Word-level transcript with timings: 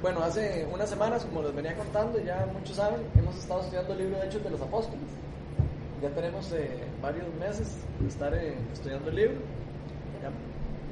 bueno, 0.00 0.22
hace 0.22 0.66
unas 0.72 0.88
semanas, 0.88 1.24
como 1.24 1.42
les 1.42 1.54
venía 1.54 1.76
contando, 1.76 2.18
ya 2.20 2.46
muchos 2.52 2.76
saben, 2.76 3.00
hemos 3.16 3.36
estado 3.36 3.60
estudiando 3.62 3.92
el 3.94 3.98
libro 3.98 4.18
de 4.18 4.26
Hechos 4.26 4.44
de 4.44 4.50
los 4.50 4.60
Apóstoles. 4.60 5.08
Ya 6.00 6.08
tenemos 6.10 6.52
eh, 6.52 6.84
varios 7.02 7.26
meses 7.40 7.74
de 7.98 8.08
estar 8.08 8.32
eh, 8.34 8.54
estudiando 8.72 9.10
el 9.10 9.16
libro. 9.16 9.36
Ya, 10.22 10.30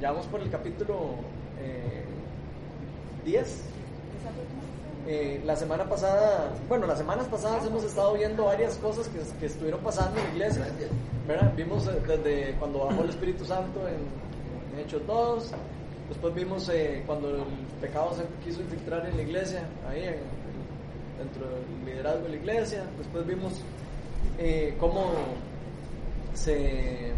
ya, 0.01 0.11
vamos 0.11 0.25
por 0.27 0.41
el 0.41 0.49
capítulo 0.49 1.15
10. 3.23 3.61
Eh, 5.09 5.41
la 5.45 5.55
semana 5.55 5.85
pasada, 5.85 6.51
bueno, 6.67 6.85
las 6.85 6.97
semanas 6.97 7.27
pasadas 7.27 7.65
hemos 7.65 7.85
estado 7.85 8.13
viendo 8.13 8.43
varias 8.43 8.75
cosas 8.75 9.07
que, 9.07 9.19
que 9.39 9.45
estuvieron 9.45 9.79
pasando 9.79 10.19
en 10.19 10.25
la 10.25 10.31
iglesia. 10.33 10.67
¿verdad? 11.25 11.53
Vimos 11.55 11.85
desde 11.85 12.55
cuando 12.59 12.85
bajó 12.85 13.03
el 13.03 13.09
Espíritu 13.09 13.45
Santo 13.45 13.87
en, 13.87 14.77
en 14.77 14.85
Hechos 14.85 15.01
2, 15.07 15.51
Después 16.09 16.33
vimos 16.33 16.69
eh, 16.69 17.03
cuando 17.05 17.29
el 17.29 17.43
pecado 17.81 18.15
se 18.15 18.23
quiso 18.45 18.61
infiltrar 18.61 19.05
en 19.07 19.17
la 19.17 19.23
iglesia, 19.23 19.67
ahí 19.89 20.03
dentro 21.17 21.47
del 21.49 21.85
liderazgo 21.85 22.23
de 22.23 22.29
la 22.29 22.35
iglesia. 22.37 22.83
Después 22.97 23.27
vimos 23.27 23.61
eh, 24.37 24.75
cómo 24.79 25.11
se 26.33 27.11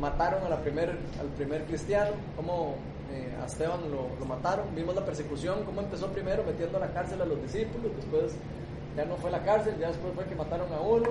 mataron 0.00 0.52
a 0.52 0.60
primer, 0.60 0.90
al 0.90 1.26
primer 1.36 1.64
cristiano, 1.64 2.12
cómo 2.36 2.76
eh, 3.12 3.34
a 3.42 3.46
Esteban 3.46 3.80
lo, 3.90 4.24
mataron. 4.26 4.66
Vimos 4.76 4.94
la 4.94 5.04
persecución, 5.04 5.64
cómo 5.64 5.80
empezó 5.80 6.06
primero 6.08 6.44
metiendo 6.44 6.76
a 6.78 6.82
la 6.82 6.92
cárcel 6.92 7.20
a 7.22 7.26
los 7.26 7.42
discípulos, 7.42 7.96
después 7.96 8.36
ya 8.96 9.04
no 9.06 9.16
fue 9.16 9.32
la 9.32 9.42
cárcel, 9.42 9.74
ya 9.80 9.88
después 9.88 10.14
fue 10.14 10.24
que 10.24 10.36
mataron 10.36 10.72
a 10.72 10.80
uno. 10.80 11.08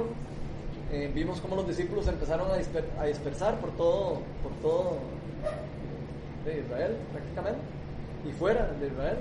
vimos 1.14 1.42
cómo 1.42 1.58
los 1.58 1.68
discípulos 1.68 2.08
empezaron 2.08 2.48
a, 2.50 3.02
a 3.02 3.06
dispersar 3.06 3.60
por 3.60 3.72
todo, 3.72 4.22
por 4.42 4.54
todo 4.62 5.00
de 6.46 6.60
Israel 6.60 6.96
prácticamente 7.12 7.60
y 8.28 8.32
fuera 8.32 8.68
de 8.80 8.88
Israel. 8.88 9.18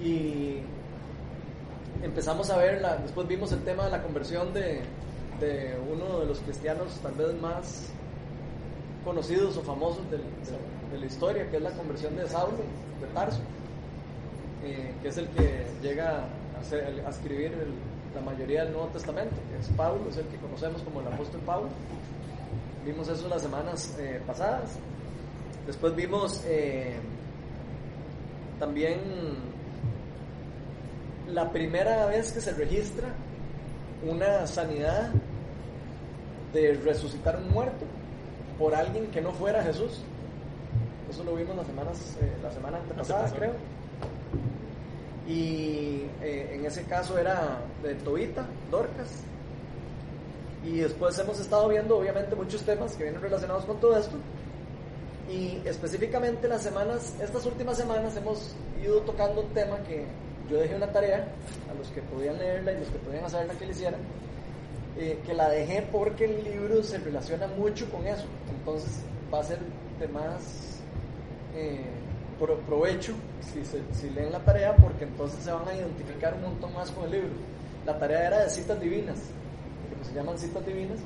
Y 0.00 0.56
empezamos 2.04 2.50
a 2.50 2.56
ver, 2.56 2.80
la, 2.80 2.96
después 2.96 3.28
vimos 3.28 3.52
el 3.52 3.62
tema 3.62 3.84
de 3.84 3.90
la 3.90 4.02
conversión 4.02 4.52
de, 4.52 4.80
de, 5.40 5.76
uno 5.92 6.20
de 6.20 6.26
los 6.26 6.40
cristianos 6.40 6.98
tal 7.02 7.12
vez 7.12 7.40
más 7.40 7.90
conocidos 9.04 9.56
o 9.56 9.62
famosos 9.62 10.02
de, 10.10 10.18
la 10.98 11.06
historia, 11.06 11.50
que 11.50 11.56
es 11.56 11.62
la 11.62 11.70
conversión 11.70 12.14
de 12.16 12.28
Saulo, 12.28 12.58
de 13.00 13.06
Tarso, 13.14 13.40
eh, 14.62 14.92
que 15.00 15.08
es 15.08 15.16
el 15.16 15.26
que 15.28 15.64
llega 15.82 16.24
a, 16.24 17.10
escribir 17.10 17.52
la 18.14 18.20
mayoría 18.20 18.64
del 18.64 18.74
Nuevo 18.74 18.88
Testamento, 18.88 19.34
que 19.50 19.58
es 19.58 19.68
Pablo, 19.76 20.02
es 20.10 20.18
el 20.18 20.26
que 20.26 20.36
conocemos 20.36 20.82
como 20.82 21.00
el 21.00 21.06
apóstol 21.06 21.40
Pablo. 21.46 21.68
Vimos 22.84 23.08
eso 23.08 23.26
las 23.28 23.40
semanas 23.40 23.96
eh, 23.98 24.20
pasadas. 24.26 24.78
Después 25.66 25.94
vimos 25.94 26.42
eh, 26.46 26.96
también 28.58 28.98
la 31.28 31.50
primera 31.50 32.06
vez 32.06 32.32
que 32.32 32.40
se 32.40 32.52
registra 32.52 33.08
una 34.04 34.46
sanidad 34.46 35.10
de 36.52 36.74
resucitar 36.74 37.36
un 37.36 37.50
muerto 37.50 37.86
por 38.58 38.74
alguien 38.74 39.06
que 39.06 39.20
no 39.20 39.32
fuera 39.32 39.62
Jesús. 39.62 40.00
Eso 41.10 41.24
lo 41.24 41.34
vimos 41.36 41.56
las 41.56 41.66
semanas, 41.66 42.16
eh, 42.20 42.32
la 42.42 42.50
semana 42.50 42.78
antepasada, 42.78 43.30
creo. 43.30 43.52
Y 45.28 46.04
eh, 46.22 46.50
en 46.54 46.66
ese 46.66 46.84
caso 46.84 47.18
era 47.18 47.58
de 47.82 47.94
Tobita, 47.96 48.46
Dorcas. 48.70 49.22
Y 50.64 50.78
después 50.78 51.18
hemos 51.18 51.38
estado 51.40 51.68
viendo, 51.68 51.98
obviamente, 51.98 52.34
muchos 52.34 52.62
temas 52.62 52.94
que 52.94 53.04
vienen 53.04 53.20
relacionados 53.20 53.64
con 53.64 53.78
todo 53.78 53.96
esto. 53.96 54.16
Y 55.30 55.62
específicamente 55.64 56.48
las 56.48 56.62
semanas, 56.62 57.14
estas 57.22 57.46
últimas 57.46 57.76
semanas 57.76 58.16
hemos 58.16 58.54
ido 58.82 59.00
tocando 59.00 59.42
un 59.42 59.48
tema 59.48 59.78
que 59.84 60.04
yo 60.50 60.58
dejé 60.58 60.74
una 60.74 60.90
tarea 60.90 61.28
a 61.70 61.74
los 61.78 61.88
que 61.88 62.02
podían 62.02 62.38
leerla 62.38 62.72
y 62.72 62.78
los 62.80 62.88
que 62.88 62.98
podían 62.98 63.24
hacerla 63.24 63.54
que 63.54 63.64
le 63.64 63.72
hicieran, 63.72 64.00
eh, 64.98 65.18
que 65.24 65.32
la 65.34 65.48
dejé 65.48 65.86
porque 65.90 66.24
el 66.24 66.44
libro 66.44 66.82
se 66.82 66.98
relaciona 66.98 67.46
mucho 67.46 67.88
con 67.90 68.06
eso. 68.06 68.24
Entonces 68.50 68.90
va 69.32 69.40
a 69.40 69.44
ser 69.44 69.58
de 69.98 70.08
más 70.08 70.80
eh, 71.54 71.86
provecho 72.66 73.14
si, 73.40 73.62
si 73.64 74.10
leen 74.10 74.32
la 74.32 74.40
tarea 74.40 74.74
porque 74.76 75.04
entonces 75.04 75.42
se 75.44 75.52
van 75.52 75.68
a 75.68 75.74
identificar 75.74 76.34
un 76.34 76.42
montón 76.42 76.74
más 76.74 76.90
con 76.90 77.04
el 77.04 77.12
libro. 77.12 77.30
La 77.86 77.98
tarea 77.98 78.26
era 78.26 78.44
de 78.44 78.50
citas 78.50 78.80
divinas, 78.80 79.18
que 79.98 80.04
se 80.08 80.14
llaman 80.14 80.38
citas 80.38 80.64
divinas. 80.66 80.98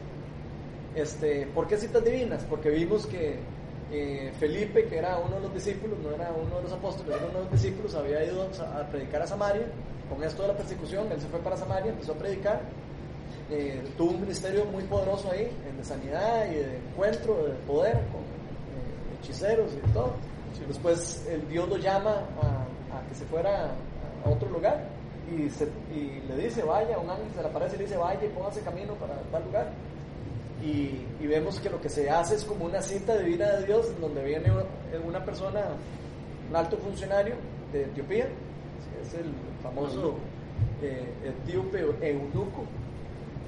Este, 0.94 1.46
¿Por 1.54 1.66
qué 1.68 1.76
citas 1.76 2.04
divinas? 2.04 2.42
Porque 2.48 2.70
vimos 2.70 3.06
que 3.06 3.38
eh, 3.92 4.32
Felipe, 4.38 4.86
que 4.86 4.98
era 4.98 5.16
uno 5.18 5.36
de 5.36 5.42
los 5.42 5.54
discípulos, 5.54 5.98
no 6.00 6.10
era 6.10 6.32
uno 6.32 6.56
de 6.56 6.62
los 6.62 6.72
apóstoles, 6.72 7.14
era 7.14 7.26
uno 7.26 7.38
de 7.38 7.44
los 7.44 7.52
discípulos, 7.52 7.94
había 7.94 8.24
ido 8.24 8.42
a 8.42 8.86
predicar 8.88 9.22
a 9.22 9.26
Samaria. 9.26 9.66
Con 10.08 10.22
esto 10.22 10.42
de 10.42 10.48
la 10.48 10.56
persecución, 10.56 11.10
él 11.10 11.20
se 11.20 11.28
fue 11.28 11.40
para 11.40 11.56
Samaria, 11.56 11.92
empezó 11.92 12.12
a 12.12 12.16
predicar. 12.16 12.60
Eh, 13.50 13.82
tuvo 13.96 14.10
un 14.10 14.20
ministerio 14.20 14.64
muy 14.64 14.82
poderoso 14.84 15.30
ahí, 15.30 15.48
de 15.76 15.84
sanidad 15.84 16.46
y 16.50 16.54
de 16.54 16.76
encuentro, 16.78 17.46
de 17.46 17.52
poder, 17.66 17.94
con 17.94 18.22
eh, 18.22 19.20
hechiceros 19.20 19.72
y 19.72 19.92
todo. 19.92 20.14
Después 20.66 21.24
el 21.28 21.46
Dios 21.48 21.68
lo 21.68 21.76
llama 21.76 22.22
a, 22.42 23.08
que 23.08 23.14
se 23.14 23.24
fuera 23.26 23.70
a, 24.24 24.28
otro 24.28 24.48
lugar 24.50 24.82
y, 25.30 25.42
y, 25.42 26.22
le 26.26 26.36
dice, 26.36 26.62
vaya, 26.62 26.98
un 26.98 27.08
ángel 27.08 27.26
se 27.36 27.42
le 27.42 27.48
aparece 27.48 27.76
y 27.76 27.78
le 27.78 27.84
dice, 27.84 27.96
vaya 27.96 28.24
y 28.24 28.28
póngase 28.28 28.60
camino 28.62 28.94
para 28.94 29.14
tal 29.30 29.44
lugar 29.44 29.68
y, 30.66 31.26
vemos 31.26 31.60
que 31.60 31.68
lo 31.70 31.80
que 31.80 31.88
se 31.88 32.08
hace 32.08 32.36
es 32.36 32.44
como 32.44 32.64
una 32.64 32.80
cita 32.80 33.16
divina 33.18 33.46
de 33.52 33.66
Dios, 33.66 33.88
donde 34.00 34.24
viene 34.24 34.52
una 35.04 35.24
persona, 35.24 35.60
un 36.48 36.56
alto 36.56 36.76
funcionario 36.78 37.34
de 37.72 37.82
Etiopía, 37.82 38.26
es 39.02 39.14
el 39.14 39.32
famoso 39.62 40.16
eh, 40.82 41.04
etíope 41.24 41.80
eunuco. 41.80 42.64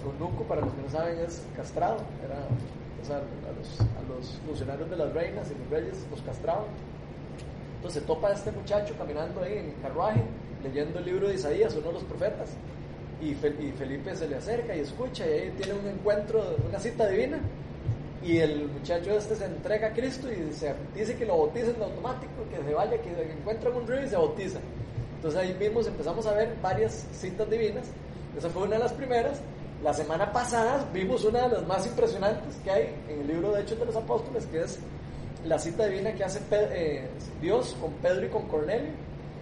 Eunuco, 0.04 0.44
para 0.44 0.60
los 0.62 0.72
que 0.74 0.82
no 0.82 0.90
saben, 0.90 1.18
es 1.20 1.42
castrado, 1.56 1.98
era, 2.24 2.38
a, 3.14 3.52
los, 3.58 3.80
a 3.80 4.02
los 4.08 4.38
funcionarios 4.46 4.90
de 4.90 4.96
las 4.96 5.12
reinas 5.12 5.50
y 5.50 5.58
los 5.62 5.70
reyes 5.70 6.06
los 6.10 6.20
castraban. 6.22 6.66
Entonces 7.76 8.04
topa 8.04 8.28
a 8.28 8.32
este 8.32 8.50
muchacho 8.50 8.94
caminando 8.98 9.42
ahí 9.42 9.58
en 9.58 9.66
el 9.66 9.80
carruaje, 9.80 10.22
leyendo 10.62 10.98
el 10.98 11.04
libro 11.04 11.28
de 11.28 11.34
Isaías, 11.34 11.74
uno 11.76 11.88
de 11.88 11.92
los 11.94 12.04
profetas, 12.04 12.50
y, 13.20 13.34
Felipe 13.34 14.14
se 14.14 14.28
le 14.28 14.36
acerca 14.36 14.76
y 14.76 14.80
escucha 14.80 15.26
y 15.26 15.32
ahí 15.32 15.54
tiene 15.56 15.78
un 15.78 15.86
encuentro, 15.88 16.56
una 16.68 16.78
cita 16.78 17.06
divina 17.08 17.38
y 18.22 18.38
el 18.38 18.68
muchacho 18.68 19.16
este 19.16 19.36
se 19.36 19.44
entrega 19.44 19.88
a 19.88 19.92
Cristo 19.92 20.28
y 20.30 20.36
dice 20.98 21.16
que 21.16 21.24
lo 21.24 21.38
bautiza 21.38 21.70
en 21.70 21.82
automático, 21.82 22.32
que 22.50 22.64
se 22.64 22.74
vaya, 22.74 23.00
que 23.00 23.32
encuentra 23.32 23.70
un 23.70 23.86
río 23.86 24.04
y 24.04 24.08
se 24.08 24.16
bautiza. 24.16 24.58
Entonces 25.16 25.40
ahí 25.40 25.54
mismo 25.54 25.80
empezamos 25.80 26.26
a 26.26 26.32
ver 26.32 26.54
varias 26.62 27.06
citas 27.12 27.48
divinas. 27.48 27.86
Esa 28.36 28.48
fue 28.50 28.62
una 28.62 28.76
de 28.76 28.82
las 28.82 28.92
primeras. 28.92 29.40
La 29.82 29.94
semana 29.94 30.32
pasada 30.32 30.88
vimos 30.92 31.24
una 31.24 31.48
de 31.48 31.56
las 31.56 31.66
más 31.66 31.86
impresionantes 31.86 32.56
que 32.64 32.70
hay 32.70 32.94
en 33.08 33.20
el 33.20 33.26
libro 33.28 33.52
de 33.52 33.62
Hechos 33.62 33.78
de 33.78 33.86
los 33.86 33.96
Apóstoles, 33.96 34.46
que 34.46 34.62
es 34.62 34.78
la 35.44 35.58
cita 35.58 35.86
divina 35.86 36.12
que 36.12 36.24
hace 36.24 36.40
eh, 36.50 37.08
Dios 37.40 37.76
con 37.80 37.92
Pedro 37.94 38.26
y 38.26 38.28
con 38.28 38.48
Cornelio 38.48 38.90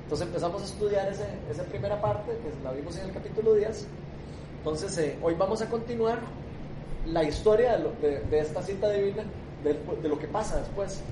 entonces 0.06 0.28
empezamos 0.28 0.62
a 0.62 0.64
estudiar 0.66 1.08
ese, 1.08 1.24
esa 1.50 1.64
primera 1.64 2.00
parte, 2.00 2.30
que 2.30 2.64
la 2.64 2.70
vimos 2.70 2.96
en 2.96 3.06
el 3.06 3.12
capítulo 3.12 3.54
10. 3.54 3.88
Entonces 4.58 4.96
eh, 4.98 5.18
hoy 5.20 5.34
vamos 5.34 5.60
a 5.62 5.68
continuar 5.68 6.20
la 7.06 7.24
historia 7.24 7.76
de, 7.76 8.20
de, 8.20 8.38
esta 8.38 8.62
cita 8.62 8.88
divina, 8.88 9.24
de, 9.64 9.76
de, 10.00 10.08
lo 10.08 10.16
que 10.16 10.28
pasa 10.28 10.60
después. 10.60 11.02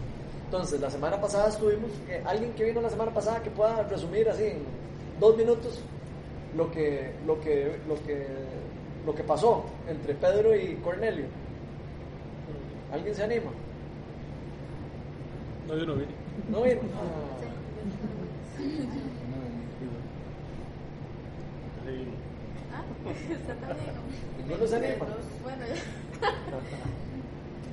Entonces, 0.44 0.81
la 0.81 0.91
semana 0.91 1.21
pasada 1.21 1.49
estuvimos, 1.49 1.91
eh, 2.09 2.22
alguien 2.25 2.53
que 2.53 2.62
vino 2.62 2.81
la 2.81 2.88
semana 2.88 3.12
pasada 3.12 3.43
que 3.43 3.50
pueda 3.50 3.82
resumir 3.82 4.28
así 4.28 4.44
en 4.44 4.59
dos 5.19 5.37
minutos 5.37 5.81
lo 6.56 6.71
que, 6.71 7.15
lo 7.26 7.41
que, 7.41 7.76
lo 7.88 7.97
que, 8.06 8.28
lo 9.05 9.12
que 9.12 9.25
pasó 9.25 9.65
entre 9.88 10.15
Pedro 10.15 10.55
y 10.55 10.76
Cornelio. 10.76 11.25
¿Alguien 12.93 13.12
se 13.12 13.25
anima? 13.25 13.50
No, 15.66 15.76
yo 15.76 15.84
no 15.84 15.94
vine. 15.94 16.12
¿No 16.49 16.62
vino? 16.62 16.81
Ah. 16.94 17.34
Está 23.32 23.55
también. 23.55 23.94
¿No 24.49 24.55
anima? 24.76 25.06
Bueno, 25.43 25.64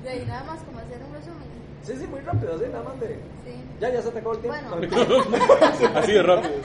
de 0.02 0.10
ahí 0.10 0.24
nada 0.26 0.44
más 0.44 0.60
como 0.62 0.78
hacer 0.78 0.98
un 1.06 1.14
resumen. 1.14 1.52
Sí, 1.82 1.94
sí, 1.96 2.06
muy 2.06 2.20
rápido, 2.20 2.54
así, 2.54 2.64
nada 2.70 2.84
más 2.84 3.00
de. 3.00 3.08
Sí. 3.08 3.54
Ya, 3.80 3.90
ya 3.90 4.02
se 4.02 4.10
te 4.10 4.18
acabó 4.18 4.34
el 4.34 4.40
tiempo. 4.40 4.58
Bueno. 4.70 4.96
así 5.96 6.12
de 6.12 6.22
rápido. 6.22 6.54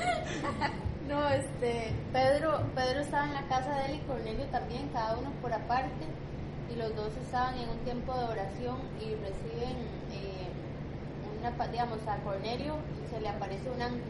No, 1.07 1.29
este, 1.29 1.93
Pedro, 2.11 2.59
Pedro 2.75 2.99
estaba 2.99 3.25
en 3.27 3.33
la 3.33 3.47
casa 3.47 3.73
de 3.75 3.85
él 3.85 3.95
y 3.95 3.99
Cornelio 4.07 4.43
también, 4.47 4.89
cada 4.91 5.17
uno 5.17 5.31
por 5.41 5.53
aparte, 5.53 6.05
y 6.69 6.75
los 6.75 6.93
dos 6.97 7.15
estaban 7.23 7.57
en 7.57 7.69
un 7.69 7.77
tiempo 7.85 8.13
de 8.13 8.25
oración 8.25 8.75
y 8.99 9.15
reciben 9.15 9.77
eh, 10.11 10.46
una, 11.39 11.67
digamos, 11.67 11.99
a 12.07 12.17
Cornelio 12.23 12.75
se 13.09 13.19
le 13.21 13.29
aparece 13.29 13.69
un 13.69 13.81
ángel 13.81 14.01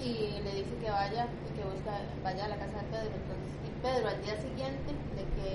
y 0.00 0.40
le 0.42 0.54
dice 0.54 0.74
que 0.80 0.90
vaya 0.90 1.26
y 1.26 1.58
que 1.58 1.64
busca, 1.64 1.92
vaya 2.22 2.44
a 2.44 2.48
la 2.48 2.56
casa 2.56 2.78
de 2.78 2.86
Pedro. 2.90 3.10
Entonces, 3.18 3.50
y 3.66 3.70
Pedro 3.82 4.08
al 4.08 4.22
día 4.22 4.36
siguiente 4.40 4.90
de 5.18 5.24
que, 5.34 5.50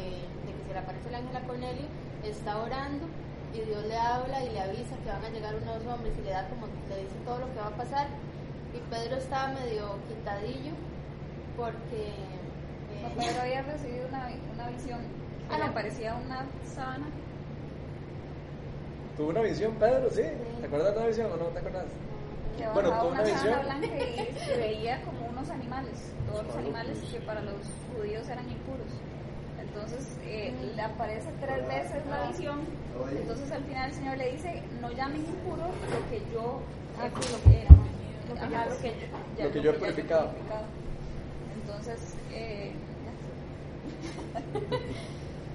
de 0.45 0.51
que 0.51 0.63
se 0.67 0.73
le 0.73 0.79
aparece 0.79 1.09
el 1.09 1.15
ángel 1.15 1.37
a 1.37 1.41
Cornelio, 1.47 1.85
está 2.23 2.57
orando 2.61 3.05
y 3.53 3.61
Dios 3.61 3.85
le 3.85 3.97
habla 3.97 4.43
y 4.43 4.49
le 4.51 4.59
avisa 4.61 4.95
que 5.03 5.09
van 5.09 5.23
a 5.23 5.29
llegar 5.29 5.55
unos 5.55 5.85
hombres 5.85 6.13
y 6.19 6.23
le 6.23 6.31
da 6.31 6.47
como, 6.49 6.67
le 6.89 7.03
dice 7.03 7.15
todo 7.25 7.39
lo 7.39 7.47
que 7.53 7.59
va 7.59 7.67
a 7.67 7.77
pasar. 7.77 8.07
Y 8.73 8.79
Pedro 8.89 9.17
estaba 9.17 9.47
medio 9.53 9.95
quitadillo 10.09 10.73
porque... 11.55 12.09
eh, 12.09 13.13
Pedro 13.17 13.41
había 13.41 13.61
recibido 13.61 14.07
una, 14.09 14.29
una 14.53 14.69
visión. 14.69 14.99
Ah, 15.49 15.53
Ah, 15.55 15.57
no. 15.59 15.65
le 15.67 15.71
parecía 15.71 16.15
una 16.15 16.45
sábana. 16.65 17.05
Tuvo 19.17 19.29
una 19.29 19.41
visión, 19.41 19.73
Pedro, 19.75 20.09
¿sí? 20.09 20.23
¿Te 20.59 20.65
acuerdas 20.65 20.93
de 20.93 20.99
una 20.99 21.07
visión 21.07 21.31
o 21.31 21.37
no 21.37 21.45
te 21.45 21.59
acuerdas? 21.59 21.85
Que 22.57 22.67
Bueno, 22.69 22.89
tuvo 22.89 23.09
una 23.11 23.21
una 23.21 23.23
visión. 23.23 23.59
y 23.83 24.39
se 24.45 24.57
veía 24.57 25.01
como 25.03 25.27
unos 25.27 25.49
animales. 25.49 26.11
Todos 26.31 26.47
los 26.47 26.55
animales 26.55 26.97
que 27.11 27.19
para 27.21 27.41
los 27.41 27.55
judíos 27.95 28.27
eran 28.29 28.49
impuros. 28.49 28.87
Entonces 29.61 30.07
eh, 30.25 30.53
le 30.75 30.81
aparece 30.81 31.29
tres 31.41 31.67
veces 31.67 32.05
la 32.09 32.27
visión. 32.27 32.59
Entonces 33.11 33.51
al 33.51 33.63
final 33.63 33.89
el 33.89 33.95
Señor 33.95 34.17
le 34.17 34.31
dice: 34.31 34.61
No 34.81 34.91
llamen 34.91 35.25
impuro 35.25 35.63
lo 35.67 36.09
que 36.09 36.21
yo 36.33 36.59
he 37.03 37.09
purificado. 37.09 37.83
Lo 38.29 38.35
que, 38.35 38.41
ajá, 38.55 38.65
lo 38.69 38.77
que 38.79 38.89
yo, 38.89 38.95
ya- 39.37 39.45
Lo 39.45 39.51
que 39.51 39.61
yo 39.61 39.69
he 39.71 39.73
purificado. 39.73 40.29
Entonces, 41.61 42.15
eh, 42.31 42.71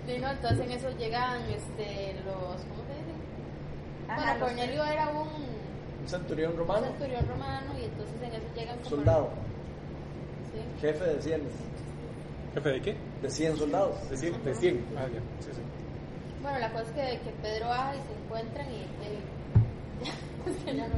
Sí, 0.06 0.18
no, 0.18 0.30
entonces 0.30 0.60
en 0.66 0.72
eso 0.72 0.88
llegan 0.96 1.42
este, 1.50 2.14
los... 2.24 2.56
¿Cómo? 2.64 2.87
Ajá, 4.08 4.32
bueno, 4.32 4.46
Cornelio 4.46 4.84
era 4.84 5.08
un, 5.10 5.28
Un 6.02 6.08
centurión 6.08 6.52
un 6.52 6.58
romano, 6.58 6.86
centurión 6.86 7.28
romano 7.28 7.78
y 7.78 7.84
entonces 7.84 8.14
en 8.22 8.32
eso 8.34 8.46
llegan 8.56 8.76
como... 8.78 8.90
soldado, 8.90 9.28
Sí. 10.52 10.80
jefe 10.80 11.04
de 11.04 11.22
100, 11.22 11.42
¿Jefe 12.54 12.68
de 12.70 12.80
qué? 12.80 12.96
de 13.22 13.30
100 13.30 13.56
soldados. 13.58 14.10
De 14.10 14.16
100. 14.16 14.44
De 14.44 14.54
100. 14.54 14.84
Ah, 14.96 15.02
ya. 15.12 15.20
Sí, 15.44 15.50
sí. 15.52 15.60
Bueno, 16.42 16.58
la 16.58 16.70
cosa 16.72 16.84
es 16.84 16.90
que, 16.92 17.18
que 17.20 17.30
Pedro 17.42 17.68
baja 17.68 17.94
y 17.94 17.98
se 17.98 18.14
encuentran 18.24 18.66
y... 18.72 18.86
ya 20.66 20.72
no, 20.72 20.88
no. 20.88 20.94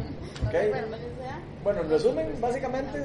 Bueno, 1.65 1.81
en 1.83 1.91
resumen, 1.91 2.33
básicamente, 2.41 3.05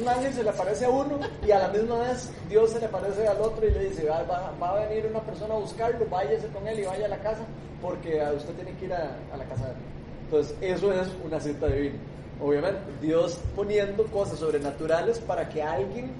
un 0.00 0.08
ángel 0.08 0.32
se 0.32 0.42
le 0.42 0.50
aparece 0.50 0.84
a 0.84 0.90
uno 0.90 1.18
y 1.46 1.50
a 1.50 1.58
la 1.60 1.68
misma 1.68 1.98
vez 1.98 2.30
Dios 2.48 2.70
se 2.70 2.80
le 2.80 2.86
aparece 2.86 3.26
al 3.26 3.40
otro 3.40 3.66
y 3.66 3.70
le 3.70 3.84
dice, 3.88 4.08
va, 4.08 4.22
va- 4.22 4.70
a 4.70 4.86
venir 4.86 5.06
una 5.10 5.20
persona 5.20 5.54
a 5.54 5.58
buscarlo, 5.58 6.04
váyase 6.10 6.48
con 6.48 6.66
él 6.66 6.80
y 6.80 6.84
vaya 6.84 7.06
a 7.06 7.08
la 7.08 7.18
casa 7.18 7.42
porque 7.80 8.22
usted 8.36 8.54
tiene 8.54 8.72
que 8.78 8.86
ir 8.86 8.94
a, 8.94 9.16
la 9.36 9.44
casa 9.44 9.66
de 9.66 9.70
él. 9.72 9.76
Entonces, 10.24 10.56
eso 10.60 10.92
es 10.92 11.08
una 11.24 11.38
cita 11.38 11.66
divina. 11.66 11.96
Obviamente, 12.40 12.80
Dios 13.00 13.38
poniendo 13.54 14.04
cosas 14.06 14.38
sobrenaturales 14.38 15.18
para 15.20 15.48
que 15.48 15.62
alguien 15.62 16.10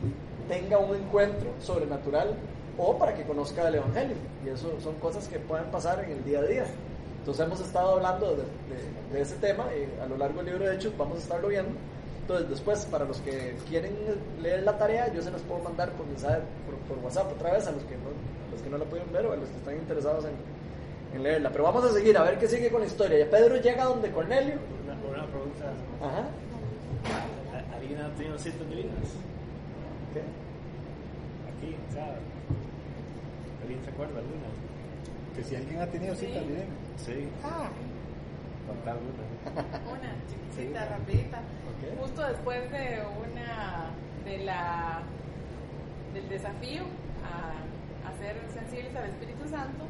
tenga 0.49 0.79
un 0.79 0.95
encuentro 0.95 1.51
sobrenatural 1.61 2.35
o 2.79 2.97
para 2.99 3.15
que 3.15 3.25
conozca 3.25 3.67
el 3.69 3.77
Evangelio. 3.77 4.17
Y 4.45 4.51
eso 4.51 4.71
son 4.83 4.95
cosas 4.97 5.27
que 5.27 5.39
pueden 5.39 5.67
pasar 5.67 6.05
en 6.05 6.13
el 6.13 6.25
día 6.25 6.41
a 6.41 6.43
día. 6.43 6.65
Entonces 7.21 7.47
hemos 7.47 7.61
estado 7.61 7.93
hablando 7.93 8.37
de, 8.37 9.21
ese 9.21 9.37
tema 9.37 9.65
y 9.75 10.01
a 10.01 10.07
lo 10.07 10.17
largo 10.19 10.43
del 10.43 10.47
libro 10.53 10.69
de 10.69 10.75
Hechos 10.75 10.93
vamos 10.99 11.17
a 11.17 11.21
estarlo 11.21 11.49
viendo. 11.49 11.71
Entonces 12.25 12.49
después, 12.49 12.87
para 12.87 13.05
los 13.05 13.19
que 13.21 13.55
quieren 13.69 13.93
leer 14.41 14.63
la 14.63 14.79
tarea, 14.79 15.13
yo 15.13 15.21
se 15.21 15.31
las 15.31 15.43
puedo 15.43 15.63
mandar 15.63 15.91
por 15.93 16.07
mensaje, 16.07 16.39
por, 16.65 16.97
por 16.97 17.05
WhatsApp 17.05 17.31
otra 17.33 17.53
vez 17.53 17.67
a 17.67 17.73
los 17.73 17.83
que 17.85 17.97
no, 17.97 18.09
a 18.09 18.51
los 18.51 18.63
que 18.63 18.71
no 18.71 18.79
la 18.79 18.85
pudieron 18.87 19.13
ver 19.13 19.27
o 19.27 19.33
a 19.33 19.37
los 19.37 19.47
que 19.51 19.57
están 19.59 19.75
interesados 19.77 20.25
en, 20.25 21.17
en 21.17 21.23
leerla. 21.23 21.51
Pero 21.51 21.65
vamos 21.65 21.85
a 21.85 21.93
seguir, 21.93 22.17
a 22.17 22.23
ver 22.23 22.39
qué 22.39 22.49
sigue 22.49 22.71
con 22.71 22.81
la 22.81 22.87
historia. 22.87 23.19
Ya 23.19 23.31
Pedro 23.31 23.57
llega 23.61 23.85
donde 23.85 24.11
Cornelio. 24.11 24.55
Una, 24.85 24.95
una 25.21 25.27
pregunta. 25.27 25.65
Ajá. 26.01 26.25
¿A- 27.53 27.77
¿Alguien 27.77 28.01
ha 28.01 28.09
tenido 28.15 28.39
citas 28.39 28.69
divinas? 28.71 29.05
¿Qué? 30.15 30.21
Aquí, 31.53 31.77
o 31.77 31.93
sea, 31.93 32.17
¿alguien 33.61 33.85
se 33.85 33.91
acuerda 33.91 34.19
alguna? 34.19 34.49
Que 35.37 35.45
si 35.45 35.57
alguien 35.57 35.79
ha 35.79 35.87
tenido 35.89 36.15
cita, 36.15 36.41
Sí. 36.41 37.13
bien. 37.13 37.35
Sí. 38.65 38.69
Contar 38.69 38.97
alguna. 38.97 39.91
Una 39.91 40.15
chiquitita, 40.29 40.89
rapidita. 40.89 41.39
Ok. 41.39 42.01
Justo 42.01 42.23
después 42.23 42.71
de 42.71 43.03
una 43.21 43.91
de 44.25 44.45
la 44.45 45.03
del 46.15 46.29
desafío 46.29 46.83
a, 47.27 48.09
a 48.09 48.19
ser 48.19 48.37
sensibles 48.55 48.95
al 48.95 49.11
Espíritu 49.11 49.49
Santo, 49.49 49.85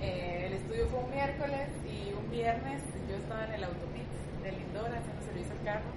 eh, 0.00 0.44
el 0.46 0.52
estudio 0.54 0.86
fue 0.88 1.00
un 1.00 1.10
miércoles 1.10 1.68
y 1.88 2.12
un 2.12 2.30
viernes 2.30 2.82
yo 3.08 3.16
estaba 3.16 3.44
en 3.46 3.54
el 3.54 3.64
autopit 3.64 4.10
de 4.42 4.52
Lindora 4.52 5.00
haciendo 5.00 5.22
servicio 5.24 5.52
al 5.58 5.64
carro, 5.64 5.90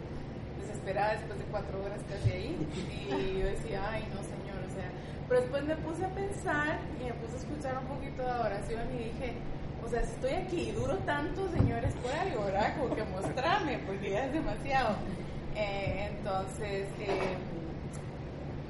desesperada 0.60 1.14
después 1.14 1.40
de 1.40 1.46
cuatro 1.46 1.84
horas 1.84 2.00
casi 2.08 2.32
ahí, 2.32 2.56
y 2.56 3.40
yo 3.40 3.46
decía, 3.46 3.84
ay 3.90 4.08
no 4.14 4.24
señor, 4.24 4.64
o 4.64 4.72
sea, 4.72 4.90
pero 5.28 5.42
después 5.42 5.64
me 5.66 5.76
puse 5.78 6.06
a 6.06 6.10
pensar 6.10 6.80
y 7.02 7.06
me 7.06 7.14
puse 7.20 7.36
a 7.36 7.40
escuchar 7.40 7.78
un 7.80 7.88
poquito 7.88 8.24
de 8.24 8.32
oración 8.40 8.84
y 8.96 9.12
dije, 9.12 9.34
o 9.86 9.90
sea, 9.90 10.02
estoy 10.02 10.32
aquí 10.32 10.72
duro 10.72 10.96
tanto, 11.06 11.48
señores, 11.52 11.94
por 12.02 12.12
algo, 12.12 12.46
¿verdad? 12.46 12.76
Como 12.78 12.96
que 12.96 13.04
mostrarme, 13.04 13.80
porque 13.86 14.12
ya 14.12 14.26
es 14.26 14.34
demasiado. 14.34 14.96
Eh, 15.56 16.10
entonces, 16.10 16.88
eh, 17.00 17.38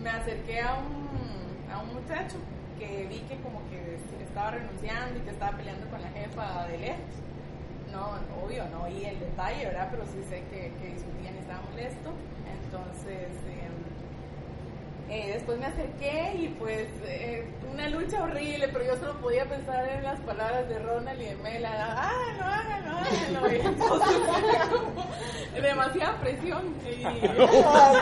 me 0.04 0.10
acerqué 0.10 0.62
a 0.62 0.76
un, 0.76 1.72
a 1.72 1.82
un 1.82 1.94
muchacho 1.94 2.38
que 2.78 3.08
vi 3.10 3.20
que 3.30 3.38
como 3.38 3.62
que 3.70 3.98
estaba 4.24 4.52
renunciando 4.52 5.18
y 5.18 5.22
que 5.22 5.30
estaba 5.30 5.56
peleando 5.56 5.88
con 5.90 6.02
la 6.02 6.10
jefa 6.10 6.68
de 6.68 6.78
lejos. 6.80 7.16
No, 7.92 8.20
obvio, 8.44 8.66
no 8.70 8.84
oí 8.84 9.06
el 9.06 9.20
detalle, 9.20 9.66
¿verdad? 9.68 9.88
Pero 9.90 10.04
sí 10.06 10.22
sé 10.30 10.44
que, 10.52 10.74
que 10.82 10.94
discutían 10.94 11.36
y 11.36 11.40
estaba 11.40 11.62
molesto. 11.72 12.12
Entonces, 12.44 13.32
eh, 15.10 15.16
eh, 15.16 15.32
después 15.34 15.60
me 15.60 15.66
acerqué 15.66 16.34
y 16.40 16.48
pues 16.60 16.88
eh, 17.06 17.46
una 17.72 17.88
lucha 17.90 18.24
horrible, 18.24 18.68
pero 18.70 18.86
yo 18.86 18.98
solo 18.98 19.14
podía 19.20 19.46
pensar 19.46 19.88
en 19.90 20.04
las 20.04 20.20
palabras 20.22 20.68
de 20.70 20.80
Ronald 20.80 21.22
y 21.22 21.26
de 21.26 21.36
Mela, 21.38 21.70
háganlo, 21.94 22.44
háganlo, 22.44 22.92
háganlo. 22.98 23.52
Y 23.52 23.56
entonces 23.66 24.18
era 24.54 24.68
como 24.68 25.06
demasiada 25.62 26.20
presión. 26.20 26.76
Y. 26.86 27.04
Ah, 27.66 27.94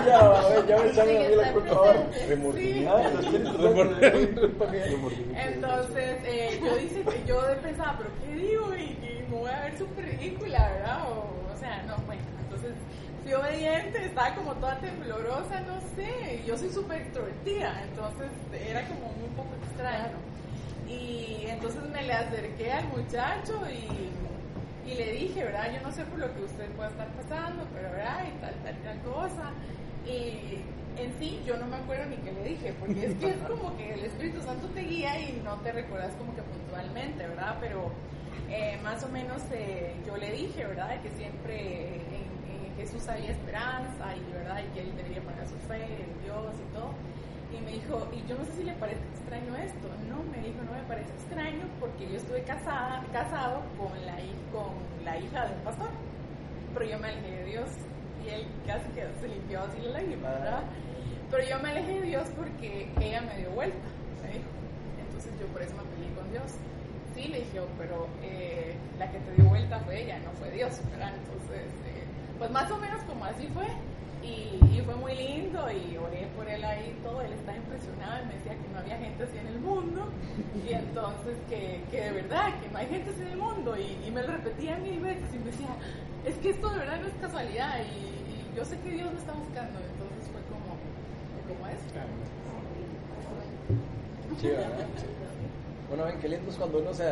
Entonces, 5.35 6.17
eh, 6.25 6.59
yo, 6.63 6.75
dice, 6.77 7.03
yo 7.27 7.41
pensaba, 7.61 7.97
pero 7.97 8.09
¿qué 8.25 8.35
digo? 8.35 8.75
Y, 8.75 8.81
y 8.83 9.25
me 9.29 9.37
voy 9.37 9.49
a 9.49 9.61
ver 9.61 9.77
súper 9.77 10.05
ridícula, 10.05 10.69
¿verdad? 10.71 11.01
O, 11.09 11.53
o 11.53 11.57
sea, 11.57 11.83
no, 11.83 11.97
bueno, 12.05 12.21
obediente, 13.33 14.05
estaba 14.05 14.35
como 14.35 14.53
toda 14.55 14.77
temblorosa, 14.79 15.61
no 15.61 15.79
sé, 15.95 16.43
yo 16.45 16.57
soy 16.57 16.69
súper 16.69 17.01
extrovertida, 17.01 17.83
entonces 17.83 18.29
era 18.67 18.87
como 18.87 19.07
un 19.07 19.33
poco 19.35 19.49
extraño. 19.65 20.17
Y 20.87 21.45
entonces 21.47 21.81
me 21.89 22.03
le 22.03 22.13
acerqué 22.13 22.71
al 22.71 22.87
muchacho 22.89 23.61
y, 23.69 24.89
y 24.89 24.95
le 24.95 25.11
dije, 25.13 25.43
¿verdad? 25.43 25.73
Yo 25.73 25.81
no 25.81 25.91
sé 25.91 26.03
por 26.05 26.19
lo 26.19 26.33
que 26.35 26.43
usted 26.43 26.69
pueda 26.71 26.89
estar 26.89 27.07
pasando, 27.09 27.65
pero 27.73 27.91
¿verdad? 27.91 28.25
Y 28.27 28.41
tal, 28.41 28.53
tal, 28.63 28.77
tal 28.83 29.01
cosa. 29.01 29.51
Y 30.05 30.61
en 30.97 31.13
sí, 31.19 31.41
yo 31.45 31.57
no 31.57 31.65
me 31.65 31.77
acuerdo 31.77 32.05
ni 32.05 32.17
qué 32.17 32.31
le 32.31 32.43
dije, 32.43 32.73
porque 32.79 33.05
es 33.05 33.15
que 33.15 33.29
es 33.29 33.37
como 33.47 33.75
que 33.77 33.93
el 33.93 34.03
Espíritu 34.05 34.41
Santo 34.41 34.67
te 34.67 34.81
guía 34.81 35.19
y 35.19 35.41
no 35.43 35.55
te 35.57 35.71
recuerdas 35.71 36.13
como 36.15 36.35
que 36.35 36.41
puntualmente, 36.41 37.27
¿verdad? 37.27 37.57
Pero 37.59 37.91
eh, 38.49 38.77
más 38.83 39.03
o 39.03 39.09
menos 39.09 39.41
eh, 39.51 39.95
yo 40.05 40.17
le 40.17 40.31
dije, 40.31 40.65
¿verdad? 40.65 41.01
Que 41.01 41.09
siempre 41.09 41.95
en 41.95 42.22
Jesús 42.83 43.07
había 43.07 43.31
esperanza 43.31 44.11
y, 44.13 44.33
¿verdad? 44.33 44.59
Y 44.59 44.67
que 44.75 44.81
él 44.81 44.91
debería 44.97 45.21
poner 45.21 45.47
su 45.47 45.55
fe 45.71 45.79
en 46.03 46.11
Dios 46.23 46.51
y 46.59 46.73
todo. 46.75 46.91
Y 47.55 47.61
me 47.63 47.71
dijo, 47.79 47.95
y 48.11 48.27
yo 48.27 48.35
no 48.37 48.43
sé 48.43 48.51
si 48.59 48.63
le 48.63 48.73
parece 48.73 48.99
extraño 49.15 49.55
esto. 49.55 49.87
No, 50.09 50.19
me 50.27 50.43
dijo, 50.45 50.59
no 50.67 50.73
me 50.73 50.83
parece 50.83 51.09
extraño 51.15 51.63
porque 51.79 52.11
yo 52.11 52.17
estuve 52.17 52.43
casada, 52.43 53.01
casado 53.13 53.61
con 53.79 53.93
la, 54.05 54.17
con 54.51 54.75
la 55.05 55.17
hija 55.17 55.47
del 55.47 55.61
pastor. 55.63 55.89
Pero 56.73 56.85
yo 56.85 56.99
me 56.99 57.07
alejé 57.07 57.31
de 57.31 57.45
Dios 57.45 57.69
y 58.25 58.29
él 58.35 58.47
casi 58.67 58.89
que 58.91 59.07
se 59.21 59.27
limpió 59.29 59.61
así 59.63 59.79
la 59.79 59.91
lágrima, 60.01 60.29
¿verdad? 60.29 60.63
Pero 61.31 61.43
yo 61.47 61.59
me 61.63 61.69
alejé 61.69 61.93
de 62.01 62.07
Dios 62.07 62.27
porque 62.35 62.91
ella 62.99 63.21
me 63.21 63.37
dio 63.37 63.51
vuelta, 63.51 63.87
me 64.23 64.27
dijo. 64.33 64.49
Entonces 65.07 65.31
yo 65.39 65.47
por 65.47 65.61
eso 65.61 65.73
me 65.77 65.83
peleé 65.95 66.11
con 66.19 66.29
Dios. 66.31 66.51
Sí, 67.15 67.27
le 67.29 67.39
dije, 67.39 67.59
"Oh, 67.61 67.67
pero 67.77 68.07
eh, 68.23 68.75
la 68.99 69.09
que 69.09 69.19
te 69.19 69.31
dio 69.39 69.45
vuelta 69.45 69.79
fue 69.85 70.03
ella, 70.03 70.19
no 70.19 70.31
fue 70.31 70.49
Dios, 70.51 70.73
¿verdad? 70.91 71.13
Entonces, 71.15 71.69
eh, 71.85 71.92
pues 72.43 72.51
más 72.51 72.69
o 72.71 72.77
menos 72.77 73.01
como 73.03 73.23
así 73.23 73.47
fue. 73.53 73.67
Y, 74.21 74.59
y 74.75 74.81
fue 74.83 74.95
muy 74.95 75.15
lindo 75.15 75.63
y 75.71 75.95
oré 75.95 76.27
por 76.35 76.45
él 76.45 76.61
ahí 76.61 76.91
y 76.91 77.03
todo. 77.03 77.21
Él 77.21 77.31
estaba 77.31 77.55
impresionado 77.55 78.23
y 78.23 78.25
me 78.27 78.33
decía 78.35 78.51
que 78.51 78.67
no 78.73 78.79
había 78.79 78.97
gente 78.97 79.23
así 79.23 79.37
en 79.37 79.47
el 79.47 79.59
mundo. 79.59 80.09
Y 80.59 80.73
entonces 80.73 81.37
que, 81.47 81.79
que 81.89 82.01
de 82.01 82.11
verdad, 82.11 82.51
que 82.59 82.69
no 82.69 82.77
hay 82.79 82.87
gente 82.87 83.11
así 83.11 83.21
en 83.21 83.27
el 83.29 83.37
mundo. 83.37 83.77
Y, 83.77 83.95
y 84.05 84.11
me 84.11 84.23
lo 84.23 84.27
repetía 84.27 84.75
mil 84.75 84.99
veces 84.99 85.23
y 85.33 85.39
me 85.39 85.45
decía, 85.51 85.69
es 86.25 86.35
que 86.35 86.49
esto 86.49 86.69
de 86.69 86.79
verdad 86.79 86.99
no 86.99 87.07
es 87.07 87.13
casualidad. 87.21 87.79
Y, 87.79 88.03
y 88.03 88.57
yo 88.57 88.65
sé 88.65 88.77
que 88.79 88.91
Dios 88.91 89.07
me 89.13 89.19
está 89.19 89.31
buscando. 89.31 89.79
Entonces 89.79 90.27
fue 90.27 90.43
como, 90.51 90.75
como 91.47 91.63
eso. 91.71 91.87
Sí, 94.41 94.47
¿verdad? 94.47 94.67
Bueno, 95.87 96.03
ven 96.03 96.19
qué 96.19 96.27
lindo 96.27 96.51
es 96.51 96.57
cuando 96.57 96.79
uno 96.79 96.93
se, 96.93 97.07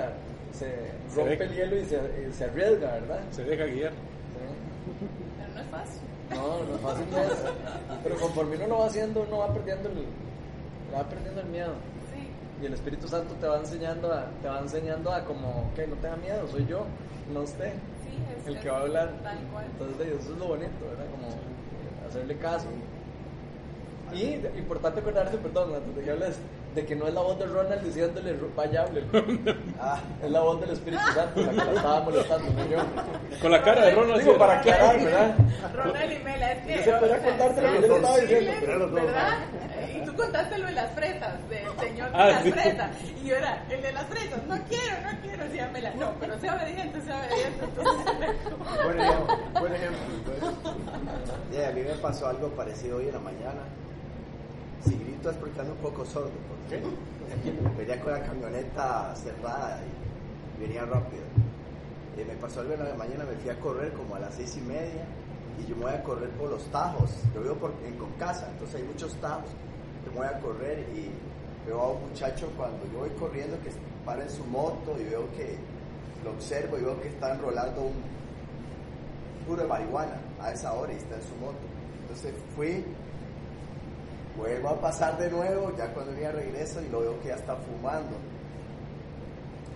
se 0.51 0.91
rompe 1.15 1.45
el 1.45 1.55
hielo 1.55 1.77
y 1.79 1.85
se, 1.85 1.95
y 1.95 2.33
se 2.33 2.43
arriesga, 2.43 2.91
¿verdad? 2.99 3.21
Se 3.31 3.45
deja 3.45 3.63
guiar. 3.63 3.91
Sí. 3.91 5.20
No 5.53 5.61
es 5.61 5.67
fácil. 5.67 6.01
No, 6.29 6.63
no 6.63 6.75
es 6.75 6.81
fácil 6.81 7.05
no 7.11 7.17
es. 7.17 7.43
Pero 8.03 8.15
conforme 8.17 8.55
uno 8.57 8.67
lo 8.67 8.79
va 8.79 8.85
haciendo, 8.85 9.21
uno 9.21 9.37
va 9.39 9.53
perdiendo 9.53 9.89
el, 9.89 10.05
va 10.93 11.03
perdiendo 11.03 11.41
el 11.41 11.47
miedo. 11.47 11.73
Sí. 12.13 12.27
Y 12.61 12.65
el 12.65 12.73
Espíritu 12.73 13.07
Santo 13.07 13.33
te 13.35 13.47
va 13.47 13.57
enseñando 13.57 14.13
a, 14.13 14.25
te 14.41 14.47
va 14.47 14.59
enseñando 14.59 15.11
a 15.11 15.23
como, 15.23 15.71
que 15.75 15.87
no 15.87 15.95
tenga 15.95 16.15
miedo, 16.17 16.47
soy 16.47 16.65
yo, 16.67 16.85
no 17.33 17.41
usted, 17.41 17.73
Sí, 18.03 18.17
es 18.39 18.47
el 18.47 18.59
que 18.59 18.69
va 18.69 18.77
a 18.77 18.81
hablar. 18.81 19.13
Tal 19.23 19.37
cual. 19.51 19.65
Entonces 19.65 20.07
eso 20.07 20.33
es 20.33 20.39
lo 20.39 20.47
bonito, 20.47 20.85
¿verdad? 20.89 21.05
Como 21.11 21.27
hacerle 22.07 22.37
caso. 22.37 22.67
Y 24.13 24.35
importante 24.59 24.99
acordarse, 24.99 25.37
perdón, 25.37 25.75
antes 25.75 25.95
de 25.95 26.01
que 26.01 26.11
hables, 26.11 26.37
de 26.75 26.85
que 26.85 26.95
no 26.95 27.07
es 27.07 27.13
la 27.13 27.21
voz 27.21 27.37
de 27.37 27.45
Ronald 27.45 27.81
diciéndole 27.83 28.35
vaya, 28.55 28.83
hable. 28.83 29.03
Ah, 29.79 29.99
Es 30.23 30.31
la 30.31 30.39
voz 30.41 30.61
del 30.61 30.69
Espíritu 30.71 31.03
Santo 31.13 31.41
la 31.41 31.49
que 31.51 31.55
la 31.57 31.73
estaba 31.73 32.01
molestando, 32.01 32.53
no 32.53 32.65
yo. 32.69 32.77
Con 33.41 33.51
la 33.51 33.61
cara 33.63 33.85
de 33.85 33.91
Ronald. 33.95 34.21
Digo, 34.21 34.37
para 34.37 34.59
aclarar, 34.59 34.99
¿verdad? 35.03 35.35
Ronald 35.75 36.11
y 36.11 36.19
Mela, 36.23 36.51
es 36.53 36.65
que. 36.65 36.75
Yo 36.77 36.83
se 36.83 36.91
podría 36.93 37.17
contarte 37.19 37.61
lo 37.61 37.67
que 37.67 37.73
yo 37.75 37.81
le 37.81 37.95
estaba 37.95 38.17
diciendo, 38.17 38.51
pero 38.61 38.77
los 38.79 38.91
dos, 38.91 39.01
¿Verdad? 39.01 39.37
Y 39.95 40.05
tú 40.05 40.15
contaste 40.15 40.57
lo 40.59 40.67
de 40.67 40.71
las 40.73 40.91
fresas, 40.93 41.49
del 41.49 41.79
señor 41.79 42.11
de 42.11 42.17
Ah, 42.17 42.27
las 42.29 42.43
sí. 42.43 42.51
fresas. 42.51 42.89
Y 43.21 43.27
yo 43.27 43.35
era, 43.35 43.63
el 43.69 43.81
de 43.81 43.91
las 43.91 44.05
fresas, 44.05 44.39
no 44.47 44.57
quiero, 44.69 44.95
no 45.03 45.21
quiero, 45.21 45.43
decía 45.43 45.69
Mela. 45.73 45.91
No, 45.95 46.11
pero 46.19 46.39
sea 46.39 46.55
obediente, 46.55 47.01
sea 47.01 47.17
obediente. 47.17 47.65
Entonces, 47.65 48.05
buen 48.85 48.99
ejemplo, 49.01 49.37
buen 49.59 49.75
ejemplo. 49.75 49.99
pues. 51.51 51.67
A 51.67 51.71
mí 51.71 51.81
me 51.81 51.95
pasó 51.95 52.27
algo 52.27 52.47
parecido 52.49 52.97
hoy 52.97 53.07
en 53.07 53.13
la 53.13 53.19
mañana. 53.19 53.61
Si 54.85 54.95
grito 54.95 55.29
es 55.29 55.37
porque 55.37 55.59
ando 55.59 55.73
un 55.73 55.79
poco 55.79 56.05
sordo, 56.05 56.31
porque 56.49 56.81
venía 57.77 58.01
con 58.01 58.13
la 58.13 58.23
camioneta 58.23 59.13
cerrada 59.15 59.79
y 59.85 60.61
venía 60.61 60.85
rápido. 60.85 61.23
Y 62.17 62.25
me 62.25 62.35
pasó 62.35 62.61
algo 62.61 62.73
en 62.73 62.83
la 62.83 62.95
mañana, 62.95 63.25
me 63.25 63.35
fui 63.37 63.49
a 63.49 63.59
correr 63.59 63.93
como 63.93 64.15
a 64.15 64.19
las 64.19 64.33
seis 64.35 64.57
y 64.57 64.61
media 64.61 65.05
y 65.59 65.69
yo 65.69 65.75
me 65.75 65.83
voy 65.83 65.93
a 65.93 66.03
correr 66.03 66.29
por 66.31 66.49
los 66.49 66.63
tajos. 66.71 67.11
Yo 67.33 67.41
vivo 67.41 67.55
por, 67.55 67.73
en 67.85 67.95
Concasa, 67.97 68.49
entonces 68.51 68.81
hay 68.81 68.83
muchos 68.83 69.13
tajos. 69.15 69.49
Yo 70.05 70.11
me 70.11 70.17
voy 70.17 70.27
a 70.27 70.39
correr 70.39 70.79
y 70.95 71.09
veo 71.67 71.79
a 71.79 71.91
un 71.91 72.09
muchacho 72.09 72.49
cuando 72.57 72.79
yo 72.91 72.99
voy 72.99 73.09
corriendo 73.11 73.57
que 73.63 73.71
para 74.05 74.23
en 74.23 74.29
su 74.29 74.43
moto 74.45 74.95
y 74.99 75.03
veo 75.03 75.29
que 75.37 75.55
lo 76.23 76.31
observo 76.31 76.77
y 76.77 76.81
veo 76.81 76.99
que 77.01 77.09
está 77.09 77.33
enrolando 77.33 77.81
un 77.81 77.93
puro 79.47 79.61
de 79.61 79.67
marihuana 79.67 80.19
a 80.39 80.51
esa 80.51 80.73
hora 80.73 80.93
y 80.93 80.97
está 80.97 81.15
en 81.15 81.21
su 81.21 81.35
moto. 81.35 81.59
Entonces 82.01 82.33
fui, 82.55 82.83
vuelvo 84.37 84.69
a 84.69 84.81
pasar 84.81 85.17
de 85.17 85.29
nuevo, 85.29 85.71
ya 85.77 85.87
cuando 85.93 86.11
venía 86.13 86.31
regreso 86.31 86.81
y 86.81 86.89
lo 86.89 87.01
veo 87.01 87.19
que 87.21 87.29
ya 87.29 87.35
está 87.35 87.55
fumando. 87.55 88.15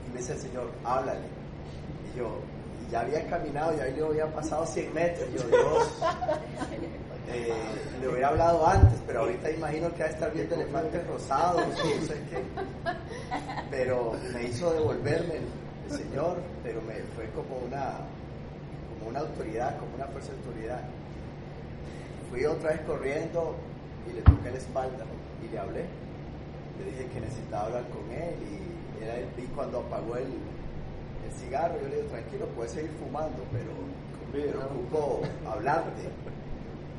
Y 0.07 0.13
me 0.13 0.19
dice 0.19 0.33
el 0.33 0.39
Señor, 0.39 0.71
háblale. 0.83 1.27
Y 2.13 2.17
yo, 2.17 2.39
y 2.85 2.91
ya 2.91 3.01
había 3.01 3.27
caminado, 3.27 3.75
ya 3.77 3.87
yo 3.89 4.07
había 4.07 4.27
pasado 4.33 4.65
100 4.65 4.93
metros. 4.93 5.29
Y 5.29 5.37
yo, 5.37 5.47
Dios, 5.47 6.01
eh, 7.29 7.53
le 8.01 8.07
hubiera 8.07 8.29
hablado 8.29 8.65
antes, 8.67 8.99
pero 9.05 9.21
ahorita 9.21 9.51
imagino 9.51 9.93
que 9.93 10.03
va 10.03 10.09
a 10.09 10.11
estar 10.11 10.33
viendo 10.33 10.55
elefantes 10.55 11.07
rosados, 11.07 11.67
no 11.67 12.07
sé 12.07 12.21
qué. 12.29 12.43
Pero 13.69 14.13
me 14.33 14.43
hizo 14.43 14.71
devolverme 14.71 15.37
el, 15.37 15.47
el 15.89 15.97
Señor, 15.97 16.37
pero 16.63 16.81
me 16.81 16.95
fue 17.15 17.29
como 17.31 17.57
una, 17.57 17.93
como 18.97 19.09
una 19.09 19.19
autoridad, 19.19 19.77
como 19.79 19.95
una 19.95 20.05
fuerza 20.07 20.31
de 20.31 20.37
autoridad. 20.37 20.81
Fui 22.29 22.45
otra 22.45 22.71
vez 22.71 22.81
corriendo 22.81 23.55
y 24.09 24.13
le 24.13 24.21
toqué 24.21 24.51
la 24.51 24.57
espalda 24.57 25.05
y 25.43 25.51
le 25.51 25.59
hablé. 25.59 25.85
Le 26.79 26.91
dije 26.91 27.07
que 27.13 27.21
necesitaba 27.21 27.65
hablar 27.67 27.85
con 27.89 28.11
él 28.11 28.35
y, 28.43 29.03
era, 29.03 29.19
y 29.19 29.47
cuando 29.55 29.79
apagó 29.79 30.15
el, 30.17 30.27
el 30.27 31.31
cigarro, 31.39 31.75
yo 31.81 31.87
le 31.87 31.95
dije, 31.97 32.09
tranquilo, 32.09 32.45
puedes 32.55 32.71
seguir 32.71 32.91
fumando, 32.99 33.43
pero, 33.51 33.71
pero 34.31 34.65
ocupo 34.65 35.21
hablarte. 35.49 36.03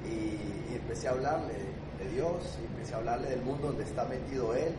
Y, 0.04 0.72
y 0.72 0.76
empecé 0.76 1.08
a 1.08 1.12
hablarle 1.12 1.54
de 1.98 2.08
Dios, 2.14 2.58
y 2.62 2.66
empecé 2.66 2.94
a 2.94 2.98
hablarle 2.98 3.28
del 3.30 3.42
mundo 3.42 3.68
donde 3.68 3.84
está 3.84 4.04
metido 4.04 4.54
él, 4.54 4.72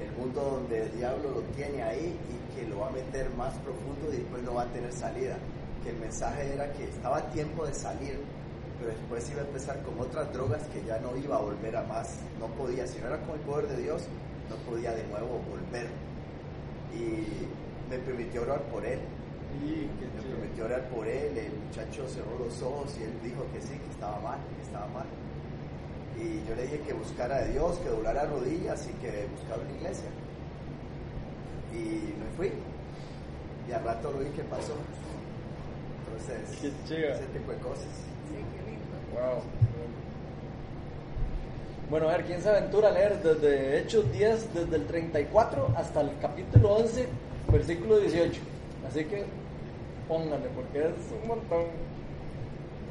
el 0.00 0.12
mundo 0.18 0.40
donde 0.40 0.82
el 0.82 0.96
diablo 0.96 1.30
lo 1.30 1.40
tiene 1.54 1.82
ahí 1.82 2.18
y 2.28 2.54
que 2.54 2.66
lo 2.68 2.80
va 2.80 2.88
a 2.88 2.90
meter 2.90 3.30
más 3.36 3.54
profundo 3.58 4.12
y 4.12 4.16
después 4.18 4.42
no 4.42 4.54
va 4.54 4.62
a 4.62 4.66
tener 4.66 4.92
salida. 4.92 5.36
Que 5.82 5.90
el 5.90 5.96
mensaje 5.96 6.54
era 6.54 6.72
que 6.72 6.84
estaba 6.84 7.18
a 7.18 7.30
tiempo 7.30 7.66
de 7.66 7.74
salir, 7.74 8.18
pero 8.84 8.96
después 8.98 9.30
iba 9.30 9.40
a 9.40 9.44
empezar 9.44 9.82
con 9.82 9.98
otras 9.98 10.30
drogas 10.32 10.62
que 10.68 10.84
ya 10.84 10.98
no 10.98 11.16
iba 11.16 11.36
a 11.36 11.40
volver 11.40 11.74
a 11.74 11.82
más, 11.84 12.18
no 12.38 12.48
podía, 12.48 12.86
si 12.86 12.98
no 12.98 13.06
era 13.06 13.18
con 13.22 13.36
el 13.36 13.40
poder 13.40 13.68
de 13.68 13.82
Dios, 13.82 14.02
no 14.50 14.56
podía 14.70 14.92
de 14.92 15.04
nuevo 15.04 15.40
volver. 15.48 15.88
Y 16.92 17.48
me 17.90 17.98
permitió 17.98 18.42
orar 18.42 18.60
por 18.64 18.84
él, 18.84 19.00
me 19.62 20.22
prometió 20.22 20.66
orar 20.66 20.86
por 20.90 21.08
él, 21.08 21.38
el 21.38 21.52
muchacho 21.64 22.06
cerró 22.08 22.38
los 22.38 22.60
ojos 22.62 22.94
y 23.00 23.04
él 23.04 23.12
dijo 23.22 23.46
que 23.54 23.62
sí, 23.62 23.72
que 23.72 23.90
estaba 23.90 24.20
mal, 24.20 24.38
que 24.56 24.62
estaba 24.62 24.86
mal. 24.88 25.06
Y 26.20 26.46
yo 26.46 26.54
le 26.54 26.62
dije 26.62 26.80
que 26.80 26.92
buscara 26.92 27.36
a 27.36 27.44
Dios, 27.44 27.78
que 27.78 27.88
doblara 27.88 28.26
rodillas 28.26 28.86
y 28.86 28.92
que 29.00 29.26
buscara 29.34 29.62
una 29.62 29.76
iglesia. 29.78 30.10
Y 31.72 32.12
me 32.20 32.28
fui. 32.36 32.52
Y 33.66 33.72
al 33.72 33.82
rato 33.82 34.12
lo 34.12 34.18
vi 34.18 34.28
que 34.30 34.44
pasó. 34.44 34.74
Entonces, 36.06 36.62
ese 36.62 37.26
tipo 37.32 37.50
de 37.50 37.58
cosas. 37.58 38.13
Wow. 39.34 39.42
Bueno, 41.90 42.08
a 42.08 42.12
ver, 42.16 42.24
¿quién 42.24 42.40
se 42.40 42.48
aventura 42.48 42.88
a 42.88 42.92
leer 42.92 43.22
desde 43.22 43.78
Hechos 43.80 44.10
10, 44.12 44.54
desde 44.54 44.76
el 44.76 44.86
34 44.86 45.68
hasta 45.76 46.00
el 46.00 46.10
capítulo 46.20 46.74
11, 46.76 47.06
versículo 47.52 47.98
18? 47.98 48.40
Así 48.88 49.04
que 49.04 49.24
pónganle, 50.08 50.48
porque 50.56 50.78
es 50.80 50.94
un 51.22 51.28
montón. 51.28 51.64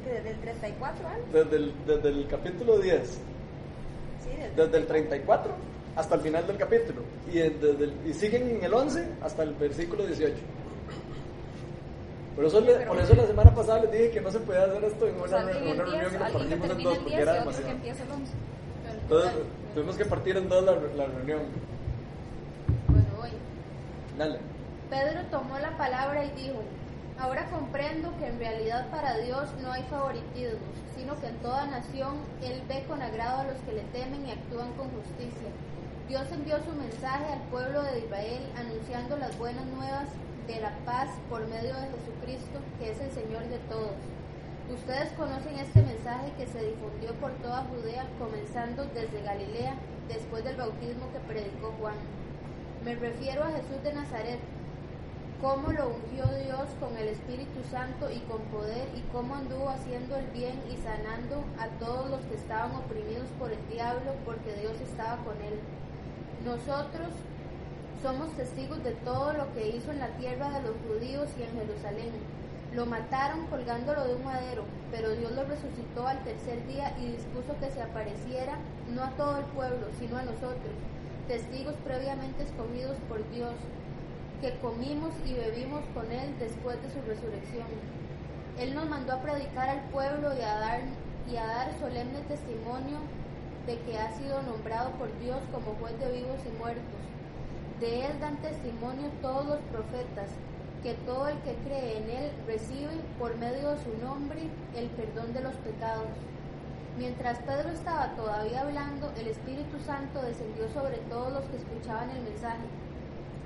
Desde 0.06 0.30
el 0.30 0.36
34 0.38 1.08
al. 1.08 1.32
Desde 1.32 1.56
el, 1.56 1.72
desde 1.86 2.08
el 2.08 2.26
capítulo 2.28 2.78
10, 2.78 3.00
Sí, 3.08 4.30
desde 4.56 4.76
el 4.78 4.86
34 4.86 5.52
hasta 5.96 6.14
el 6.14 6.20
final 6.20 6.46
del 6.46 6.56
capítulo. 6.56 7.02
Y, 7.30 7.38
desde 7.38 7.84
el- 7.84 7.94
y 8.06 8.14
siguen 8.14 8.48
en 8.56 8.64
el 8.64 8.72
11 8.74 9.04
hasta 9.22 9.42
el 9.42 9.54
versículo 9.54 10.06
18. 10.06 10.34
Por 12.36 12.44
eso, 12.44 12.60
le- 12.60 12.74
por 12.86 12.98
eso 12.98 13.14
la 13.14 13.26
semana 13.26 13.54
pasada 13.54 13.80
les 13.82 13.92
dije 13.92 14.10
que 14.10 14.20
no 14.20 14.30
se 14.30 14.40
podía 14.40 14.64
hacer 14.64 14.84
esto 14.84 15.06
en 15.06 15.14
O 15.14 15.18
una, 15.20 15.28
sea, 15.28 15.40
alguien 15.40 15.64
una 15.74 15.82
reunión 15.84 16.00
10, 16.00 16.12
y 16.14 16.18
lo 16.18 16.24
alguien 16.24 16.48
que 16.48 16.56
partimos 16.56 16.70
en 16.78 16.84
dos 16.84 16.94
porque 16.98 17.08
10 17.10 17.18
y 17.18 17.22
era 17.22 17.32
demasiado. 17.34 17.68
empieza 17.70 18.02
el 18.02 18.10
11. 18.10 18.32
Entonces 19.02 19.32
tuvimos 19.74 19.96
que 19.96 20.04
partir 20.04 20.36
en 20.36 20.48
dos 20.48 20.64
la, 20.64 20.72
la 20.72 21.06
reunión. 21.06 21.40
Bueno, 22.88 23.06
voy. 23.18 23.30
Dale. 24.18 24.38
Pedro 24.90 25.20
tomó 25.30 25.58
la 25.58 25.76
palabra 25.76 26.24
y 26.24 26.30
dijo, 26.30 26.60
ahora 27.18 27.46
comprendo 27.50 28.12
que 28.18 28.26
en 28.26 28.38
realidad 28.38 28.90
para 28.90 29.16
Dios 29.18 29.48
no 29.62 29.72
hay 29.72 29.82
favoritismos, 29.84 30.58
sino 30.96 31.18
que 31.20 31.26
en 31.28 31.36
toda 31.36 31.66
nación 31.66 32.14
Él 32.42 32.62
ve 32.68 32.84
con 32.88 33.00
agrado 33.02 33.40
a 33.40 33.44
los 33.44 33.56
que 33.66 33.72
le 33.72 33.82
temen 33.92 34.26
y 34.26 34.32
actúan 34.32 34.72
con 34.72 34.88
justicia. 34.90 35.48
Dios 36.08 36.26
envió 36.32 36.56
su 36.64 36.72
mensaje 36.72 37.32
al 37.32 37.40
pueblo 37.50 37.82
de 37.82 38.00
Israel 38.00 38.42
anunciando 38.56 39.16
las 39.16 39.36
buenas 39.38 39.64
nuevas 39.66 40.08
de 40.46 40.60
la 40.60 40.76
paz 40.84 41.08
por 41.30 41.46
medio 41.48 41.74
de 41.74 41.88
Jesucristo, 41.96 42.60
que 42.78 42.90
es 42.90 43.00
el 43.00 43.10
Señor 43.12 43.44
de 43.48 43.58
todos. 43.70 43.96
Ustedes 44.72 45.12
conocen 45.12 45.58
este 45.58 45.82
mensaje 45.82 46.32
que 46.38 46.46
se 46.46 46.64
difundió 46.64 47.12
por 47.20 47.32
toda 47.42 47.64
Judea, 47.64 48.06
comenzando 48.18 48.84
desde 48.86 49.22
Galilea, 49.22 49.74
después 50.08 50.44
del 50.44 50.56
bautismo 50.56 51.10
que 51.12 51.20
predicó 51.32 51.72
Juan. 51.80 51.96
Me 52.84 52.94
refiero 52.94 53.44
a 53.44 53.52
Jesús 53.52 53.82
de 53.82 53.94
Nazaret, 53.94 54.38
cómo 55.40 55.72
lo 55.72 55.88
ungió 55.88 56.24
Dios 56.44 56.68
con 56.80 56.96
el 56.96 57.08
Espíritu 57.08 57.60
Santo 57.70 58.10
y 58.10 58.20
con 58.20 58.40
poder 58.48 58.88
y 58.96 59.00
cómo 59.12 59.34
anduvo 59.34 59.68
haciendo 59.68 60.16
el 60.16 60.26
bien 60.28 60.60
y 60.72 60.76
sanando 60.76 61.44
a 61.58 61.68
todos 61.78 62.10
los 62.10 62.20
que 62.22 62.36
estaban 62.36 62.74
oprimidos 62.74 63.28
por 63.38 63.52
el 63.52 63.60
diablo 63.68 64.12
porque 64.24 64.54
Dios 64.60 64.72
estaba 64.80 65.22
con 65.24 65.36
él. 65.42 65.60
Nosotros 66.44 67.08
somos 68.04 68.28
testigos 68.36 68.84
de 68.84 68.92
todo 69.00 69.32
lo 69.32 69.50
que 69.54 69.66
hizo 69.66 69.90
en 69.90 69.98
la 69.98 70.08
tierra 70.18 70.50
de 70.50 70.60
los 70.60 70.76
judíos 70.86 71.26
y 71.38 71.42
en 71.42 71.56
Jerusalén. 71.56 72.12
Lo 72.74 72.84
mataron 72.84 73.46
colgándolo 73.46 74.04
de 74.04 74.16
un 74.16 74.24
madero, 74.26 74.64
pero 74.90 75.16
Dios 75.16 75.32
lo 75.32 75.44
resucitó 75.44 76.06
al 76.06 76.22
tercer 76.22 76.66
día 76.66 76.94
y 77.00 77.16
dispuso 77.16 77.58
que 77.58 77.70
se 77.70 77.80
apareciera 77.80 78.58
no 78.94 79.04
a 79.04 79.10
todo 79.16 79.38
el 79.38 79.46
pueblo, 79.56 79.86
sino 79.98 80.18
a 80.18 80.22
nosotros, 80.22 80.76
testigos 81.28 81.76
previamente 81.82 82.42
escogidos 82.42 82.98
por 83.08 83.24
Dios, 83.30 83.54
que 84.42 84.52
comimos 84.58 85.14
y 85.24 85.32
bebimos 85.32 85.80
con 85.94 86.12
Él 86.12 86.28
después 86.38 86.76
de 86.82 86.92
su 86.92 87.00
resurrección. 87.08 87.64
Él 88.60 88.74
nos 88.74 88.86
mandó 88.86 89.14
a 89.14 89.22
predicar 89.22 89.70
al 89.70 89.80
pueblo 89.88 90.36
y 90.36 90.42
a 90.42 90.60
dar, 90.60 90.80
y 91.32 91.36
a 91.38 91.46
dar 91.46 91.72
solemne 91.80 92.20
testimonio 92.28 93.00
de 93.66 93.80
que 93.80 93.96
ha 93.96 94.12
sido 94.12 94.42
nombrado 94.42 94.90
por 95.00 95.08
Dios 95.20 95.40
como 95.50 95.72
juez 95.80 95.98
de 95.98 96.12
vivos 96.12 96.44
y 96.44 96.58
muertos. 96.58 97.13
De 97.80 98.06
Él 98.06 98.20
dan 98.20 98.36
testimonio 98.36 99.10
todos 99.20 99.46
los 99.46 99.58
profetas, 99.72 100.30
que 100.82 100.94
todo 101.06 101.28
el 101.28 101.38
que 101.38 101.54
cree 101.66 101.98
en 101.98 102.10
Él 102.10 102.30
recibe 102.46 102.92
por 103.18 103.36
medio 103.36 103.70
de 103.70 103.82
su 103.82 103.98
nombre 104.04 104.42
el 104.76 104.86
perdón 104.90 105.32
de 105.32 105.40
los 105.40 105.54
pecados. 105.56 106.06
Mientras 106.96 107.38
Pedro 107.38 107.70
estaba 107.70 108.14
todavía 108.14 108.60
hablando, 108.60 109.10
el 109.18 109.26
Espíritu 109.26 109.80
Santo 109.80 110.22
descendió 110.22 110.68
sobre 110.68 110.98
todos 111.10 111.32
los 111.32 111.44
que 111.46 111.56
escuchaban 111.56 112.10
el 112.10 112.22
mensaje. 112.22 112.62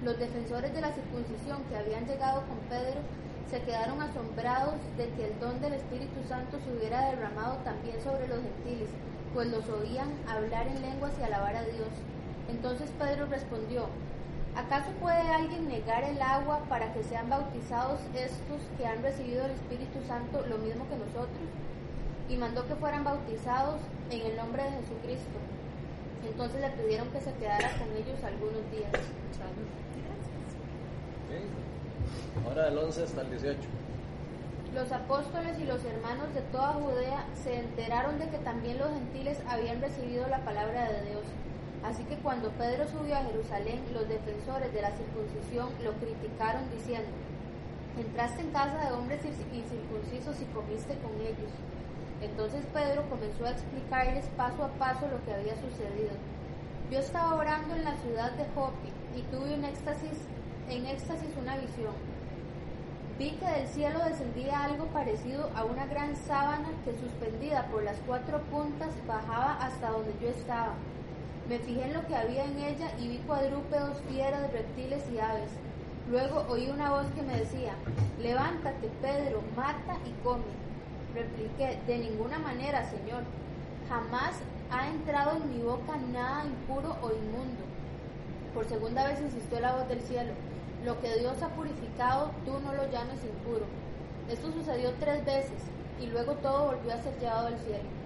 Los 0.04 0.18
defensores 0.18 0.74
de 0.74 0.82
la 0.82 0.92
circuncisión 0.92 1.64
que 1.70 1.76
habían 1.76 2.06
llegado 2.06 2.42
con 2.46 2.58
Pedro 2.68 3.00
se 3.50 3.62
quedaron 3.62 4.02
asombrados 4.02 4.74
de 4.98 5.08
que 5.10 5.24
el 5.24 5.40
don 5.40 5.58
del 5.62 5.72
Espíritu 5.72 6.22
Santo 6.28 6.58
se 6.60 6.76
hubiera 6.76 7.08
derramado 7.10 7.56
también 7.64 7.98
sobre 8.02 8.28
los 8.28 8.42
gentiles, 8.42 8.90
pues 9.32 9.48
los 9.48 9.66
oían 9.70 10.10
hablar 10.28 10.66
en 10.66 10.82
lenguas 10.82 11.12
y 11.18 11.22
alabar 11.22 11.56
a 11.56 11.62
Dios. 11.62 11.88
Entonces 12.50 12.90
Pedro 12.98 13.26
respondió, 13.26 13.88
¿acaso 14.58 14.90
puede 15.00 15.28
alguien 15.30 15.68
negar 15.68 16.04
el 16.04 16.20
agua 16.20 16.60
para 16.68 16.92
que 16.92 17.04
sean 17.04 17.30
bautizados 17.30 18.00
estos 18.14 18.60
que 18.76 18.86
han 18.86 19.02
recibido 19.02 19.44
el 19.44 19.52
Espíritu 19.52 20.00
Santo 20.06 20.44
lo 20.46 20.58
mismo 20.58 20.88
que 20.88 20.96
nosotros? 20.96 21.48
y 22.28 22.36
mandó 22.36 22.66
que 22.66 22.74
fueran 22.74 23.04
bautizados 23.04 23.80
en 24.10 24.20
el 24.26 24.36
nombre 24.36 24.62
de 24.62 24.70
Jesucristo. 24.70 25.38
Entonces 26.26 26.60
le 26.60 26.70
pidieron 26.70 27.08
que 27.08 27.20
se 27.20 27.32
quedara 27.34 27.70
con 27.78 27.88
ellos 27.96 28.22
algunos 28.22 28.70
días. 28.70 28.92
Ok. 31.24 32.46
Ahora 32.46 32.64
del 32.66 32.78
11 32.78 33.02
hasta 33.02 33.22
el 33.22 33.30
18. 33.30 33.58
Los 34.74 34.92
apóstoles 34.92 35.58
y 35.58 35.64
los 35.64 35.82
hermanos 35.84 36.34
de 36.34 36.42
toda 36.52 36.74
Judea 36.74 37.24
se 37.42 37.58
enteraron 37.58 38.18
de 38.18 38.28
que 38.28 38.38
también 38.38 38.78
los 38.78 38.90
gentiles 38.90 39.38
habían 39.48 39.80
recibido 39.80 40.28
la 40.28 40.44
palabra 40.44 40.92
de 40.92 41.06
Dios. 41.06 41.22
Así 41.84 42.02
que 42.04 42.16
cuando 42.16 42.50
Pedro 42.50 42.88
subió 42.88 43.16
a 43.16 43.22
Jerusalén, 43.24 43.80
los 43.92 44.08
defensores 44.08 44.72
de 44.72 44.82
la 44.82 44.90
circuncisión 44.92 45.68
lo 45.84 45.92
criticaron 45.94 46.68
diciendo, 46.70 47.08
entraste 47.98 48.42
en 48.42 48.50
casa 48.50 48.84
de 48.84 48.92
hombres 48.92 49.20
incircuncisos 49.24 50.40
y 50.40 50.44
comiste 50.46 50.98
con 50.98 51.14
ellos. 51.20 51.52
Entonces 52.20 52.66
Pedro 52.74 53.08
comenzó 53.08 53.46
a 53.46 53.50
explicarles 53.50 54.26
paso 54.36 54.64
a 54.64 54.68
paso 54.78 55.06
lo 55.06 55.24
que 55.24 55.34
había 55.34 55.54
sucedido. 55.54 56.10
Yo 56.90 56.98
estaba 56.98 57.34
orando 57.34 57.76
en 57.76 57.84
la 57.84 57.96
ciudad 57.96 58.32
de 58.32 58.44
Jope 58.54 58.88
y 59.16 59.22
tuve 59.30 59.54
un 59.54 59.64
éxtasis, 59.64 60.18
en 60.68 60.86
éxtasis 60.86 61.30
una 61.40 61.56
visión. 61.58 61.94
Vi 63.18 63.32
que 63.32 63.46
del 63.46 63.66
cielo 63.68 63.98
descendía 64.04 64.64
algo 64.64 64.86
parecido 64.86 65.50
a 65.54 65.64
una 65.64 65.86
gran 65.86 66.16
sábana 66.16 66.68
que 66.84 66.94
suspendida 66.98 67.66
por 67.66 67.82
las 67.82 67.98
cuatro 68.06 68.40
puntas 68.42 68.90
bajaba 69.06 69.58
hasta 69.60 69.90
donde 69.90 70.14
yo 70.20 70.28
estaba. 70.28 70.74
Me 71.48 71.58
fijé 71.58 71.82
en 71.84 71.94
lo 71.94 72.06
que 72.06 72.14
había 72.14 72.44
en 72.44 72.58
ella 72.58 72.92
y 73.00 73.08
vi 73.08 73.18
cuadrúpedos, 73.26 73.96
fieras, 74.10 74.52
reptiles 74.52 75.02
y 75.10 75.18
aves. 75.18 75.50
Luego 76.10 76.44
oí 76.50 76.68
una 76.68 76.90
voz 76.90 77.06
que 77.14 77.22
me 77.22 77.38
decía, 77.38 77.72
levántate, 78.20 78.90
Pedro, 79.00 79.42
mata 79.56 79.96
y 80.04 80.12
come. 80.22 80.44
Repliqué, 81.14 81.80
de 81.86 81.98
ninguna 81.98 82.38
manera, 82.38 82.84
Señor. 82.90 83.22
Jamás 83.88 84.36
ha 84.70 84.88
entrado 84.88 85.38
en 85.38 85.48
mi 85.48 85.62
boca 85.62 85.96
nada 86.12 86.44
impuro 86.44 86.96
o 87.00 87.12
inmundo. 87.12 87.64
Por 88.52 88.66
segunda 88.66 89.08
vez 89.08 89.18
insistió 89.18 89.58
la 89.60 89.74
voz 89.74 89.88
del 89.88 90.02
cielo, 90.02 90.32
lo 90.84 91.00
que 91.00 91.18
Dios 91.18 91.42
ha 91.42 91.48
purificado, 91.48 92.30
tú 92.44 92.60
no 92.60 92.74
lo 92.74 92.90
llames 92.90 93.24
impuro. 93.24 93.64
Esto 94.28 94.52
sucedió 94.52 94.92
tres 95.00 95.24
veces 95.24 95.62
y 95.98 96.06
luego 96.08 96.32
todo 96.34 96.66
volvió 96.66 96.92
a 96.92 97.02
ser 97.02 97.18
llevado 97.18 97.46
al 97.46 97.58
cielo. 97.60 97.97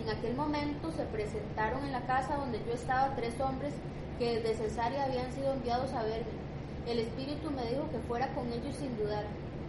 En 0.00 0.10
aquel 0.10 0.34
momento 0.34 0.92
se 0.92 1.04
presentaron 1.04 1.84
en 1.84 1.92
la 1.92 2.02
casa 2.06 2.36
donde 2.36 2.62
yo 2.66 2.72
estaba 2.72 3.14
tres 3.16 3.40
hombres 3.40 3.72
que 4.18 4.40
desde 4.40 4.68
Cesarea 4.68 5.04
habían 5.04 5.32
sido 5.32 5.52
enviados 5.52 5.92
a 5.92 6.02
verme. 6.02 6.46
El 6.86 7.00
Espíritu 7.00 7.50
me 7.50 7.66
dijo 7.66 7.90
que 7.90 7.98
fuera 8.06 8.28
con 8.34 8.52
ellos 8.52 8.76
sin 8.76 8.96
dudar. 8.96 9.24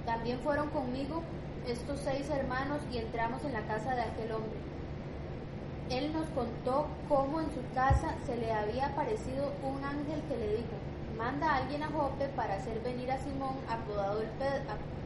También 0.06 0.40
fueron 0.40 0.70
conmigo 0.70 1.24
estos 1.68 2.00
seis 2.00 2.30
hermanos 2.30 2.80
y 2.92 2.98
entramos 2.98 3.44
en 3.44 3.54
la 3.54 3.62
casa 3.62 3.96
de 3.96 4.02
aquel 4.02 4.32
hombre. 4.32 4.60
Él 5.90 6.12
nos 6.14 6.28
contó 6.30 6.88
cómo 7.08 7.40
en 7.40 7.48
su 7.48 7.62
casa 7.74 8.16
se 8.26 8.36
le 8.36 8.52
había 8.52 8.88
aparecido 8.88 9.52
un 9.64 9.84
ángel 9.84 10.22
que 10.30 10.38
le 10.38 10.58
dijo, 10.58 10.76
manda 11.18 11.50
a 11.50 11.56
alguien 11.58 11.84
a 11.84 11.88
Jope 11.88 12.28
para 12.36 12.56
hacer 12.56 12.80
venir 12.82 13.10
a 13.12 13.18
Simón 13.18 13.56
apodado, 13.70 14.22
el 14.22 14.28
Pedro, 14.32 14.64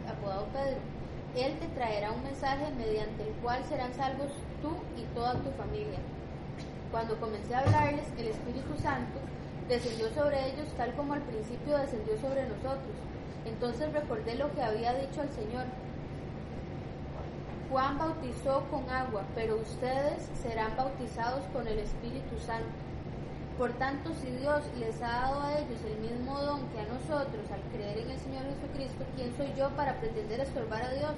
apodado 0.09 0.45
Pedro. 0.47 1.00
Él 1.35 1.57
te 1.59 1.67
traerá 1.67 2.11
un 2.11 2.23
mensaje 2.23 2.71
mediante 2.77 3.23
el 3.23 3.33
cual 3.41 3.63
serán 3.69 3.93
salvos 3.93 4.31
tú 4.61 4.71
y 4.97 5.03
toda 5.15 5.33
tu 5.35 5.49
familia. 5.51 5.99
Cuando 6.91 7.17
comencé 7.19 7.55
a 7.55 7.59
hablarles, 7.59 8.05
el 8.17 8.27
Espíritu 8.27 8.75
Santo 8.81 9.19
descendió 9.69 10.09
sobre 10.13 10.51
ellos 10.51 10.67
tal 10.75 10.93
como 10.95 11.13
al 11.13 11.21
principio 11.21 11.77
descendió 11.77 12.19
sobre 12.19 12.43
nosotros. 12.43 12.95
Entonces 13.45 13.93
recordé 13.93 14.35
lo 14.35 14.53
que 14.53 14.61
había 14.61 14.93
dicho 14.93 15.21
el 15.21 15.29
Señor. 15.29 15.65
Juan 17.71 17.97
bautizó 17.97 18.65
con 18.69 18.89
agua, 18.89 19.23
pero 19.33 19.55
ustedes 19.55 20.29
serán 20.43 20.75
bautizados 20.75 21.45
con 21.53 21.65
el 21.65 21.79
Espíritu 21.79 22.37
Santo. 22.45 22.90
Por 23.61 23.73
tanto, 23.73 24.09
si 24.19 24.25
Dios 24.41 24.63
les 24.79 24.99
ha 25.03 25.21
dado 25.21 25.41
a 25.41 25.59
ellos 25.59 25.77
el 25.85 25.95
mismo 26.01 26.33
don 26.41 26.67
que 26.69 26.79
a 26.79 26.85
nosotros 26.85 27.45
al 27.53 27.61
creer 27.69 27.99
en 27.99 28.09
el 28.09 28.17
Señor 28.17 28.41
Jesucristo, 28.49 29.05
¿quién 29.15 29.37
soy 29.37 29.53
yo 29.55 29.69
para 29.77 29.99
pretender 29.99 30.39
estorbar 30.39 30.81
a 30.81 30.89
Dios? 30.89 31.13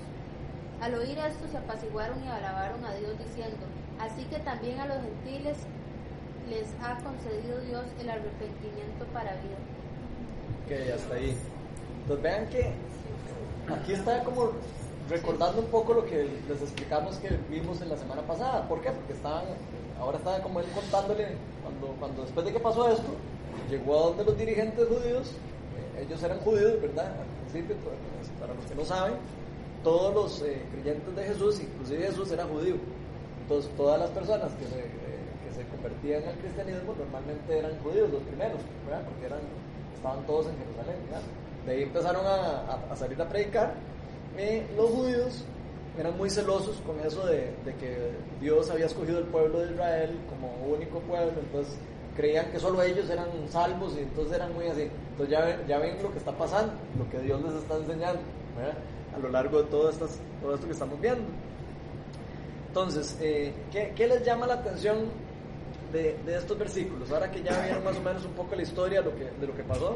Al 0.82 0.94
oír 0.96 1.18
esto 1.20 1.48
se 1.50 1.58
apaciguaron 1.58 2.22
y 2.22 2.28
alabaron 2.28 2.84
a 2.84 2.96
Dios 2.96 3.18
diciendo, 3.18 3.64
así 3.98 4.26
que 4.26 4.40
también 4.40 4.78
a 4.82 4.88
los 4.88 4.98
gentiles 4.98 5.56
les 6.50 6.68
ha 6.84 7.00
concedido 7.00 7.62
Dios 7.62 7.86
el 8.02 8.10
arrepentimiento 8.10 9.06
para 9.14 9.40
vida. 9.40 9.64
Ok, 10.66 11.00
hasta 11.00 11.16
ahí. 11.16 11.38
Entonces 12.02 12.24
vean 12.24 12.50
que 12.50 12.74
aquí 13.72 13.94
está 13.94 14.22
como 14.26 14.52
recordando 15.10 15.62
un 15.62 15.68
poco 15.68 15.94
lo 15.94 16.06
que 16.06 16.28
les 16.50 16.62
explicamos 16.62 17.16
que 17.20 17.40
vimos 17.50 17.82
en 17.82 17.88
la 17.88 17.96
semana 17.96 18.24
pasada. 18.24 18.68
¿Por 18.68 18.82
qué? 18.82 18.92
Porque 18.92 19.14
estaban, 19.14 19.46
ahora 20.00 20.18
estaba 20.18 20.40
como 20.42 20.60
él 20.60 20.66
contándole, 20.74 21.28
cuando, 21.64 21.88
cuando 22.00 22.22
después 22.24 22.46
de 22.46 22.54
que 22.54 22.60
pasó 22.60 22.90
esto, 22.90 23.12
llegó 23.70 23.98
a 23.98 24.04
donde 24.08 24.26
los 24.26 24.38
dirigentes 24.38 24.88
judíos, 24.88 25.32
eh, 25.78 26.06
ellos 26.06 26.22
eran 26.24 26.40
judíos, 26.40 26.82
¿verdad? 26.82 27.08
Al 27.08 27.52
principio, 27.52 27.76
para 28.40 28.54
los 28.54 28.66
que 28.66 28.76
no 28.76 28.86
saben, 28.86 29.14
todos 29.84 30.14
los 30.14 30.42
eh, 30.42 30.62
creyentes 30.72 31.16
de 31.16 31.24
Jesús, 31.24 31.60
inclusive 31.62 32.08
Jesús 32.08 32.32
era 32.32 32.46
judío. 32.46 32.76
Entonces 33.42 33.72
todas 33.76 34.00
las 34.00 34.10
personas 34.12 34.52
que 34.54 34.66
se, 34.66 34.80
eh, 34.80 35.24
que 35.44 35.56
se 35.56 35.68
convertían 35.68 36.24
al 36.24 36.36
cristianismo 36.36 36.96
normalmente 36.98 37.58
eran 37.58 37.78
judíos, 37.84 38.10
los 38.12 38.22
primeros, 38.24 38.60
¿verdad? 38.86 39.04
Porque 39.06 39.26
eran, 39.26 39.40
estaban 39.96 40.26
todos 40.26 40.48
en 40.48 40.58
Jerusalén, 40.58 40.96
¿verdad? 41.06 41.22
De 41.66 41.72
ahí 41.72 41.84
empezaron 41.84 42.26
a, 42.26 42.92
a, 42.92 42.96
salir 42.96 43.22
a 43.22 43.30
predicar 43.30 43.74
los 44.76 44.90
judíos 44.90 45.46
eran 45.98 46.18
muy 46.18 46.30
celosos 46.30 46.78
con 46.86 47.00
eso 47.02 47.26
de, 47.26 47.54
de, 47.66 47.76
que 47.80 48.12
Dios 48.42 48.70
había 48.70 48.88
escogido 48.88 49.20
el 49.20 49.26
pueblo 49.26 49.60
de 49.60 49.74
Israel 49.74 50.18
como 50.30 50.74
único 50.74 51.00
pueblo, 51.02 51.34
entonces 51.40 51.76
creían 52.16 52.52
que 52.52 52.60
solo 52.60 52.82
ellos 52.82 53.10
eran 53.10 53.28
salvos 53.50 53.96
y 53.98 54.02
entonces 54.02 54.36
eran 54.36 54.54
muy 54.54 54.68
así. 54.68 54.90
Entonces 55.12 55.30
ya 55.30 55.46
ven, 55.46 55.68
ya 55.68 55.80
ven 55.80 56.02
lo 56.02 56.12
que 56.12 56.18
está 56.18 56.32
pasando, 56.32 56.74
lo 56.98 57.10
que 57.10 57.20
Dios 57.20 57.42
les 57.44 57.54
está 57.54 57.78
enseñando 57.78 58.22
a 59.16 59.20
lo 59.20 59.30
largo 59.30 59.62
de 59.62 59.70
todo, 59.70 59.90
estas, 59.90 60.20
todo 60.42 60.56
esto 60.56 60.66
que 60.66 60.74
estamos 60.74 61.00
viendo. 61.00 61.24
Entonces, 62.68 63.18
eh, 63.22 63.54
¿qué, 63.72 63.94
¿qué, 63.96 64.08
les 64.08 64.26
llama 64.26 64.48
la 64.48 64.56
atención 64.56 64.98
de, 65.92 66.18
de, 66.26 66.38
estos 66.38 66.58
versículos? 66.58 67.12
Ahora 67.12 67.30
que 67.30 67.44
ya 67.44 67.60
vieron 67.62 67.84
más 67.84 67.96
o 67.98 68.02
menos 68.02 68.26
un 68.26 68.32
poco 68.32 68.56
la 68.56 68.64
historia 68.64 69.02
de 69.02 69.06
lo 69.06 69.16
que, 69.16 69.26
de 69.26 69.48
lo 69.48 69.56
que 69.56 69.64
pasó, 69.64 69.92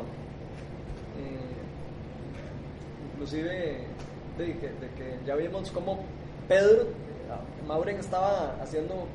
eh, 1.18 1.58
inclusive 3.14 3.88
de 4.38 4.58
que, 4.58 5.20
ya 5.26 5.36
vimos 5.36 5.72
cómo 5.72 6.00
Pedro, 6.48 6.88
Mauren 7.68 7.98
estaba 7.98 8.56
haciendo, 8.62 9.08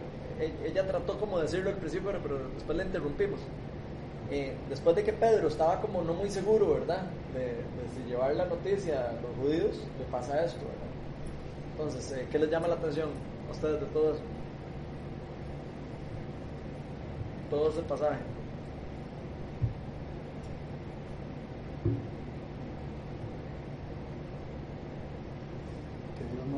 ella 0.64 0.86
trató 0.86 1.18
como 1.18 1.38
de 1.38 1.44
decirlo 1.44 1.70
al 1.70 1.76
principio, 1.76 2.12
pero 2.22 2.38
después 2.54 2.76
le 2.76 2.84
interrumpimos. 2.84 3.40
Eh, 4.30 4.54
después 4.68 4.96
de 4.96 5.04
que 5.04 5.12
Pedro 5.12 5.48
estaba 5.48 5.80
como 5.80 6.02
no 6.02 6.14
muy 6.14 6.30
seguro, 6.30 6.74
¿verdad? 6.74 7.02
De, 7.34 7.40
de 7.40 7.88
si 7.94 8.08
llevar 8.08 8.34
la 8.34 8.46
noticia 8.46 9.10
a 9.10 9.12
los 9.12 9.36
judíos, 9.40 9.78
le 9.98 10.04
pasa 10.10 10.44
esto, 10.44 10.60
¿verdad? 10.60 10.92
Entonces, 11.72 12.12
eh, 12.12 12.26
¿qué 12.30 12.38
les 12.38 12.50
llama 12.50 12.68
la 12.68 12.74
atención 12.74 13.10
a 13.48 13.52
ustedes 13.52 13.80
de 13.80 13.86
todo 13.86 14.14
eso? 14.14 14.22
Todo 17.50 17.70
ese 17.70 17.82
pasaje. 17.82 18.31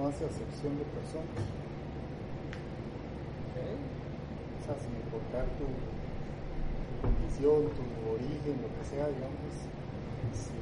Hace 0.06 0.24
acepción 0.24 0.76
de 0.76 0.84
personas. 0.84 1.44
Okay. 3.52 3.74
O 3.74 4.60
sea, 4.64 4.76
sin 4.80 4.92
importar 5.00 5.46
tu, 5.56 5.64
condición, 7.00 7.68
tu 7.76 7.84
origen, 8.16 8.60
lo 8.64 8.68
que 8.72 8.84
sea, 8.84 9.08
digamos, 9.08 9.52
si, 10.32 10.56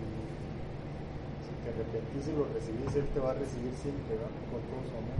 si 1.43 1.53
te 1.63 1.71
arrepentís 1.71 2.27
y 2.29 2.35
lo 2.35 2.47
recibís, 2.51 2.91
Él 2.97 3.07
te 3.15 3.21
va 3.21 3.31
a 3.31 3.39
recibir 3.39 3.75
siempre, 3.79 4.19
¿verdad? 4.19 4.31
Con 4.51 4.63
todo 4.67 4.83
su 4.87 4.95
amor. 4.99 5.19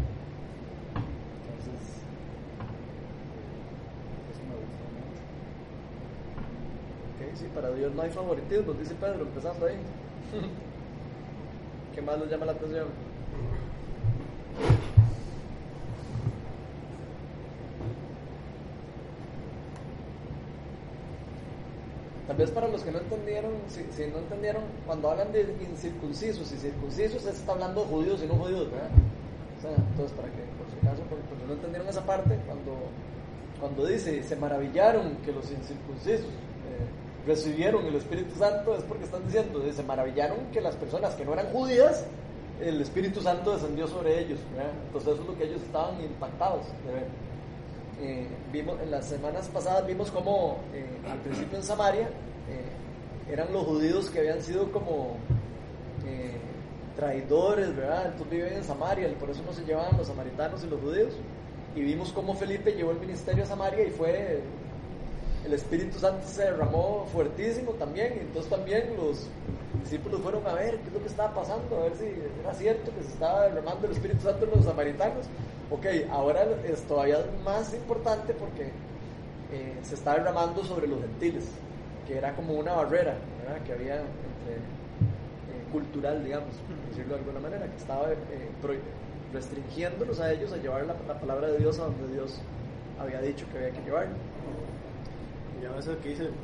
Entonces, 0.99 2.03
es 4.31 4.39
una 4.43 4.59
visión 4.59 4.91
mucho. 4.99 5.23
Ok, 7.11 7.21
sí, 7.39 7.47
para 7.55 7.71
Dios 7.71 7.95
no 7.95 8.03
hay 8.03 8.11
favoritismo, 8.11 8.73
dice 8.75 8.95
Pedro, 8.95 9.23
empezando 9.23 9.67
ahí. 9.67 9.79
¿Qué 11.95 12.03
más 12.03 12.19
les 12.19 12.31
llama 12.31 12.47
la 12.47 12.53
atención? 12.53 13.12
Vez 22.43 22.51
para 22.51 22.69
los 22.69 22.83
que 22.83 22.91
no 22.91 22.99
entendieron, 22.99 23.53
si, 23.69 23.81
si, 23.97 24.11
no 24.11 24.19
entendieron, 24.19 24.63
cuando 24.87 25.11
hablan 25.11 25.33
de 25.33 25.55
incircuncisos 25.71 26.53
y 26.53 26.57
circuncisos, 26.57 27.23
se 27.23 27.31
está 27.31 27.53
hablando 27.53 27.83
de 27.83 27.87
judíos 27.89 28.21
y 28.23 28.27
no 28.27 28.35
judíos, 28.35 28.71
¿verdad? 28.71 28.91
O 29.59 29.61
sea, 29.63 29.71
entonces, 29.77 30.17
para 30.17 30.29
que, 30.29 30.43
por 30.59 30.67
si 30.71 30.87
acaso, 30.87 31.03
por, 31.05 31.19
por 31.19 31.39
si 31.39 31.45
no 31.47 31.53
entendieron 31.55 31.89
esa 31.89 32.05
parte, 32.05 32.39
cuando, 32.47 32.73
cuando 33.61 33.87
dice, 33.87 34.23
se 34.23 34.37
maravillaron 34.37 35.17
que 35.25 35.33
los 35.33 35.51
incircuncisos 35.51 36.27
eh, 36.27 37.27
recibieron 37.27 37.87
el 37.87 37.95
Espíritu 37.97 38.35
Santo, 38.39 38.77
es 38.77 38.83
porque 38.85 39.05
están 39.05 39.25
diciendo, 39.25 39.63
se 39.73 39.83
maravillaron 39.83 40.39
que 40.53 40.61
las 40.61 40.77
personas 40.77 41.15
que 41.15 41.25
no 41.25 41.33
eran 41.33 41.47
judías 41.47 42.05
el 42.63 42.81
Espíritu 42.81 43.21
Santo 43.21 43.53
descendió 43.53 43.87
sobre 43.87 44.21
ellos. 44.21 44.39
¿verdad? 44.55 44.73
Entonces 44.87 45.13
eso 45.13 45.23
es 45.23 45.29
lo 45.29 45.37
que 45.37 45.45
ellos 45.45 45.63
estaban 45.63 46.01
impactados 46.01 46.67
de 46.87 46.93
ver. 46.93 47.07
Eh, 48.01 48.27
vimos, 48.53 48.81
en 48.81 48.91
las 48.91 49.07
semanas 49.07 49.49
pasadas 49.49 49.87
vimos 49.87 50.11
como 50.11 50.59
eh, 50.75 50.87
al 51.09 51.19
principio 51.19 51.59
en 51.59 51.65
Samaria 51.65 52.09
eran 53.33 53.53
los 53.53 53.65
judíos 53.65 54.11
que 54.11 54.21
habían 54.21 54.43
sido 54.43 54.71
como 54.71 55.17
eh, 56.07 56.37
traidores, 56.97 57.75
¿verdad? 57.75 58.07
Entonces 58.07 58.31
viven 58.31 58.53
en 58.55 58.65
Samaria 58.65 59.09
y 59.09 59.15
por 59.15 59.31
eso 59.31 59.43
no 59.47 59.53
se 59.53 59.65
llevaban 59.65 59.97
los 59.97 60.07
samaritanos 60.07 60.63
y 60.65 60.67
los 60.67 60.81
judíos. 60.81 61.15
Y 61.75 61.81
vimos 61.81 62.13
cómo 62.13 62.35
Felipe 62.35 62.73
llevó 62.73 62.91
el 62.91 63.01
ministerio 63.01 63.45
a 63.45 63.47
Samaria 63.47 63.87
y 63.87 63.91
fue 63.91 64.43
el 65.45 65.53
Espíritu 65.55 65.99
Santo 65.99 66.27
se 66.27 66.43
derramó 66.43 67.07
fuertísimo 67.13 67.73
también, 67.73 68.15
y 68.17 68.21
entonces 68.21 68.51
también 68.51 68.95
los 68.97 69.27
discípulos 69.83 70.21
fueron 70.21 70.47
a 70.47 70.55
ver 70.55 70.79
qué 70.79 70.89
es 70.89 70.93
lo 70.93 71.01
que 71.01 71.09
estaba 71.09 71.35
pasando, 71.35 71.77
a 71.77 71.83
ver 71.85 71.97
si 71.97 72.05
era 72.41 72.55
cierto 72.55 72.93
que 72.95 73.03
se 73.03 73.13
estaba 73.13 73.43
derramando 73.43 73.87
el 73.87 73.93
Espíritu 73.93 74.23
Santo 74.23 74.45
en 74.45 74.51
los 74.53 74.65
samaritanos. 74.65 75.27
Ok, 75.71 75.87
ahora 76.11 76.47
es 76.65 76.83
todavía 76.83 77.19
más 77.45 77.75
importante 77.75 78.35
porque 78.35 78.71
eh, 79.53 79.79
se 79.83 79.95
está 79.95 80.15
derramando 80.15 80.63
sobre 80.65 80.87
los 80.87 81.01
gentiles, 81.01 81.45
que 82.13 82.19
era 82.19 82.35
como 82.37 82.53
una 82.55 82.73
barrera 82.73 83.15
¿verdad? 83.43 83.63
que 83.65 83.73
había 83.73 83.95
entre, 83.97 84.57
eh, 84.61 85.65
cultural, 85.73 86.23
digamos, 86.23 86.53
por 86.57 86.77
decirlo 86.91 87.15
de 87.15 87.21
alguna 87.21 87.41
manera, 87.41 87.67
que 87.67 87.77
estaba 87.77 88.13
eh, 88.13 88.51
restringiéndolos 89.33 90.21
a 90.21 90.31
ellos 90.33 90.53
a 90.53 90.59
llevar 90.59 90.85
la, 90.85 90.95
la 91.09 91.19
palabra 91.19 91.49
de 91.49 91.59
Dios 91.59 91.79
a 91.79 91.85
donde 91.85 92.13
Dios 92.13 92.39
había 93.01 93.21
dicho 93.23 93.47
que 93.51 93.59
había 93.59 93.71
que 93.73 93.81
llevarla. 93.81 94.13
Y 95.61 95.65
además 95.65 95.87
eso 95.87 95.99
que 96.03 96.11
dice 96.11 96.25
el 96.25 96.35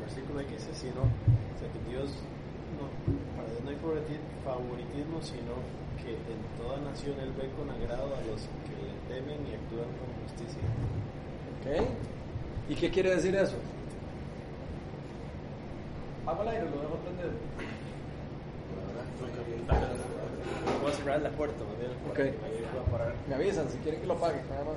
versículo 0.00 0.40
que 0.40 0.54
dice, 0.58 0.74
sino, 0.74 1.06
o 1.06 1.54
sea, 1.60 1.68
que 1.70 1.80
Dios, 1.88 2.10
no, 2.74 2.90
para 3.38 3.46
Dios 3.48 3.62
no 3.62 3.70
hay 3.70 3.76
favoriti- 3.78 4.26
favoritismo, 4.42 5.22
sino 5.22 5.54
que 6.02 6.18
en 6.18 6.40
toda 6.58 6.82
nación 6.82 7.14
Él 7.22 7.30
ve 7.38 7.46
con 7.54 7.70
agrado 7.70 8.10
a 8.16 8.20
los 8.26 8.42
que 8.66 8.74
le 8.74 8.90
temen 9.06 9.38
y 9.46 9.54
actúan 9.54 9.86
con 10.02 10.10
justicia. 10.26 10.66
¿Ok? 11.62 11.86
¿Y 12.70 12.74
qué 12.74 12.90
quiere 12.90 13.14
decir 13.14 13.36
eso? 13.36 13.54
Apago 16.22 16.42
el 16.42 16.48
aire, 16.48 16.64
lo 16.64 16.80
dejo 16.80 16.96
prendido. 16.96 17.30
Voy 20.82 20.90
a 20.90 20.94
cerrar 20.94 21.20
la 21.20 21.30
puerta. 21.30 21.56
Ok. 22.10 22.18
Me 23.28 23.34
avisan 23.34 23.68
si 23.70 23.78
quieren 23.78 24.00
que 24.00 24.06
lo 24.06 24.14
apague, 24.14 24.40
nada 24.50 24.64
más. 24.64 24.74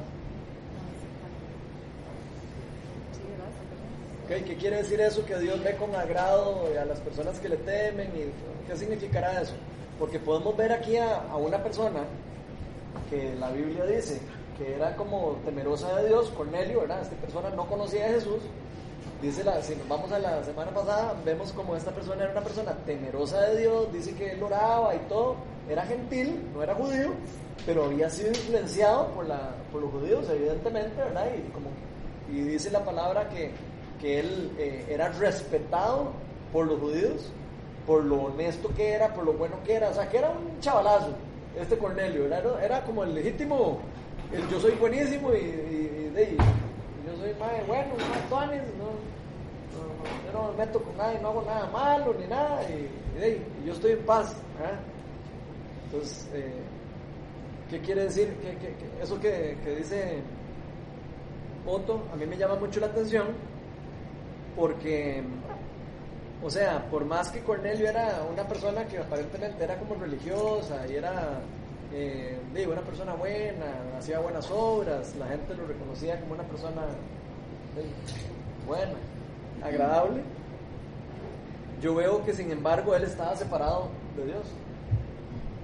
Ok, 4.26 4.46
¿Qué 4.46 4.56
quiere 4.56 4.78
decir 4.78 5.02
eso? 5.02 5.26
Que 5.26 5.38
Dios 5.40 5.62
ve 5.64 5.76
con 5.76 5.94
agrado 5.96 6.68
a 6.82 6.86
las 6.86 7.00
personas 7.00 7.40
que 7.40 7.50
le 7.50 7.58
temen. 7.58 8.08
y 8.16 8.68
¿Qué 8.70 8.78
significará 8.78 9.42
eso? 9.42 9.54
Porque 10.00 10.20
podemos 10.20 10.56
ver 10.56 10.72
aquí 10.72 10.98
a, 10.98 11.24
a 11.30 11.38
una 11.38 11.62
persona 11.62 12.02
que 13.10 13.36
la 13.36 13.52
Biblia 13.52 13.86
dice 13.86 14.20
que 14.58 14.76
era 14.76 14.96
como 14.96 15.38
temerosa 15.46 15.96
de 16.00 16.08
Dios, 16.08 16.30
Cornelio, 16.30 16.82
¿verdad? 16.82 17.02
Esta 17.02 17.16
persona 17.16 17.50
no 17.50 17.66
conocía 17.68 18.06
a 18.06 18.10
Jesús. 18.10 18.42
Dice 19.24 19.42
la, 19.42 19.62
si 19.62 19.74
nos 19.78 19.88
vamos 19.88 20.12
a 20.12 20.20
la 20.20 20.44
semana 20.44 20.72
pasada, 20.72 21.14
vemos 21.24 21.54
como 21.54 21.78
esta 21.78 21.92
persona 21.92 22.24
era 22.24 22.34
una 22.34 22.42
persona 22.42 22.74
temerosa 22.86 23.40
de 23.42 23.62
Dios, 23.62 23.94
dice 23.94 24.14
que 24.16 24.34
él 24.34 24.44
oraba 24.44 24.94
y 24.94 25.00
todo, 25.08 25.38
era 25.70 25.84
gentil, 25.86 26.42
no 26.54 26.62
era 26.62 26.76
judío, 26.76 27.12
pero 27.66 27.86
había 27.86 28.10
sido 28.10 28.28
influenciado 28.32 29.08
por, 29.16 29.26
la, 29.26 29.52
por 29.72 29.82
los 29.82 29.92
judíos, 29.92 30.28
evidentemente, 30.30 30.98
¿verdad? 31.02 31.28
Y, 31.38 31.50
como, 31.52 31.68
y 32.30 32.42
dice 32.42 32.70
la 32.70 32.84
palabra 32.84 33.30
que, 33.30 33.52
que 34.02 34.20
él 34.20 34.52
eh, 34.58 34.88
era 34.90 35.08
respetado 35.08 36.12
por 36.52 36.68
los 36.68 36.78
judíos, 36.82 37.32
por 37.88 38.04
lo 38.04 38.24
honesto 38.24 38.70
que 38.76 38.92
era, 38.92 39.14
por 39.14 39.24
lo 39.24 39.32
bueno 39.34 39.56
que 39.66 39.76
era, 39.76 39.90
o 39.90 39.94
sea, 39.94 40.10
que 40.10 40.18
era 40.18 40.32
un 40.32 40.60
chavalazo, 40.60 41.12
este 41.58 41.78
Cornelio, 41.78 42.26
era, 42.26 42.42
era 42.62 42.84
como 42.84 43.06
el 43.06 43.16
legítimo, 43.16 43.80
el 44.34 44.46
yo 44.50 44.60
soy 44.60 44.72
buenísimo 44.74 45.34
y, 45.34 45.38
y- 45.38 46.08
y 46.08 46.10
de 46.14 46.38
soy 47.24 47.34
más 47.36 47.68
bueno, 47.68 47.94
más 48.10 48.30
tuanis, 48.30 48.62
no, 48.78 48.86
no, 49.80 50.26
yo 50.26 50.32
no 50.34 50.52
me 50.52 50.66
meto 50.66 50.84
con 50.84 50.98
nadie, 50.98 51.20
no 51.22 51.30
hago 51.30 51.42
nada 51.44 51.68
malo 51.68 52.14
ni 52.20 52.28
nada, 52.28 52.62
y, 52.70 53.66
yo 53.66 53.74
estoy 53.74 53.94
en 53.94 54.06
paz. 54.06 54.36
Entonces, 55.86 56.28
eh, 56.34 56.52
¿qué 57.70 57.80
quiere 57.80 58.04
decir? 58.04 58.36
¿Qué- 58.42 58.58
qué- 58.58 58.76
qué- 58.76 59.04
eso 59.04 59.20
que, 59.20 59.58
que 59.64 59.76
dice 59.76 60.22
Otto, 61.66 62.04
a 62.12 62.16
mí 62.18 62.26
me 62.26 62.36
llama 62.38 62.56
mucho 62.56 62.82
la 62.82 62.88
atención, 62.88 63.28
porque, 64.58 65.24
o 66.44 66.50
sea, 66.50 66.86
por 66.90 67.06
más 67.06 67.30
que 67.32 67.40
Cornelio 67.42 67.88
era 67.88 68.22
una 68.30 68.46
persona 68.46 68.86
que 68.86 68.98
aparentemente 68.98 69.64
era 69.64 69.78
como 69.80 69.96
religiosa 69.96 70.86
y 70.90 70.96
era 70.96 71.40
eh, 71.94 72.68
una 72.68 72.82
persona 72.82 73.14
buena, 73.14 73.66
hacía 73.98 74.20
buenas 74.20 74.50
obras, 74.50 75.16
la 75.18 75.28
gente 75.28 75.54
lo 75.54 75.68
reconocía 75.68 76.20
como 76.20 76.34
una 76.34 76.44
persona 76.44 76.82
eh, 77.78 78.66
buena, 78.66 78.94
agradable. 79.64 80.22
Yo 81.82 81.96
veo 81.96 82.24
que 82.24 82.34
sin 82.34 82.52
embargo 82.52 82.96
él 82.96 83.04
estaba 83.04 83.36
separado 83.36 83.90
de 84.18 84.26
Dios 84.26 84.46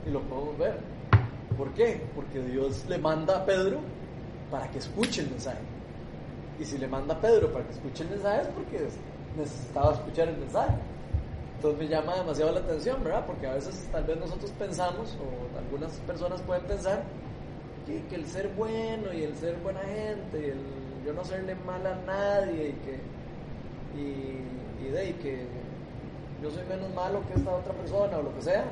y 0.05 0.11
lo 0.11 0.21
podemos 0.21 0.57
ver. 0.57 0.77
¿Por 1.57 1.73
qué? 1.73 2.01
Porque 2.15 2.41
Dios 2.41 2.85
le 2.87 2.97
manda 2.97 3.37
a 3.37 3.45
Pedro 3.45 3.79
para 4.51 4.69
que 4.69 4.79
escuche 4.79 5.21
el 5.21 5.29
mensaje. 5.29 5.59
Y 6.59 6.65
si 6.65 6.77
le 6.77 6.87
manda 6.87 7.15
a 7.15 7.21
Pedro 7.21 7.51
para 7.51 7.65
que 7.65 7.71
escuche 7.71 8.03
el 8.03 8.09
mensaje 8.09 8.41
es 8.41 8.47
porque 8.49 8.87
necesitaba 9.37 9.93
escuchar 9.93 10.27
el 10.27 10.37
mensaje. 10.37 10.75
Entonces 11.59 11.77
me 11.77 11.87
llama 11.89 12.15
demasiado 12.15 12.53
la 12.53 12.61
atención, 12.61 13.03
¿verdad? 13.03 13.25
Porque 13.25 13.45
a 13.45 13.53
veces 13.55 13.85
tal 13.91 14.05
vez 14.05 14.17
nosotros 14.17 14.49
pensamos, 14.57 15.17
o 15.19 15.57
algunas 15.59 15.91
personas 16.07 16.41
pueden 16.43 16.63
pensar, 16.63 17.03
que, 17.85 18.01
que 18.05 18.15
el 18.15 18.25
ser 18.27 18.47
bueno 18.55 19.11
y 19.11 19.23
el 19.23 19.35
ser 19.35 19.57
buena 19.57 19.81
gente, 19.81 20.39
y 20.39 20.51
el 20.51 20.59
yo 21.05 21.11
no 21.11 21.21
serle 21.25 21.55
mal 21.55 21.85
a 21.85 21.95
nadie, 22.05 22.69
y 22.69 22.73
que, 22.73 22.95
y, 23.99 24.87
y 24.87 24.89
de 24.89 25.15
que 25.17 25.47
yo 26.41 26.49
soy 26.49 26.63
menos 26.63 26.93
malo 26.95 27.21
que 27.27 27.33
esta 27.33 27.53
otra 27.53 27.73
persona, 27.73 28.19
o 28.19 28.23
lo 28.23 28.33
que 28.35 28.41
sea, 28.41 28.63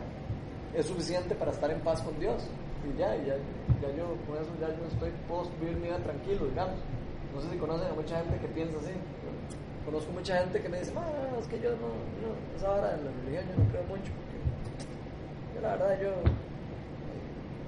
es 0.73 0.85
suficiente 0.85 1.35
para 1.35 1.51
estar 1.51 1.69
en 1.69 1.81
paz 1.81 2.01
con 2.01 2.17
Dios. 2.17 2.41
Y 2.87 2.97
ya, 2.97 3.17
y 3.17 3.25
ya, 3.25 3.35
ya 3.81 3.95
yo 3.97 4.15
con 4.25 4.37
eso 4.41 4.51
ya 4.61 4.69
yo 4.69 4.87
estoy, 4.87 5.11
puedo 5.27 5.43
vivir 5.59 5.75
mi 5.75 5.87
vida 5.87 5.97
tranquilo, 5.97 6.45
digamos. 6.45 6.79
No 7.35 7.41
sé 7.41 7.49
si 7.49 7.57
conocen 7.57 7.91
a 7.91 7.93
mucha 7.95 8.21
gente 8.21 8.39
que 8.39 8.47
piensa 8.47 8.77
así. 8.77 8.93
Conozco 9.87 10.11
mucha 10.11 10.37
gente 10.39 10.61
que 10.61 10.67
me 10.67 10.79
dice, 10.79 10.91
ah, 10.97 11.39
es 11.39 11.47
que 11.47 11.61
yo 11.61 11.69
no, 11.69 11.87
yo, 12.19 12.35
esa 12.57 12.71
hora 12.71 12.89
de 12.91 13.03
la 13.05 13.11
religión 13.23 13.45
yo 13.47 13.63
no 13.63 13.69
creo 13.71 13.83
mucho, 13.83 14.11
porque 14.19 15.55
yo 15.55 15.61
la 15.61 15.77
verdad 15.77 16.01
yo, 16.01 16.11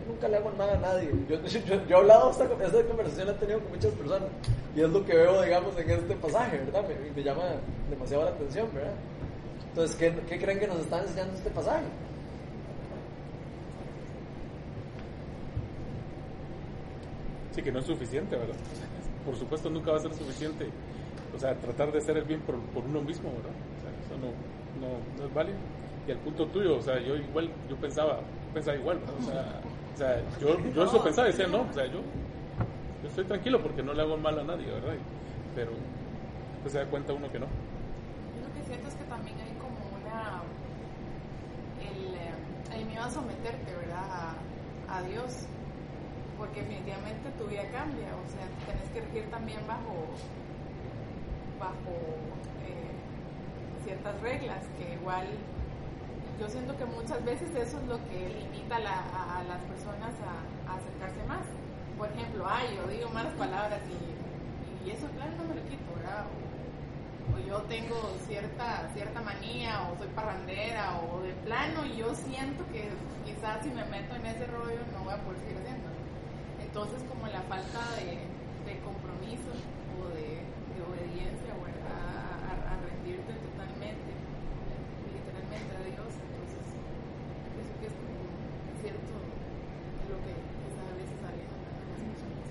nunca 0.06 0.28
le 0.28 0.36
hago 0.36 0.52
nada 0.58 0.74
a 0.74 0.80
nadie. 0.82 1.12
Yo, 1.30 1.40
yo, 1.40 1.76
he 1.88 1.94
hablado, 1.94 2.32
esta, 2.32 2.44
esta 2.44 2.84
conversación 2.84 3.28
la 3.28 3.34
he 3.34 3.36
tenido 3.38 3.62
con 3.62 3.72
muchas 3.72 3.94
personas, 3.94 4.30
y 4.76 4.82
es 4.82 4.90
lo 4.90 5.06
que 5.06 5.16
veo, 5.16 5.42
digamos, 5.42 5.78
en 5.78 5.90
este 5.90 6.16
pasaje, 6.16 6.58
¿verdad? 6.58 6.84
Me, 7.16 7.24
llama 7.24 7.44
demasiado 7.90 8.26
la 8.26 8.32
atención, 8.32 8.68
¿verdad? 8.74 8.96
Entonces, 9.70 9.96
¿qué, 9.96 10.14
¿qué 10.28 10.40
creen 10.40 10.60
que 10.60 10.68
nos 10.68 10.80
está 10.80 11.02
enseñando 11.02 11.38
este 11.38 11.50
pasaje? 11.52 11.86
Sí, 17.56 17.62
que 17.62 17.72
no 17.72 17.80
es 17.80 17.86
suficiente, 17.86 18.36
¿verdad? 18.36 18.56
Por 19.26 19.38
supuesto, 19.38 19.70
nunca 19.70 19.92
va 19.92 19.98
a 19.98 20.02
ser 20.02 20.14
suficiente. 20.14 20.70
O 21.36 21.40
sea, 21.40 21.56
tratar 21.56 21.92
de 21.92 22.00
hacer 22.00 22.18
el 22.18 22.24
bien 22.24 22.42
por, 22.42 22.56
por 22.74 22.84
uno 22.84 23.02
mismo, 23.02 23.30
¿verdad? 23.30 23.52
O 23.52 23.82
sea, 23.82 23.92
eso 24.06 24.16
no, 24.18 24.32
no, 24.82 24.98
no 25.18 25.28
es 25.28 25.34
válido. 25.34 25.58
Y 26.08 26.12
al 26.12 26.18
punto 26.20 26.46
tuyo, 26.48 26.78
o 26.78 26.82
sea, 26.82 27.00
yo 27.00 27.16
igual, 27.16 27.50
yo 27.70 27.76
pensaba, 27.78 28.20
pensaba 28.54 28.78
igual, 28.78 29.00
¿verdad? 29.00 29.16
O 29.20 29.24
sea, 29.24 29.62
o 29.94 29.98
sea 29.98 30.40
yo, 30.40 30.72
yo 30.76 30.84
eso 30.84 31.04
pensaba, 31.04 31.28
decía, 31.28 31.48
no, 31.48 31.62
o 31.62 31.74
sea, 31.74 31.86
yo, 31.86 32.02
yo 33.02 33.10
estoy 33.10 33.26
tranquilo 33.26 33.62
porque 33.62 33.84
no 33.84 33.94
le 33.94 34.02
hago 34.02 34.18
mal 34.18 34.40
a 34.40 34.44
nadie, 34.44 34.66
¿verdad? 34.66 34.96
Pero 35.56 35.72
pues 36.62 36.74
se 36.74 36.80
da 36.80 36.86
cuenta 36.86 37.14
uno 37.14 37.32
que 37.32 37.40
no. 37.40 37.46
Yo 37.46 38.48
lo 38.48 38.54
que 38.54 38.64
siento 38.68 38.88
es 38.88 38.96
que 38.96 39.04
también 39.06 39.38
hay 39.40 39.54
como 39.54 39.80
una. 40.02 40.42
El, 41.80 42.16
eh, 42.16 42.78
el 42.78 42.86
miedo 42.86 43.04
a 43.04 43.12
someterte, 43.12 43.76
¿verdad? 43.76 44.36
A, 44.90 44.98
a 44.98 45.02
Dios. 45.04 45.46
Porque 46.38 46.62
definitivamente 46.62 47.30
tu 47.38 47.46
vida 47.46 47.64
cambia. 47.72 48.08
O 48.16 48.28
sea, 48.28 48.44
tenés 48.68 48.90
que 48.94 49.02
regir 49.02 49.30
también 49.30 49.60
bajo. 49.68 50.08
Bajo 51.60 51.92
eh, 52.66 52.92
ciertas 53.84 54.20
reglas 54.22 54.64
que 54.78 54.94
igual. 54.96 55.28
Yo 56.40 56.48
siento 56.50 56.78
que 56.78 56.86
muchas 56.86 57.24
veces 57.26 57.50
eso 57.54 57.78
es 57.80 57.88
lo 57.88 57.98
que 58.08 58.30
limita 58.40 58.78
a, 58.78 58.80
la- 58.80 59.38
a- 59.40 59.44
las 59.44 59.62
personas 59.64 60.14
a, 60.24 60.76
acercarse 60.76 61.22
más. 61.28 61.44
Por 61.98 62.08
ejemplo, 62.12 62.46
ay, 62.48 62.78
yo 62.78 62.88
digo 62.88 63.10
malas 63.10 63.34
palabras 63.34 63.82
y, 63.90 64.88
y 64.88 64.92
eso, 64.92 65.08
claro, 65.18 65.32
no 65.38 65.44
me 65.50 65.56
lo 65.60 65.64
quito, 65.68 65.84
¿verdad? 65.98 66.24
O, 66.26 67.40
yo 67.46 67.62
tengo 67.64 67.96
cierta 68.28 68.88
cierta 68.94 69.22
manía 69.22 69.82
o 69.90 69.98
soy 69.98 70.08
parrandera 70.16 71.00
o 71.02 71.22
de 71.22 71.34
plano 71.46 71.86
y 71.86 71.98
yo 71.98 72.14
siento 72.16 72.64
que 72.72 72.90
quizás 73.26 73.64
si 73.64 73.70
me 73.72 73.84
meto 73.86 74.16
en 74.16 74.26
ese 74.26 74.46
rollo 74.48 74.80
no 74.94 75.04
voy 75.04 75.14
a 75.14 75.18
poder 75.24 75.40
seguir 75.42 75.58
haciéndolo. 75.58 75.98
Entonces 76.62 77.02
como 77.10 77.28
la 77.28 77.42
falta 77.44 77.80
de, 77.98 78.18
compromiso 78.86 79.50
obediencia 80.90 81.52
o 81.56 81.62
a, 81.64 81.70
a, 81.88 82.74
a 82.74 82.76
rendirte 82.82 83.32
totalmente, 83.40 84.12
literalmente 85.14 85.72
a 85.78 85.82
Dios, 85.86 86.10
entonces 86.18 86.64
pienso 87.54 87.74
que 87.80 87.86
es 87.90 87.96
como 87.96 88.18
cierto 88.82 89.14
lo 90.10 90.18
que 90.26 90.34
está 90.34 90.82
a 90.90 90.96
veces 90.98 91.18
saliendo 91.22 91.56
en 91.56 91.90
las 91.94 92.02
personas. 92.10 92.50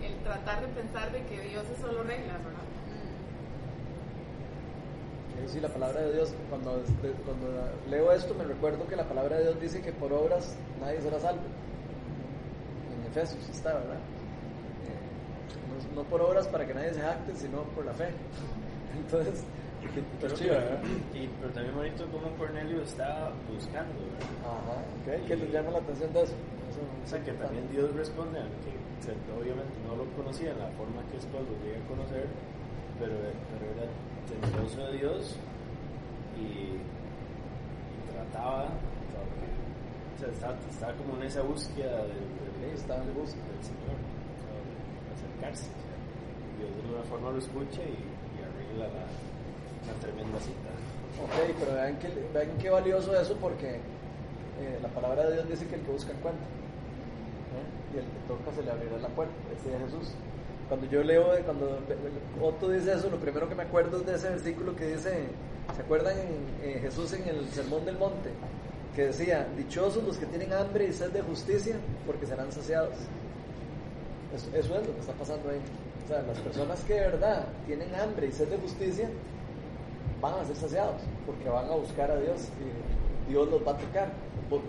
El, 0.00 0.14
tratar 0.24 0.58
de 0.62 0.68
pensar 0.72 1.06
de 1.12 1.20
que 1.26 1.36
Dios 1.50 1.64
es 1.68 1.78
solo 1.82 2.02
reglas, 2.04 2.38
¿verdad? 2.44 2.58
Sí, 5.48 5.58
la 5.58 5.68
palabra 5.68 6.02
de 6.02 6.12
Dios, 6.12 6.32
cuando, 6.48 6.76
de- 6.78 7.12
cuando 7.26 7.46
leo 7.90 8.12
esto 8.12 8.34
me 8.34 8.44
recuerdo 8.44 8.86
que 8.86 8.94
la 8.94 9.02
palabra 9.08 9.36
de 9.38 9.42
Dios 9.44 9.60
dice 9.60 9.82
que 9.82 9.90
por 9.92 10.12
obras 10.12 10.54
nadie 10.80 11.00
será 11.00 11.18
salvo. 11.18 11.42
En 12.94 13.10
Efesios 13.10 13.48
está, 13.48 13.72
¿verdad? 13.74 13.98
Eh, 15.84 15.92
no, 15.94 16.02
por 16.04 16.20
obras 16.22 16.46
para 16.48 16.66
que 16.66 16.74
nadie 16.74 16.94
se 16.94 17.00
jacte, 17.00 17.34
sino 17.34 17.62
por 17.74 17.84
la 17.86 17.92
fe. 17.94 18.08
Entonces, 18.96 19.44
qué- 19.80 19.88
qué 19.90 20.02
Pero, 20.20 21.50
también 21.52 21.74
bonito 21.74 22.04
como 22.12 22.30
Cornelio 22.36 22.82
está 22.82 23.30
buscando, 23.52 23.94
¿verdad? 23.94 24.28
Ajá, 24.44 24.76
ok, 25.02 25.26
¿qué 25.26 25.36
les 25.36 25.50
llama 25.52 25.70
la 25.70 25.78
atención 25.78 26.12
de 26.12 26.22
eso? 26.22 26.34
Eso 26.70 26.80
O 27.04 27.08
sea, 27.08 27.22
que 27.24 27.32
también 27.32 27.68
Dios 27.70 27.92
responde, 27.94 28.38
aunque 28.40 28.72
obviamente 29.34 29.72
no 29.88 29.96
lo 29.96 30.04
conocía 30.14 30.52
en 30.52 30.58
la 30.58 30.68
forma 30.76 31.02
que 31.10 31.16
después 31.16 31.42
lo 31.42 31.56
llegué 31.64 31.78
a 31.82 31.88
conocer, 31.88 32.26
pero, 33.00 33.14
pero 33.50 33.64
era 33.74 33.88
temeroso 34.28 34.86
de 34.86 34.92
Dios 34.98 35.36
y, 36.38 36.76
y 36.78 38.12
trataba, 38.12 38.64
o 38.66 40.18
sea, 40.20 40.28
estaba, 40.28 40.54
estaba 40.70 40.92
como 40.94 41.16
en 41.16 41.22
esa 41.24 41.42
búsqueda 41.42 41.96
del, 42.06 42.22
del, 42.38 42.50
Sí, 42.60 42.76
estaba 42.76 43.02
en 43.02 43.14
busca. 43.14 43.40
del 43.40 43.64
Señor, 43.64 43.96
sea, 45.40 45.72
Dios 46.58 46.70
de 46.74 46.80
alguna 46.82 47.02
forma 47.08 47.30
lo 47.30 47.38
escucha 47.38 47.82
y, 47.82 47.96
y 47.96 48.38
arregla 48.44 48.86
la, 48.92 49.04
la 49.88 49.94
tremenda 50.00 50.38
cita. 50.40 50.70
Ok, 51.24 51.54
pero 51.58 51.74
vean 51.74 51.98
qué, 51.98 52.08
vean 52.32 52.58
qué 52.58 52.70
valioso 52.70 53.18
eso 53.18 53.36
porque 53.36 53.76
eh, 54.60 54.78
la 54.82 54.88
palabra 54.88 55.26
de 55.26 55.34
Dios 55.34 55.48
dice 55.48 55.66
que 55.66 55.76
el 55.76 55.82
que 55.82 55.92
busca 55.92 56.12
encuentra. 56.12 56.44
¿eh? 56.44 57.94
Y 57.94 57.98
el 57.98 58.04
que 58.04 58.18
toca 58.28 58.52
se 58.54 58.62
le 58.62 58.70
abrirá 58.70 58.98
la 58.98 59.08
puerta. 59.08 59.34
Este 59.54 59.74
es 59.74 59.82
Jesús. 59.84 60.14
Cuando 60.68 60.86
yo 60.86 61.02
leo, 61.02 61.34
eh, 61.34 61.42
cuando 61.44 61.80
Otto 62.40 62.70
dice 62.70 62.92
eso, 62.92 63.10
lo 63.10 63.18
primero 63.18 63.48
que 63.48 63.54
me 63.54 63.64
acuerdo 63.64 63.98
es 63.98 64.06
de 64.06 64.14
ese 64.14 64.30
versículo 64.30 64.76
que 64.76 64.86
dice, 64.86 65.26
¿se 65.74 65.82
acuerdan 65.82 66.16
en, 66.16 66.68
eh, 66.68 66.78
Jesús 66.80 67.12
en 67.12 67.26
el 67.28 67.48
Sermón 67.48 67.84
del 67.84 67.98
Monte? 67.98 68.30
Que 68.94 69.06
decía, 69.06 69.48
dichosos 69.56 70.04
los 70.04 70.16
que 70.16 70.26
tienen 70.26 70.52
hambre 70.52 70.86
y 70.86 70.92
sed 70.92 71.10
de 71.10 71.22
justicia, 71.22 71.76
porque 72.06 72.26
serán 72.26 72.52
saciados. 72.52 72.94
Eso, 74.34 74.48
es 74.54 74.68
lo 74.68 74.94
que 74.94 75.00
está 75.00 75.12
pasando 75.14 75.50
ahí. 75.50 75.60
O 76.04 76.08
sea, 76.08 76.22
las 76.22 76.38
personas 76.38 76.80
que 76.84 76.94
de 76.94 77.00
verdad 77.00 77.46
tienen 77.66 77.94
hambre 77.94 78.28
y 78.28 78.32
sed 78.32 78.48
de 78.48 78.58
justicia, 78.58 79.08
van 80.20 80.34
a 80.34 80.44
ser 80.44 80.56
saciados 80.56 81.00
porque 81.26 81.48
van 81.48 81.66
a 81.66 81.74
buscar 81.74 82.10
a 82.10 82.16
Dios 82.16 82.48
y 82.60 83.30
Dios 83.30 83.48
los 83.48 83.66
va 83.66 83.72
a 83.72 83.76
tocar. 83.76 84.08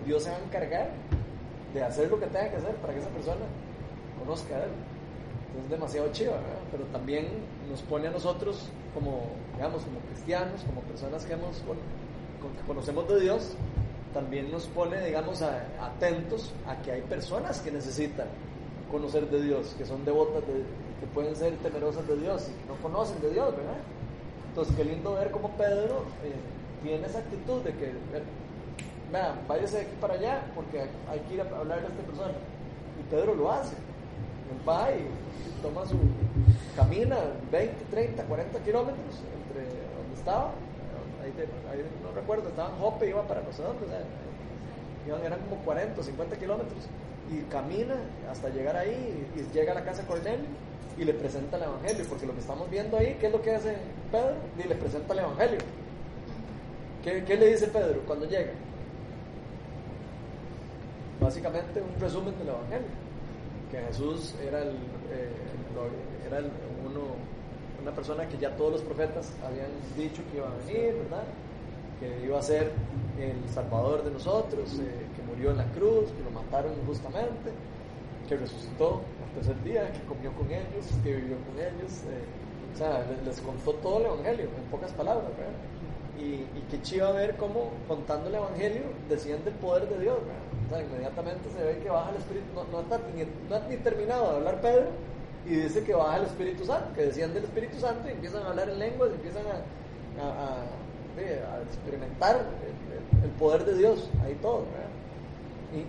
Dios 0.06 0.22
se 0.22 0.30
va 0.30 0.36
a 0.36 0.40
encargar 0.40 0.90
de 1.74 1.82
hacer 1.82 2.10
lo 2.10 2.18
que 2.18 2.26
tenga 2.26 2.50
que 2.50 2.56
hacer 2.56 2.74
para 2.76 2.92
que 2.92 3.00
esa 3.00 3.08
persona 3.10 3.44
conozca 4.18 4.56
a 4.56 4.64
Él. 4.64 4.70
Es 5.64 5.70
demasiado 5.70 6.10
chiva, 6.12 6.32
¿verdad? 6.32 6.62
pero 6.70 6.84
también 6.84 7.26
nos 7.68 7.82
pone 7.82 8.08
a 8.08 8.10
nosotros 8.10 8.68
como, 8.94 9.22
digamos, 9.54 9.82
como 9.82 9.98
cristianos, 10.00 10.62
como 10.62 10.80
personas 10.82 11.24
que, 11.26 11.34
hemos, 11.34 11.62
conocemos 12.66 13.08
de 13.08 13.20
Dios, 13.20 13.52
también 14.14 14.50
nos 14.50 14.66
pone, 14.68 15.04
digamos, 15.04 15.42
atentos 15.42 16.52
a 16.66 16.80
que 16.82 16.92
hay 16.92 17.02
personas 17.02 17.60
que 17.60 17.70
necesitan 17.70 18.26
conocer 18.92 19.28
de 19.30 19.42
Dios, 19.42 19.74
que 19.76 19.86
son 19.86 20.04
devotas, 20.04 20.46
de, 20.46 20.62
que 21.00 21.06
pueden 21.12 21.34
ser 21.34 21.56
temerosas 21.56 22.06
de 22.06 22.16
Dios 22.16 22.46
y 22.48 22.52
que 22.52 22.68
no 22.68 22.76
conocen 22.80 23.20
de 23.22 23.30
Dios, 23.30 23.56
¿verdad? 23.56 23.80
Entonces, 24.50 24.76
qué 24.76 24.84
lindo 24.84 25.14
ver 25.14 25.30
cómo 25.30 25.48
Pedro 25.56 26.04
eh, 26.22 26.36
tiene 26.82 27.06
esa 27.06 27.20
actitud 27.20 27.62
de 27.62 27.72
que, 27.72 27.86
ver, 28.12 28.22
vean, 29.10 29.40
váyase 29.48 29.78
de 29.78 29.82
aquí 29.82 29.96
para 29.98 30.14
allá 30.14 30.42
porque 30.54 30.80
hay 30.80 31.20
que 31.26 31.34
ir 31.34 31.40
a 31.40 31.44
hablar 31.44 31.80
de 31.80 31.88
esta 31.88 32.02
persona. 32.02 32.32
Y 33.00 33.10
Pedro 33.10 33.34
lo 33.34 33.50
hace. 33.50 33.74
Él 33.74 34.68
va 34.68 34.90
y 34.92 35.08
toma 35.62 35.86
su. 35.86 35.96
camina 36.76 37.16
20, 37.50 37.84
30, 37.90 38.24
40 38.24 38.58
kilómetros 38.60 39.14
entre 39.48 39.64
donde 39.96 40.14
estaba. 40.18 40.52
Ahí, 41.22 41.32
no 42.02 42.12
recuerdo, 42.14 42.48
estaba 42.48 42.68
en 42.68 42.76
Jope, 42.76 43.08
iba 43.08 43.22
para 43.22 43.42
no 43.42 43.52
sé 43.52 43.62
dónde, 43.62 43.86
o 43.86 43.88
sea, 43.88 45.26
eran 45.26 45.38
como 45.48 45.62
40 45.62 46.00
o 46.00 46.04
50 46.04 46.36
kilómetros. 46.36 46.84
Y 47.30 47.40
camina 47.50 47.94
hasta 48.30 48.48
llegar 48.50 48.76
ahí 48.76 49.28
y, 49.36 49.54
llega 49.56 49.72
a 49.72 49.74
la 49.76 49.84
casa 49.84 50.02
de 50.02 50.08
Cornelio 50.08 50.46
y 50.98 51.04
le 51.04 51.14
presenta 51.14 51.56
el 51.56 51.62
Evangelio, 51.64 52.04
porque 52.08 52.26
lo 52.26 52.34
que 52.34 52.40
estamos 52.40 52.68
viendo 52.70 52.96
ahí, 52.98 53.16
¿qué 53.20 53.26
es 53.26 53.32
lo 53.32 53.40
que 53.40 53.54
hace 53.54 53.76
Pedro? 54.10 54.34
Y 54.62 54.68
le 54.68 54.74
presenta 54.74 55.12
el 55.14 55.20
Evangelio. 55.20 55.58
¿Qué, 57.02 57.24
qué 57.24 57.36
le 57.36 57.46
dice 57.46 57.66
Pedro 57.68 58.00
cuando 58.06 58.26
llega? 58.26 58.52
Básicamente 61.20 61.80
un 61.80 62.00
resumen 62.00 62.36
del 62.38 62.48
Evangelio, 62.48 62.88
que 63.70 63.78
Jesús 63.78 64.34
era, 64.46 64.60
el, 64.62 64.70
eh, 65.10 65.30
era 66.26 66.38
el- 66.38 66.50
uno, 66.84 67.00
una 67.80 67.92
persona 67.92 68.26
que 68.28 68.36
ya 68.38 68.50
todos 68.56 68.72
los 68.72 68.82
profetas 68.82 69.30
habían 69.44 69.70
dicho 69.96 70.22
que 70.30 70.38
iba 70.38 70.48
a 70.48 70.56
venir, 70.66 70.94
¿verdad? 71.04 71.24
Que 72.00 72.26
iba 72.26 72.38
a 72.38 72.42
ser 72.42 72.72
el 73.18 73.48
Salvador 73.54 74.02
de 74.04 74.10
nosotros, 74.10 74.78
eh, 74.80 75.06
murió 75.42 75.50
en 75.50 75.56
la 75.58 75.72
cruz, 75.72 76.10
que 76.12 76.22
lo 76.22 76.30
mataron 76.30 76.72
injustamente, 76.80 77.50
que 78.28 78.36
resucitó 78.36 79.02
al 79.26 79.34
tercer 79.34 79.62
día, 79.64 79.92
que 79.92 80.00
comió 80.06 80.32
con 80.34 80.46
ellos, 80.50 80.86
que 81.02 81.16
vivió 81.16 81.36
con 81.42 81.58
ellos. 81.58 81.92
eh, 82.06 82.22
o 82.72 82.76
sea, 82.78 83.04
les, 83.24 83.40
contó 83.40 83.72
todo 83.74 83.98
el 83.98 84.06
Evangelio, 84.06 84.46
en 84.56 84.64
pocas 84.70 84.92
palabras, 84.92 85.26
¿verdad? 85.36 85.52
Y, 86.16 86.46
y 86.56 86.66
qué 86.70 86.80
chiva 86.80 87.10
ver 87.10 87.36
cómo 87.36 87.70
contando 87.88 88.28
el 88.28 88.36
Evangelio 88.36 88.82
desciende 89.08 89.50
el 89.50 89.56
poder 89.56 89.88
de 89.88 89.98
Dios. 89.98 90.18
O 90.66 90.68
sea, 90.70 90.80
inmediatamente 90.80 91.50
se 91.50 91.62
ve 91.62 91.80
que 91.82 91.90
baja 91.90 92.10
el 92.10 92.16
Espíritu, 92.16 92.46
no, 92.54 92.64
no, 92.70 92.80
está 92.80 93.00
ni, 93.68 93.76
terminado 93.78 94.30
de 94.30 94.36
hablar 94.36 94.60
Pedro 94.60 94.86
y 95.44 95.56
dice 95.56 95.82
que 95.84 95.92
baja 95.94 96.18
el 96.18 96.24
Espíritu 96.24 96.64
Santo, 96.64 96.94
que 96.94 97.02
desciende 97.06 97.40
el 97.40 97.44
Espíritu 97.44 97.78
Santo 97.78 98.08
y 98.08 98.12
empiezan 98.12 98.44
a 98.44 98.50
hablar 98.50 98.68
en 98.70 98.78
lenguas, 98.78 99.10
y 99.10 99.14
empiezan 99.16 99.44
a, 99.48 99.64
experimentar 101.68 102.36
el- 102.36 103.24
el 103.24 103.30
poder 103.32 103.64
de 103.64 103.74
Dios, 103.76 104.10
ahí 104.24 104.34
todo, 104.36 104.66
¿verdad? 104.72 104.91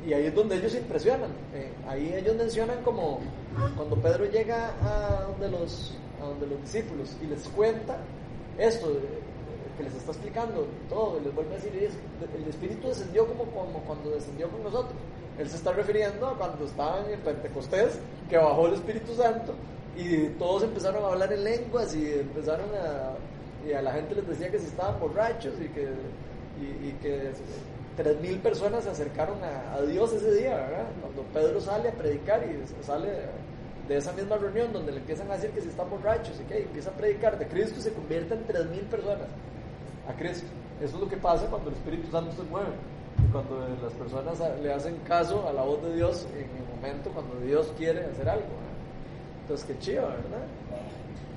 Y, 0.07 0.13
ahí 0.13 0.25
es 0.27 0.35
donde 0.35 0.55
ellos 0.55 0.71
se 0.71 0.79
impresionan. 0.79 1.29
Eh, 1.53 1.71
ahí 1.87 2.13
ellos 2.13 2.35
mencionan 2.35 2.81
como 2.83 3.19
cuando 3.75 3.95
Pedro 3.97 4.25
llega 4.25 4.71
a 4.81 5.23
donde 5.31 5.49
los, 5.49 5.93
a 6.21 6.25
donde 6.25 6.47
los 6.47 6.61
discípulos 6.61 7.15
y 7.21 7.27
les 7.27 7.47
cuenta 7.49 7.97
esto 8.57 8.89
eh, 8.91 9.19
que 9.77 9.83
les 9.83 9.93
está 9.95 10.11
explicando 10.11 10.67
todo, 10.89 11.19
y 11.19 11.25
les 11.25 11.33
vuelve 11.35 11.53
a 11.53 11.55
decir, 11.57 11.75
"Es- 11.83 11.97
el 12.39 12.47
Espíritu 12.47 12.87
descendió 12.87 13.25
como, 13.27 13.43
como 13.45 13.79
cuando 13.79 14.11
descendió 14.11 14.47
con 14.49 14.63
nosotros. 14.63 14.93
Él 15.37 15.49
se 15.49 15.55
está 15.57 15.71
refiriendo 15.73 16.27
a 16.27 16.37
cuando 16.37 16.63
estaban 16.65 17.09
en 17.09 17.19
Pentecostés, 17.21 17.97
que 18.29 18.37
bajó 18.37 18.67
el 18.67 18.75
Espíritu 18.75 19.13
Santo 19.15 19.53
y 19.97 20.27
todos 20.39 20.63
empezaron 20.63 21.03
a 21.03 21.07
hablar 21.07 21.33
en 21.33 21.43
lenguas 21.43 21.93
y 21.95 22.13
empezaron 22.13 22.69
a... 22.75 23.15
Y 23.67 23.73
a 23.73 23.81
la 23.81 23.93
gente 23.93 24.13
les 24.15 24.27
decía 24.27 24.51
que 24.51 24.59
si 24.59 24.67
estaban 24.67 24.99
borrachos 24.99 25.53
y 25.59 25.67
que, 25.69 25.87
y 26.61 26.91
que 27.01 27.31
tres 27.95 28.19
mil 28.21 28.39
personas 28.39 28.83
se 28.83 28.89
acercaron 28.89 29.37
a, 29.43 29.81
Dios 29.81 30.13
ese 30.13 30.33
día, 30.35 30.55
¿verdad? 30.55 30.85
Cuando 31.01 31.21
Pedro 31.33 31.61
sale 31.61 31.89
a 31.89 31.91
predicar 31.91 32.43
y 32.43 32.85
sale 32.85 33.09
de 33.87 33.97
esa 33.97 34.13
misma 34.13 34.37
reunión 34.37 34.71
donde 34.71 34.91
le 34.91 34.99
empiezan 34.99 35.29
a 35.29 35.35
decir 35.35 35.51
que 35.51 35.61
si 35.61 35.69
están 35.69 35.89
borrachos 35.89 36.39
y 36.39 36.43
que 36.45 36.63
empieza 36.63 36.89
a 36.89 36.93
predicar 36.93 37.37
de 37.37 37.47
Cristo 37.47 37.81
se 37.81 37.91
convierte 37.91 38.33
en 38.33 38.45
tres 38.45 38.65
mil 38.67 38.81
personas 38.81 39.27
a 40.07 40.13
Cristo. 40.13 40.47
Eso 40.81 40.95
es 40.95 41.01
lo 41.01 41.09
que 41.09 41.17
pasa 41.17 41.47
cuando 41.47 41.69
el 41.69 41.75
Espíritu 41.75 42.09
Santo 42.11 42.31
se 42.31 42.43
mueve. 42.43 42.73
Cuando 43.31 43.67
las 43.81 43.93
personas 43.93 44.39
le 44.61 44.73
hacen 44.73 44.97
caso 45.07 45.47
a 45.47 45.53
la 45.53 45.61
voz 45.63 45.81
de 45.83 45.95
Dios 45.95 46.25
en 46.33 46.49
el 46.49 46.75
momento 46.75 47.11
cuando 47.11 47.39
Dios 47.45 47.71
quiere 47.77 48.05
hacer 48.05 48.27
algo. 48.27 48.63
Entonces, 49.41 49.67
qué 49.67 49.79
chido, 49.79 50.03
¿verdad? 50.03 50.47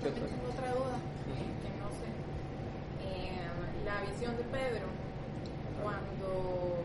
¿Qué 0.01 0.09
Yo 0.09 0.15
tengo 0.15 0.49
otra 0.49 0.73
duda, 0.73 0.97
eh, 1.27 1.51
que 1.61 1.71
no 1.83 1.91
sé. 1.99 2.07
Eh, 3.03 3.35
la 3.85 4.01
visión 4.09 4.37
de 4.37 4.45
Pedro, 4.45 4.87
cuando, 5.83 6.83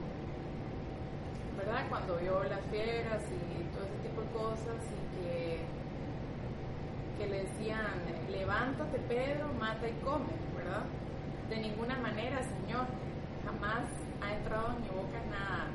¿verdad? 1.58 1.86
Cuando 1.90 2.18
vio 2.18 2.44
las 2.44 2.62
fieras 2.72 3.22
y 3.30 3.64
todo 3.76 3.86
ese 3.86 4.00
tipo 4.08 4.22
de 4.22 4.32
cosas 4.32 4.80
y 4.90 5.02
que, 5.18 5.60
que 7.18 7.30
le 7.30 7.44
decían, 7.44 8.02
levántate 8.30 9.00
Pedro, 9.08 9.48
mata 9.60 9.88
y 9.88 9.94
come, 10.04 10.34
¿verdad? 10.56 10.84
De 11.50 11.58
ninguna 11.58 11.98
manera, 11.98 12.42
Señor, 12.44 12.86
jamás 13.46 13.86
ha 14.22 14.34
entrado 14.34 14.70
en 14.76 14.82
mi 14.82 14.90
boca 14.90 15.20
nada 15.30 15.68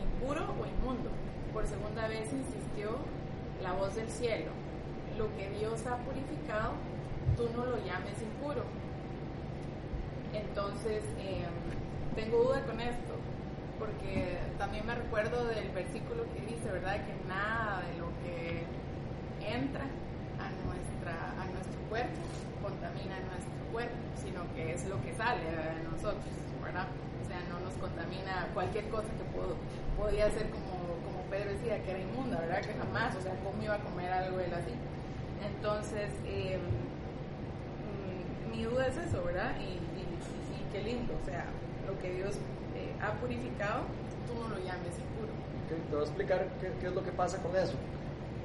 impuro 0.00 0.42
o 0.42 0.66
inmundo. 0.66 1.10
Por 1.52 1.66
segunda 1.66 2.08
vez 2.08 2.32
insistió 2.32 2.98
la 3.62 3.72
voz 3.72 3.94
del 3.96 4.08
cielo. 4.08 4.50
Lo 5.16 5.26
que 5.36 5.50
Dios 5.58 5.86
ha 5.86 5.96
purificado, 5.98 6.72
tú 7.36 7.48
no 7.56 7.66
lo 7.66 7.76
llames 7.78 8.20
impuro. 8.22 8.62
Entonces, 10.32 11.02
eh, 11.18 11.46
tengo 12.14 12.44
duda 12.44 12.62
con 12.64 12.80
esto, 12.80 13.14
porque 13.78 14.38
también 14.58 14.86
me 14.86 14.94
recuerdo 14.94 15.46
del 15.46 15.70
versículo 15.70 16.24
que 16.34 16.40
dice, 16.40 16.70
¿verdad? 16.70 16.96
Que 17.06 17.14
nada 17.28 17.82
de 17.82 17.98
lo 17.98 18.08
que 18.22 18.66
entra 19.46 19.84
a, 20.38 20.48
nuestra, 20.66 21.14
a 21.40 21.44
nuestro 21.46 21.80
cuerpo 21.88 22.18
contamina 22.62 23.16
nuestro 23.30 23.64
cuerpo, 23.72 23.96
sino 24.16 24.42
que 24.54 24.74
es 24.74 24.84
lo 24.88 25.00
que 25.02 25.14
sale 25.14 25.44
de 25.44 25.82
nosotros, 25.90 26.26
¿verdad? 26.62 26.86
O 27.22 27.24
sea, 27.26 27.40
no 27.48 27.60
nos 27.60 27.74
contamina 27.74 28.48
cualquier 28.52 28.88
cosa 28.88 29.08
que 29.14 29.24
puedo, 29.32 29.56
podía 29.96 30.30
ser 30.30 30.50
como, 30.50 30.98
como 31.06 31.22
Pedro 31.30 31.52
decía, 31.52 31.82
que 31.82 31.90
era 31.90 32.00
inmunda, 32.00 32.40
¿verdad? 32.40 32.60
Que 32.60 32.74
jamás, 32.74 33.14
o 33.16 33.20
sea, 33.20 33.32
¿cómo 33.44 33.62
iba 33.62 33.74
a 33.74 33.78
comer 33.78 34.12
algo 34.12 34.40
él 34.40 34.52
así? 34.54 34.74
Entonces, 35.44 36.10
eh, 36.26 36.58
mm, 37.86 38.50
mi 38.50 38.64
duda 38.64 38.86
es 38.86 38.96
eso, 38.96 39.22
¿verdad? 39.24 39.54
Y, 39.60 39.78
y, 39.78 40.02
y 40.02 40.72
qué 40.72 40.82
lindo, 40.82 41.14
o 41.20 41.24
sea, 41.24 41.46
lo 41.88 41.98
que 42.00 42.12
Dios 42.12 42.34
eh, 42.76 42.92
ha 43.02 43.12
purificado, 43.20 43.82
tú 44.28 44.34
no 44.40 44.48
lo 44.48 44.56
llames 44.58 44.94
impuro. 45.00 45.32
Ok, 45.64 45.88
Te 45.88 45.94
voy 45.96 46.04
a 46.04 46.06
explicar 46.06 46.46
qué, 46.60 46.70
qué 46.80 46.86
es 46.86 46.92
lo 46.94 47.02
que 47.02 47.12
pasa 47.12 47.38
con 47.42 47.56
eso. 47.56 47.74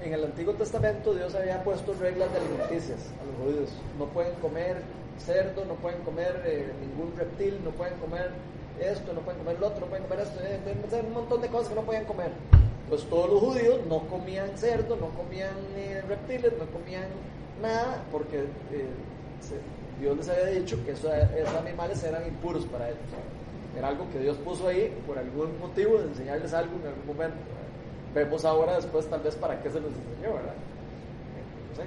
En 0.02 0.14
el 0.14 0.24
Antiguo 0.26 0.54
Testamento 0.54 1.14
Dios 1.14 1.36
había 1.36 1.64
puesto 1.64 1.94
reglas 2.00 2.32
de 2.34 2.40
alimenticias 2.40 3.00
a 3.22 3.24
los 3.26 3.36
judíos. 3.44 3.70
No 4.00 4.06
pueden 4.08 4.34
comer 4.42 4.82
cerdo, 5.18 5.64
no 5.66 5.76
pueden 5.76 6.02
comer 6.02 6.42
eh, 6.46 6.72
ningún 6.82 7.16
reptil, 7.16 7.60
no 7.64 7.70
pueden 7.72 7.96
comer 8.00 8.32
esto, 8.82 9.14
no 9.14 9.22
pueden 9.22 9.40
comer 9.42 9.60
lo 9.60 9.68
otro, 9.68 9.82
no 9.82 9.86
pueden 9.88 10.04
comer 10.08 10.26
esto, 10.26 10.40
eh, 10.44 11.04
un 11.08 11.14
montón 11.14 11.42
de 11.42 11.48
cosas 11.48 11.70
que 11.70 11.76
no 11.76 11.84
podían 11.84 12.06
comer. 12.06 12.32
Pues 12.90 13.04
todos 13.06 13.30
los 13.30 13.40
judíos 13.40 13.80
no 13.88 14.00
comían 14.08 14.58
cerdo, 14.58 14.98
no 14.98 15.10
comían 15.10 15.56
eh, 15.76 16.02
reptiles, 16.08 16.52
no 16.60 16.66
comían 16.66 17.06
nada, 17.62 18.04
porque 18.12 18.40
eh, 18.72 18.88
se- 19.40 19.62
Dios 20.00 20.18
les 20.18 20.30
había 20.30 20.46
dicho 20.48 20.78
que 20.86 20.92
eso- 20.92 21.14
esos 21.14 21.56
animales 21.56 22.04
eran 22.04 22.26
impuros 22.28 22.66
para 22.66 22.88
ellos. 22.90 23.00
Era 23.78 23.88
algo 23.90 24.08
que 24.12 24.20
Dios 24.20 24.38
puso 24.38 24.68
ahí 24.68 24.94
por 25.08 25.18
algún 25.18 25.58
motivo 25.60 25.98
de 25.98 26.06
enseñarles 26.06 26.54
algo 26.54 26.72
en 26.82 26.88
algún 26.88 27.08
momento. 27.08 27.38
Vemos 28.14 28.46
ahora 28.46 28.76
después 28.76 29.08
tal 29.08 29.22
vez 29.22 29.36
para 29.36 29.62
qué 29.62 29.70
se 29.72 29.80
los 29.80 29.90
enseñó, 29.90 30.36
¿verdad? 30.36 30.54
No 31.72 31.76
sé. 31.76 31.84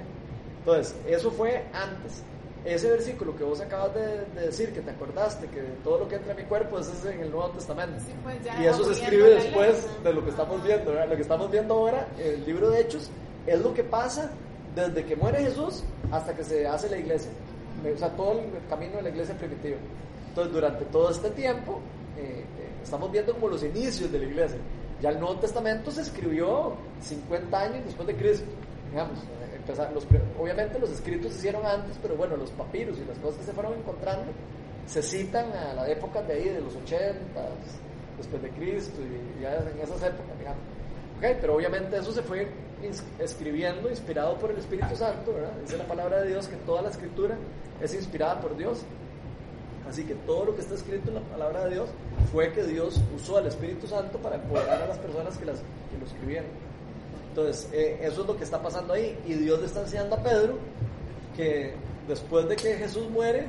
Entonces, 0.59 0.95
eso 1.07 1.31
fue 1.31 1.63
antes. 1.73 2.23
Ese 2.65 2.89
versículo 2.91 3.33
que 3.37 3.45
vos 3.45 3.61
acabas 3.61 3.93
de, 3.95 4.25
de 4.35 4.47
decir, 4.47 4.73
que 4.73 4.81
te 4.81 4.91
acordaste, 4.91 5.47
que 5.47 5.61
todo 5.85 5.99
lo 5.99 6.09
que 6.09 6.15
entra 6.15 6.31
en 6.31 6.37
mi 6.39 6.43
cuerpo, 6.43 6.79
es 6.79 6.89
en 7.05 7.21
el 7.21 7.31
Nuevo 7.31 7.49
Testamento. 7.51 7.97
Sí, 8.05 8.11
pues 8.23 8.35
Y 8.59 8.65
eso 8.65 8.83
se 8.83 8.91
escribe 9.03 9.29
después 9.35 9.87
de 10.03 10.13
lo 10.13 10.23
que 10.25 10.31
estamos 10.31 10.61
viendo. 10.65 10.91
¿verdad? 10.91 11.07
Lo 11.07 11.15
que 11.15 11.21
estamos 11.21 11.49
viendo 11.49 11.73
ahora, 11.75 12.07
el 12.19 12.45
libro 12.45 12.69
de 12.69 12.81
Hechos, 12.81 13.09
es 13.45 13.61
lo 13.61 13.73
que 13.73 13.85
pasa 13.85 14.29
desde 14.75 15.05
que 15.05 15.15
muere 15.15 15.39
Jesús 15.45 15.83
hasta 16.11 16.35
que 16.35 16.43
se 16.43 16.67
hace 16.67 16.89
la 16.89 16.97
iglesia. 16.97 17.31
O 17.93 17.97
sea, 17.97 18.09
todo 18.09 18.33
el 18.33 18.67
camino 18.69 18.97
de 18.97 19.03
la 19.03 19.09
iglesia 19.09 19.35
primitiva. 19.37 19.77
Entonces, 20.29 20.53
durante 20.53 20.85
todo 20.85 21.09
este 21.11 21.29
tiempo, 21.31 21.79
eh, 22.17 22.43
eh, 22.43 22.69
estamos 22.83 23.11
viendo 23.11 23.33
como 23.33 23.49
los 23.49 23.63
inicios 23.63 24.11
de 24.11 24.19
la 24.19 24.25
iglesia. 24.25 24.57
Ya 25.01 25.09
el 25.09 25.19
Nuevo 25.19 25.35
Testamento 25.39 25.91
se 25.91 26.01
escribió 26.01 26.73
50 27.01 27.59
años 27.59 27.85
después 27.85 28.07
de 28.07 28.15
Cristo. 28.15 28.45
Digamos, 28.91 29.19
los 29.93 30.07
obviamente 30.39 30.79
los 30.79 30.89
escritos 30.91 31.33
se 31.33 31.39
hicieron 31.39 31.65
antes, 31.65 31.97
pero 32.01 32.15
bueno, 32.15 32.37
los 32.37 32.51
papiros 32.51 32.97
y 32.97 33.05
las 33.05 33.17
cosas 33.19 33.39
que 33.39 33.45
se 33.45 33.53
fueron 33.53 33.73
encontrando 33.73 34.31
se 34.85 35.03
citan 35.03 35.51
a 35.51 35.73
la 35.73 35.89
época 35.89 36.21
de 36.21 36.33
ahí, 36.33 36.49
de 36.49 36.61
los 36.61 36.75
80, 36.75 37.17
después 38.17 38.41
de 38.41 38.49
Cristo, 38.51 39.01
y 39.01 39.41
ya 39.41 39.55
en 39.55 39.79
esas 39.81 40.01
épocas, 40.01 40.39
digamos. 40.39 40.61
Ok, 41.17 41.37
pero 41.41 41.55
obviamente 41.55 41.97
eso 41.97 42.13
se 42.13 42.21
fue 42.21 42.47
escribiendo, 43.19 43.89
inspirado 43.89 44.37
por 44.37 44.51
el 44.51 44.57
Espíritu 44.57 44.95
Santo, 44.95 45.33
¿verdad? 45.33 45.51
Dice 45.61 45.77
la 45.77 45.87
palabra 45.87 46.21
de 46.21 46.29
Dios 46.29 46.47
que 46.47 46.55
toda 46.57 46.81
la 46.81 46.89
escritura 46.89 47.37
es 47.81 47.93
inspirada 47.93 48.39
por 48.39 48.55
Dios. 48.55 48.79
Así 49.89 50.03
que 50.03 50.15
todo 50.15 50.45
lo 50.45 50.55
que 50.55 50.61
está 50.61 50.75
escrito 50.75 51.09
en 51.09 51.15
la 51.15 51.21
palabra 51.21 51.65
de 51.65 51.75
Dios 51.75 51.89
fue 52.31 52.51
que 52.51 52.63
Dios 52.63 52.99
usó 53.15 53.37
al 53.37 53.47
Espíritu 53.47 53.87
Santo 53.87 54.17
para 54.19 54.35
empoderar 54.35 54.81
a 54.81 54.87
las 54.87 54.97
personas 54.97 55.37
que, 55.37 55.45
las, 55.45 55.59
que 55.59 55.97
lo 55.97 56.05
escribieron. 56.05 56.49
Entonces, 57.29 57.69
eh, 57.71 57.99
eso 58.01 58.21
es 58.21 58.27
lo 58.27 58.35
que 58.35 58.43
está 58.43 58.61
pasando 58.61 58.93
ahí. 58.93 59.17
Y 59.25 59.33
Dios 59.33 59.59
le 59.59 59.67
está 59.67 59.81
enseñando 59.81 60.15
a 60.15 60.23
Pedro 60.23 60.57
que 61.35 61.73
después 62.07 62.49
de 62.49 62.55
que 62.55 62.75
Jesús 62.75 63.09
muere, 63.09 63.45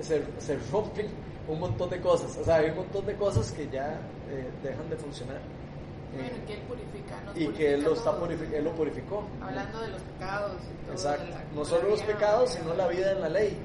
se, 0.00 0.22
se 0.38 0.58
rompen 0.70 1.06
un 1.48 1.60
montón 1.60 1.88
de 1.90 2.00
cosas. 2.00 2.36
O 2.36 2.44
sea, 2.44 2.56
hay 2.56 2.70
un 2.70 2.76
montón 2.76 3.06
de 3.06 3.14
cosas 3.14 3.50
que 3.52 3.68
ya 3.68 3.98
eh, 4.30 4.48
dejan 4.62 4.90
de 4.90 4.96
funcionar. 4.96 5.40
Eh, 6.18 6.22
Bueno, 6.22 6.36
y 6.42 6.46
que 6.46 6.52
Él 6.54 6.60
purifica. 6.68 7.20
nos 7.24 7.36
y 7.36 7.46
que 7.48 7.74
Él 7.74 7.82
lo, 7.84 7.92
está 7.94 8.10
él 8.56 8.64
lo 8.64 8.70
purificó. 8.72 9.24
Hablando 9.42 9.80
de 9.80 9.88
los 9.88 10.00
pecados. 10.02 10.52
Y 10.62 10.84
todo, 10.84 10.92
Exacto. 10.94 11.24
la- 11.30 11.44
No 11.54 11.64
solo 11.64 11.88
los 11.90 12.02
pecados, 12.02 12.50
sino 12.50 12.74
la 12.74 12.88
vida 12.88 13.12
en 13.12 13.20
la 13.20 13.28
ley. 13.28 13.56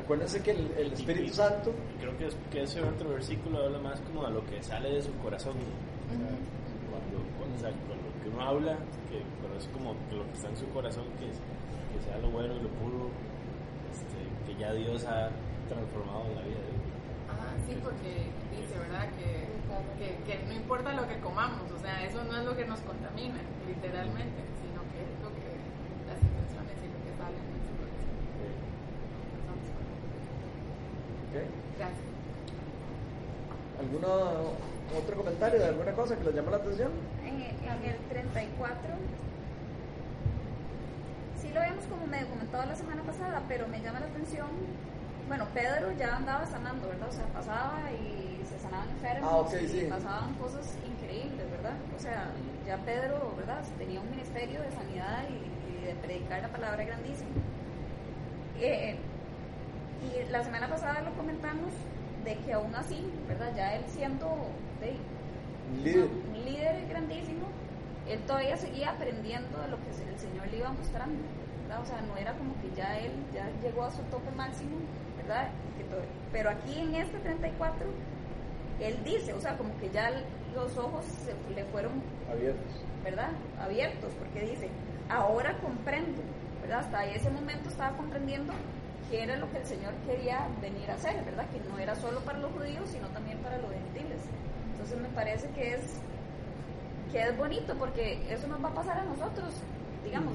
Acuérdense 0.00 0.42
que 0.42 0.52
el, 0.52 0.72
el 0.78 0.92
Espíritu 0.94 1.34
Santo 1.34 1.70
Y 1.96 2.00
creo 2.00 2.16
que, 2.16 2.26
es- 2.28 2.36
que 2.50 2.62
ese 2.62 2.80
otro 2.82 3.10
versículo 3.10 3.62
habla 3.64 3.78
más 3.78 4.00
como 4.00 4.24
a 4.26 4.30
lo 4.30 4.44
que 4.46 4.62
sale 4.62 4.90
de 4.90 5.02
su 5.02 5.12
corazón. 5.18 5.52
O 5.56 6.10
sea, 6.16 6.32
cuando, 6.88 7.18
cuando, 7.36 7.56
o 7.56 7.60
sea, 7.60 7.70
con 7.70 7.98
lo 8.00 8.10
que 8.22 8.28
uno 8.32 8.40
habla, 8.42 8.72
que 9.10 9.20
pero 9.42 9.54
es 9.58 9.66
como 9.68 9.92
que 10.08 10.16
lo 10.16 10.24
que 10.24 10.32
está 10.32 10.48
en 10.48 10.56
su 10.56 10.66
corazón, 10.70 11.04
que, 11.18 11.26
es- 11.28 11.40
que 11.92 11.98
sea 12.08 12.16
lo 12.18 12.30
bueno 12.30 12.54
y 12.56 12.60
lo 12.62 12.68
puro, 12.80 13.10
este, 13.92 14.18
que 14.46 14.58
ya 14.58 14.72
Dios 14.72 15.04
ha 15.04 15.28
transformado 15.68 16.24
en 16.30 16.34
la 16.36 16.42
vida 16.42 16.60
de 16.64 16.72
uno. 16.72 16.88
Ah, 17.28 17.52
sí, 17.68 17.76
porque 17.84 18.32
dice, 18.56 18.78
¿verdad? 18.78 19.08
Que, 19.20 19.44
que, 19.98 20.16
que 20.24 20.44
no 20.46 20.52
importa 20.54 20.92
lo 20.92 21.06
que 21.08 21.18
comamos, 21.20 21.70
o 21.70 21.78
sea, 21.78 22.04
eso 22.04 22.24
no 22.24 22.36
es 22.36 22.44
lo 22.44 22.56
que 22.56 22.64
nos 22.64 22.80
contamina, 22.80 23.40
literalmente, 23.66 24.40
sino 24.62 24.80
que 24.92 25.02
es 25.04 25.12
lo 25.20 25.28
que 25.34 25.48
las 26.08 26.20
intenciones 26.22 26.76
y 26.80 26.88
lo 26.88 26.98
que 27.04 27.12
sale 27.18 27.36
en 27.36 27.48
nuestro 27.52 27.74
corazón. 27.76 28.08
¿ok? 31.28 31.36
Gracias. 31.76 32.08
¿Algún 33.78 34.04
otro 34.04 35.16
comentario 35.16 35.58
de 35.60 35.66
alguna 35.66 35.92
cosa 35.92 36.16
que 36.16 36.24
les 36.24 36.34
llama 36.34 36.50
la 36.50 36.56
atención? 36.58 36.90
En, 37.24 37.42
en 37.42 37.84
el 37.84 37.98
34, 38.08 38.94
sí 41.40 41.50
lo 41.52 41.60
habíamos 41.60 41.84
como 41.86 42.06
medio 42.06 42.28
comentado 42.28 42.66
la 42.66 42.74
semana 42.74 43.02
pasada, 43.02 43.42
pero 43.48 43.68
me 43.68 43.80
llama 43.80 44.00
la 44.00 44.06
atención. 44.06 44.48
Bueno, 45.28 45.46
Pedro 45.52 45.92
ya 45.98 46.16
andaba 46.16 46.46
sanando, 46.46 46.88
¿verdad? 46.88 47.08
O 47.08 47.12
sea, 47.12 47.24
pasaba 47.26 47.80
y 47.92 48.42
se 48.46 48.58
sanaban 48.58 48.88
enfermos 48.90 49.52
Ah, 49.52 49.56
y 49.62 49.68
sí. 49.68 49.86
pasaban 49.88 50.34
cosas 50.34 50.76
increíbles, 50.86 51.50
¿verdad? 51.50 51.74
O 51.96 52.00
sea, 52.00 52.30
ya 52.66 52.76
Pedro, 52.78 53.34
¿verdad? 53.36 53.62
Tenía 53.78 54.00
un 54.00 54.10
ministerio 54.10 54.60
de 54.62 54.70
sanidad 54.72 55.24
y, 55.28 55.82
y 55.82 55.86
de 55.86 55.94
predicar 55.94 56.40
la 56.40 56.48
palabra 56.48 56.82
grandísimo. 56.84 57.30
Eh, 58.60 58.96
y 60.02 60.30
la 60.30 60.42
semana 60.44 60.68
pasada 60.68 61.00
lo 61.02 61.12
comentamos 61.12 61.72
de 62.24 62.36
que 62.38 62.52
aún 62.52 62.74
así, 62.74 63.04
¿verdad? 63.28 63.52
Ya 63.56 63.74
él 63.76 63.84
siendo 63.88 64.26
de, 64.80 64.96
Líder. 65.84 66.06
un 66.08 66.44
líder 66.44 66.86
grandísimo, 66.88 67.46
él 68.08 68.18
todavía 68.20 68.56
seguía 68.56 68.90
aprendiendo 68.90 69.60
de 69.60 69.68
lo 69.68 69.76
que 69.76 69.90
el 69.90 70.18
Señor 70.18 70.48
le 70.50 70.56
iba 70.58 70.72
mostrando, 70.72 71.18
¿verdad? 71.68 71.82
O 71.82 71.86
sea, 71.86 72.00
no 72.00 72.16
era 72.16 72.32
como 72.32 72.54
que 72.62 72.70
ya 72.74 72.98
él 72.98 73.12
ya 73.34 73.46
llegó 73.62 73.84
a 73.84 73.90
su 73.90 74.02
tope 74.04 74.30
máximo, 74.36 74.76
¿verdad? 75.18 75.48
Que 75.76 75.84
pero 76.32 76.50
aquí 76.50 76.80
en 76.80 76.94
este 76.94 77.18
34, 77.18 77.86
él 78.80 78.96
dice, 79.04 79.34
o 79.34 79.40
sea, 79.40 79.56
como 79.56 79.76
que 79.78 79.90
ya 79.90 80.10
los 80.54 80.76
ojos 80.78 81.04
se 81.04 81.54
le 81.54 81.64
fueron 81.66 81.92
Abiertos. 82.30 82.72
¿verdad? 83.04 83.30
Abiertos, 83.60 84.12
porque 84.18 84.46
dice, 84.46 84.68
ahora 85.10 85.56
comprendo, 85.58 86.22
¿verdad? 86.62 86.80
Hasta 86.80 87.04
ese 87.06 87.30
momento 87.30 87.68
estaba 87.68 87.96
comprendiendo 87.96 88.52
qué 89.10 89.22
era 89.24 89.36
lo 89.36 89.50
que 89.50 89.58
el 89.58 89.66
Señor 89.66 89.94
quería 90.06 90.48
venir 90.60 90.90
a 90.90 90.94
hacer, 90.94 91.22
¿verdad? 91.24 91.46
Que 91.50 91.60
no 91.68 91.78
era 91.78 91.94
solo 91.96 92.20
para 92.20 92.38
los 92.38 92.50
judíos, 92.52 92.88
sino 92.90 93.08
también 93.08 93.38
para 93.38 93.58
los 93.58 93.70
gentiles. 93.70 94.22
Entonces 94.72 94.98
me 95.00 95.08
parece 95.08 95.48
que 95.50 95.74
es 95.74 96.00
que 97.10 97.22
es 97.22 97.36
bonito 97.36 97.74
porque 97.78 98.20
eso 98.30 98.46
nos 98.48 98.62
va 98.62 98.68
a 98.68 98.74
pasar 98.74 98.98
a 98.98 99.04
nosotros, 99.04 99.54
digamos, 100.04 100.34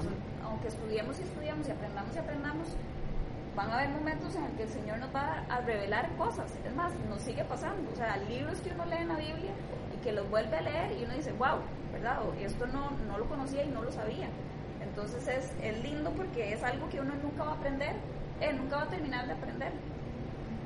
aunque 0.54 0.68
estudiemos 0.68 1.18
y 1.18 1.22
estudiamos 1.22 1.66
y 1.66 1.70
aprendamos 1.72 2.14
y 2.14 2.18
aprendamos, 2.18 2.68
van 3.56 3.70
a 3.70 3.74
haber 3.74 3.88
momentos 3.88 4.36
en 4.36 4.44
el 4.44 4.52
que 4.52 4.62
el 4.62 4.68
Señor 4.68 4.98
nos 4.98 5.12
va 5.12 5.44
a 5.48 5.60
revelar 5.62 6.08
cosas. 6.16 6.46
Es 6.64 6.74
más, 6.76 6.92
nos 7.10 7.20
sigue 7.22 7.42
pasando. 7.44 7.90
O 7.92 7.96
sea, 7.96 8.16
libros 8.28 8.60
que 8.60 8.70
uno 8.70 8.84
lee 8.86 8.98
en 9.00 9.08
la 9.08 9.16
Biblia 9.16 9.50
y 9.92 10.04
que 10.04 10.12
los 10.12 10.30
vuelve 10.30 10.56
a 10.56 10.62
leer 10.62 10.92
y 10.92 11.04
uno 11.04 11.14
dice, 11.14 11.32
wow, 11.32 11.58
¿verdad? 11.92 12.22
O 12.22 12.32
esto 12.34 12.66
no, 12.68 12.90
no 13.08 13.18
lo 13.18 13.24
conocía 13.26 13.64
y 13.64 13.68
no 13.68 13.82
lo 13.82 13.90
sabía. 13.90 14.28
Entonces 14.80 15.26
es, 15.26 15.50
es 15.60 15.82
lindo 15.82 16.10
porque 16.10 16.52
es 16.52 16.62
algo 16.62 16.88
que 16.88 17.00
uno 17.00 17.14
nunca 17.20 17.42
va 17.42 17.50
a 17.50 17.54
aprender, 17.54 17.96
eh, 18.40 18.52
nunca 18.52 18.76
va 18.76 18.82
a 18.82 18.88
terminar 18.88 19.26
de 19.26 19.32
aprender. 19.32 19.72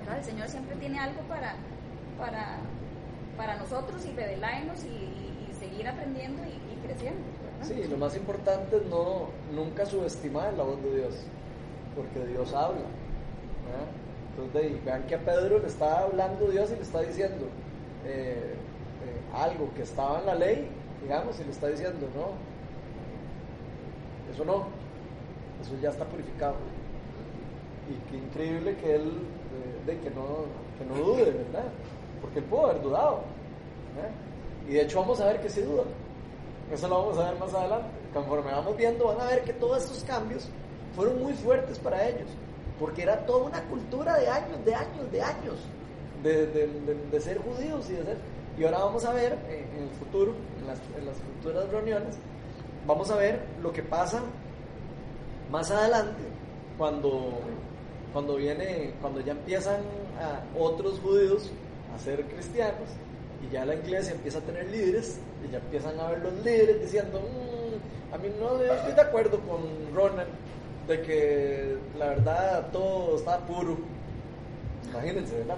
¿verdad? 0.01 0.19
El 0.19 0.25
Señor 0.25 0.49
siempre 0.49 0.77
tiene 0.77 0.99
algo 0.99 1.23
para, 1.23 1.55
para, 2.19 2.59
para 3.39 3.57
nosotros 3.57 4.05
y 4.05 4.13
revelarnos 4.15 4.85
y, 4.85 5.15
seguir 5.59 5.89
aprendiendo 5.89 6.41
y 6.45 6.87
creciendo. 6.87 7.38
Sí, 7.63 7.85
lo 7.91 7.97
más 7.97 8.17
importante 8.17 8.77
es 8.77 8.87
no, 8.87 9.29
nunca 9.55 9.85
subestimar 9.85 10.55
la 10.55 10.65
voz 10.65 10.83
de 10.83 10.97
Dios, 10.97 11.15
porque 11.97 12.27
Dios 12.29 12.53
habla. 12.55 12.87
Entonces, 14.37 14.85
vean 14.85 15.03
que 15.05 15.17
a 15.17 15.19
Pedro 15.19 15.59
le 15.59 15.67
está 15.67 16.01
hablando 16.01 16.47
Dios 16.47 16.71
y 16.71 16.77
le 16.77 16.83
está 16.83 17.01
diciendo 17.03 17.47
eh, 18.07 18.55
eh, 18.55 19.35
algo 19.35 19.69
que 19.75 19.83
estaba 19.83 20.21
en 20.21 20.27
la 20.27 20.35
ley, 20.37 20.69
digamos, 21.03 21.39
y 21.41 21.45
le 21.45 21.51
está 21.51 21.69
diciendo, 21.69 22.07
no, 22.15 22.29
eso 24.33 24.45
no, 24.45 24.67
eso 25.61 25.75
ya 25.83 25.91
está 25.91 26.05
purificado. 26.05 26.55
Y 27.91 28.11
qué 28.11 28.17
increíble 28.19 28.77
que 28.77 28.95
él, 28.95 29.09
eh, 29.09 29.87
de 29.87 29.99
que 29.99 30.11
no, 30.11 30.47
que 30.79 30.85
no 30.85 31.05
dude, 31.05 31.33
¿verdad? 31.33 31.69
Porque 32.21 32.39
él 32.39 32.45
pudo 32.45 32.67
haber 32.67 32.83
dudado. 32.83 33.23
Y 34.69 34.75
de 34.75 34.83
hecho 34.83 35.01
vamos 35.01 35.21
a 35.21 35.27
ver 35.27 35.41
que 35.41 35.49
sí 35.49 35.63
duda. 35.63 35.85
Eso 36.73 36.89
lo 36.89 36.99
vamos 36.99 37.19
a 37.19 37.31
ver 37.31 37.41
más 37.41 37.55
adelante. 37.55 37.89
Conforme 38.13 38.53
vamos 38.53 38.77
viendo, 38.77 39.07
van 39.07 39.21
a 39.21 39.27
ver 39.27 39.43
que 39.43 39.53
todos 39.53 39.85
estos 39.85 40.05
cambios 40.05 40.49
fueron 40.95 41.23
muy 41.23 41.33
fuertes 41.35 41.79
para 41.79 42.09
ellos. 42.09 42.29
Porque 42.79 43.03
era 43.03 43.25
toda 43.27 43.47
una 43.47 43.63
cultura 43.65 44.19
de 44.19 44.29
años, 44.29 44.65
de 44.65 44.75
años, 44.75 45.13
de 45.13 45.23
años. 45.23 45.57
de, 46.23 46.47
de, 46.47 47.21
ser 47.21 47.39
judíos 47.39 47.89
y 47.91 47.95
de 47.95 48.05
ser... 48.05 48.19
Y 48.59 48.65
ahora 48.65 48.79
vamos 48.79 49.05
a 49.05 49.13
ver 49.13 49.39
eh, 49.49 49.65
en 49.77 49.85
el 49.85 49.91
futuro, 49.91 50.35
en 50.61 50.67
las, 50.67 50.81
futuras 51.37 51.71
reuniones, 51.71 52.17
vamos 52.87 53.09
a 53.11 53.17
ver 53.17 53.41
lo 53.63 53.73
que 53.73 53.85
pasa 53.85 54.21
más 55.49 55.71
adelante 55.71 56.25
cuando, 56.77 57.39
cuando 58.13 58.35
viene, 58.35 58.95
cuando 59.01 59.21
ya 59.21 59.33
empiezan 59.33 59.81
otros 60.59 60.99
judíos 60.99 61.51
a 61.95 61.99
ser 62.01 62.25
cristianos 62.25 62.89
y 63.47 63.53
ya 63.53 63.65
la 63.65 63.77
iglesia 63.77 64.13
empieza 64.15 64.39
a 64.39 64.43
tener 64.43 64.69
líderes 64.69 65.21
y 65.47 65.53
ya 65.53 65.59
empiezan 65.59 65.99
a 66.01 66.09
ver 66.09 66.19
los 66.21 66.33
líderes 66.45 66.81
diciendo 66.81 67.21
"Mm, 67.21 68.15
a 68.15 68.19
mí 68.19 68.29
no 68.41 68.61
estoy 68.63 68.93
de 68.93 69.01
acuerdo 69.01 69.39
con 69.41 69.61
Ronald 69.95 70.29
de 70.87 71.03
que 71.03 71.77
la 71.99 72.07
verdad 72.09 72.67
todo 72.73 73.17
está 73.17 73.39
puro 73.41 73.77
imagínense 74.89 75.37
¿verdad? 75.39 75.57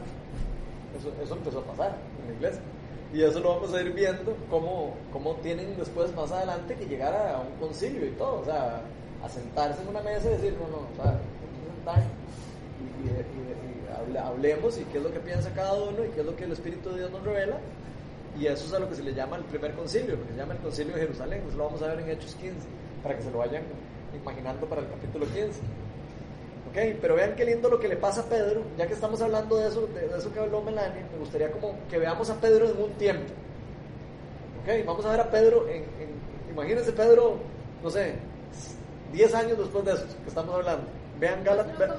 Eso, 0.99 1.12
eso 1.22 1.35
empezó 1.35 1.61
a 1.61 1.64
pasar 1.64 1.93
en 2.22 2.28
la 2.28 2.35
iglesia. 2.35 2.61
Y 3.12 3.22
eso 3.22 3.41
lo 3.41 3.55
vamos 3.57 3.72
a 3.74 3.81
ir 3.81 3.93
viendo 3.93 4.37
cómo, 4.51 4.95
cómo 5.12 5.35
tienen 5.37 5.76
después 5.76 6.14
más 6.14 6.31
adelante 6.33 6.74
que 6.74 6.87
llegar 6.87 7.14
a 7.14 7.41
un 7.41 7.57
concilio 7.61 8.07
y 8.07 8.11
todo. 8.11 8.41
O 8.41 8.45
sea, 8.45 8.83
a 9.24 9.28
sentarse 9.28 9.83
en 9.83 9.89
una 9.89 10.01
mesa 10.01 10.28
y 10.28 10.33
decir, 10.33 10.55
no, 10.61 10.66
no, 10.68 10.76
o 10.78 10.95
sea, 10.97 11.18
sentar 11.76 12.03
y, 12.81 13.07
y- 13.07 13.11
y- 13.11 13.12
y 13.12 13.93
hable- 13.97 14.18
hablemos 14.18 14.78
y 14.78 14.85
qué 14.85 14.99
es 14.99 15.05
lo 15.05 15.12
que 15.12 15.20
piensa 15.20 15.51
cada 15.55 15.74
uno 15.74 16.05
y 16.05 16.09
qué 16.09 16.20
es 16.20 16.26
lo 16.26 16.35
que 16.37 16.45
el 16.45 16.53
Espíritu 16.53 16.91
de 16.91 16.99
Dios 16.99 17.11
nos 17.12 17.22
revela. 17.24 17.57
Y 18.39 18.47
eso 18.47 18.64
es 18.66 18.72
a 18.72 18.78
lo 18.78 18.89
que 18.89 18.95
se 18.95 19.03
le 19.03 19.12
llama 19.14 19.37
el 19.37 19.45
primer 19.45 19.72
concilio, 19.74 20.16
lo 20.16 20.22
que 20.26 20.33
se 20.33 20.39
llama 20.39 20.55
el 20.55 20.61
concilio 20.61 20.95
de 20.95 21.01
Jerusalén. 21.01 21.43
Eso 21.49 21.57
lo 21.59 21.64
vamos 21.64 21.83
a 21.83 21.89
ver 21.89 22.01
en 22.01 22.11
Hechos 22.11 22.35
15, 22.37 22.57
para 23.03 23.16
que 23.16 23.22
se 23.22 23.31
lo 23.31 23.39
vayan 23.39 23.62
imaginando 24.14 24.66
para 24.66 24.81
el 24.83 24.89
capítulo 24.89 25.26
15. 25.26 25.61
Ok, 26.70 26.99
pero 27.01 27.16
vean 27.16 27.35
qué 27.35 27.45
lindo 27.45 27.68
lo 27.68 27.81
que 27.81 27.89
le 27.89 27.97
pasa 27.97 28.20
a 28.20 28.24
Pedro, 28.26 28.62
ya 28.78 28.87
que 28.87 28.93
estamos 28.95 29.20
hablando 29.20 29.57
de 29.57 29.66
eso, 29.68 29.89
de, 29.89 30.07
de 30.09 30.16
eso 30.18 30.33
que 30.33 30.39
habló 30.39 30.62
Melania, 30.62 31.05
me 31.12 31.18
gustaría 31.18 31.51
como 31.51 31.74
que 31.91 31.99
veamos 31.99 32.31
a 32.31 32.41
Pedro 32.41 32.70
en 32.70 32.81
un 32.81 32.93
tiempo. 32.93 33.33
Ok, 34.62 34.87
vamos 34.87 35.05
a 35.05 35.11
ver 35.11 35.20
a 35.20 35.31
Pedro 35.31 35.66
en, 35.68 35.83
en- 35.83 36.51
imagínense 36.53 36.93
Pedro, 36.93 37.39
no 37.83 37.91
sé, 37.91 38.14
10 39.12 39.35
años 39.35 39.59
después 39.59 39.85
de 39.85 39.93
esto 39.95 40.07
que 40.22 40.28
estamos 40.28 40.55
hablando. 40.55 40.85
Vean 41.18 41.43
¿Puedo 41.43 41.57
Gálatas. 41.64 41.97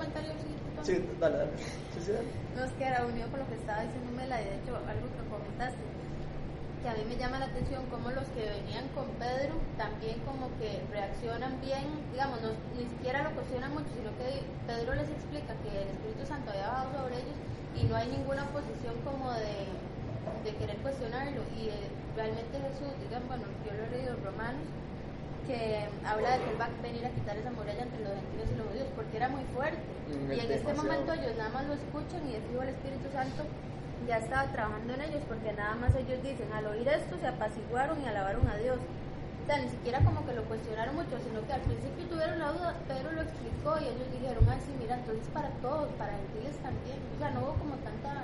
Sí, 0.84 1.04
dale, 1.20 1.38
dale. 1.38 1.52
Sí, 1.94 2.00
sí, 2.06 2.12
dale. 2.14 2.28
No, 2.56 2.64
es 2.64 2.72
que 2.74 2.84
era 2.86 3.06
unido 3.06 3.28
con 3.30 3.40
lo 3.42 3.48
que 3.48 3.56
estaba 3.56 3.84
y 3.84 3.88
de 3.88 4.56
hecho 4.56 4.76
algo 4.76 5.08
que 5.12 5.30
comentaste, 5.30 5.78
que 6.82 6.90
a 6.90 6.94
mí 6.96 7.06
me 7.08 7.16
llama 7.16 7.38
la 7.38 7.46
atención 7.46 7.86
cómo 7.92 8.10
los 8.10 8.26
que 8.34 8.42
venían 8.42 8.88
con 8.98 9.06
Pedro 9.22 9.54
también 9.78 10.18
como 10.26 10.50
que 10.58 10.82
reaccionan 10.90 11.62
bien, 11.62 11.86
digamos, 12.12 12.42
no, 12.42 12.50
ni 12.74 12.90
siquiera 12.90 13.22
lo 13.22 13.32
cuestionan 13.38 13.72
mucho, 13.74 13.90
sino 13.94 14.10
que 14.18 14.42
Pedro 14.66 14.96
les 14.96 15.10
explica 15.10 15.54
que 15.62 15.70
el 15.70 15.90
Espíritu 15.94 16.26
Santo 16.26 16.50
había 16.50 16.68
bajado 16.68 17.06
sobre 17.06 17.22
ellos 17.22 17.38
y 17.78 17.84
no 17.86 17.96
hay 17.96 18.10
ninguna 18.10 18.50
posición 18.50 18.98
como 19.06 19.32
de, 19.38 19.70
de 20.44 20.52
querer 20.58 20.78
cuestionarlo. 20.82 21.42
Y 21.54 21.70
eh, 21.70 21.88
realmente 22.18 22.58
Jesús, 22.58 22.92
digamos, 23.06 23.30
bueno, 23.30 23.46
yo 23.62 23.72
lo 23.78 23.84
he 23.86 23.90
leído 23.94 24.18
en 24.18 24.24
Romanos, 24.26 24.66
que 25.46 25.86
habla 26.06 26.38
de 26.38 26.44
que 26.46 26.50
él 26.50 26.62
va 26.62 26.66
a 26.66 26.82
venir 26.82 27.06
a 27.06 27.10
quitar 27.14 27.38
esa 27.38 27.52
muralla 27.52 27.82
entre 27.82 28.02
los 28.02 28.14
gentiles 28.14 28.50
y 28.54 28.58
los 28.58 28.68
judíos, 28.68 28.88
porque 28.96 29.18
era 29.18 29.30
muy 29.30 29.46
fuerte. 29.54 29.82
Mm, 30.10 30.34
y 30.34 30.40
en 30.40 30.50
este 30.50 30.66
demasiado. 30.66 30.84
momento 30.84 31.14
ellos 31.14 31.34
nada 31.38 31.50
más 31.50 31.64
lo 31.66 31.74
escuchan 31.78 32.22
y 32.26 32.34
de 32.34 32.42
fijo 32.42 32.62
el 32.62 32.70
Espíritu 32.74 33.08
Santo 33.14 33.46
ya 34.08 34.18
estaba 34.18 34.46
trabajando 34.52 34.94
en 34.94 35.02
ellos, 35.02 35.22
porque 35.28 35.54
nada 35.54 35.76
más 35.76 35.96
ellos 35.96 36.22
dicen, 36.24 36.52
al 36.54 36.66
oír 36.68 36.88
esto 36.88 37.18
se 37.20 37.28
apaciguaron 37.28 38.02
y 38.02 38.06
alabaron 38.08 38.48
a 38.48 38.58
Dios. 38.58 38.78
O 38.78 39.46
sea, 39.48 39.58
ni 39.58 39.70
siquiera 39.70 40.00
como 40.06 40.26
que 40.26 40.34
lo 40.34 40.44
cuestionaron 40.46 40.96
mucho, 40.96 41.18
sino 41.26 41.42
que 41.46 41.54
al 41.54 41.62
principio 41.62 42.06
tuvieron 42.10 42.40
la 42.40 42.52
duda, 42.54 42.76
Pedro 42.88 43.12
lo 43.12 43.22
explicó 43.22 43.74
y 43.82 43.90
ellos 43.90 44.08
dijeron, 44.14 44.46
ah, 44.50 44.58
sí, 44.62 44.72
mira, 44.80 44.96
entonces 45.02 45.26
para 45.34 45.50
todos, 45.66 45.90
para 45.98 46.14
gentiles 46.14 46.56
también. 46.62 46.98
O 47.16 47.18
sea, 47.20 47.32
no 47.32 47.40
hubo 47.42 47.54
como 47.58 47.76
tanta 47.82 48.22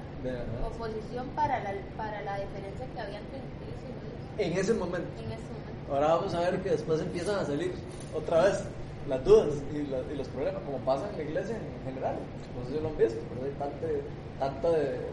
oposición 0.66 1.28
para 1.36 1.60
la, 1.64 1.72
para 1.98 2.22
la 2.22 2.38
diferencia 2.38 2.86
que 2.94 3.00
había 3.02 3.18
entre 3.20 3.40
gentiles 3.42 3.80
y 3.82 3.92
judíos 3.98 4.38
En 4.38 4.52
ese 4.58 4.74
momento. 4.74 5.10
en 5.18 5.32
ese 5.34 5.50
momento. 5.50 5.82
Ahora 5.92 6.08
vamos 6.16 6.34
a 6.34 6.40
ver 6.42 6.62
que 6.62 6.70
después 6.70 7.02
empiezan 7.02 7.40
a 7.40 7.46
salir 7.46 7.74
otra 8.14 8.44
vez 8.44 8.64
las 9.10 9.24
dudas 9.24 9.56
y, 9.74 9.88
la- 9.88 10.04
y 10.14 10.18
los 10.18 10.28
problemas, 10.30 10.62
como 10.64 10.78
pasa 10.80 11.10
en 11.12 11.18
la 11.18 11.24
iglesia 11.24 11.56
en 11.58 11.84
general. 11.94 12.16
No 12.56 12.66
sé 12.68 12.76
si 12.76 12.80
lo 12.82 12.90
han 12.90 12.98
visto, 12.98 13.20
pero 13.34 13.46
hay 13.46 13.52
tanta, 13.58 13.88
tanta 14.40 14.70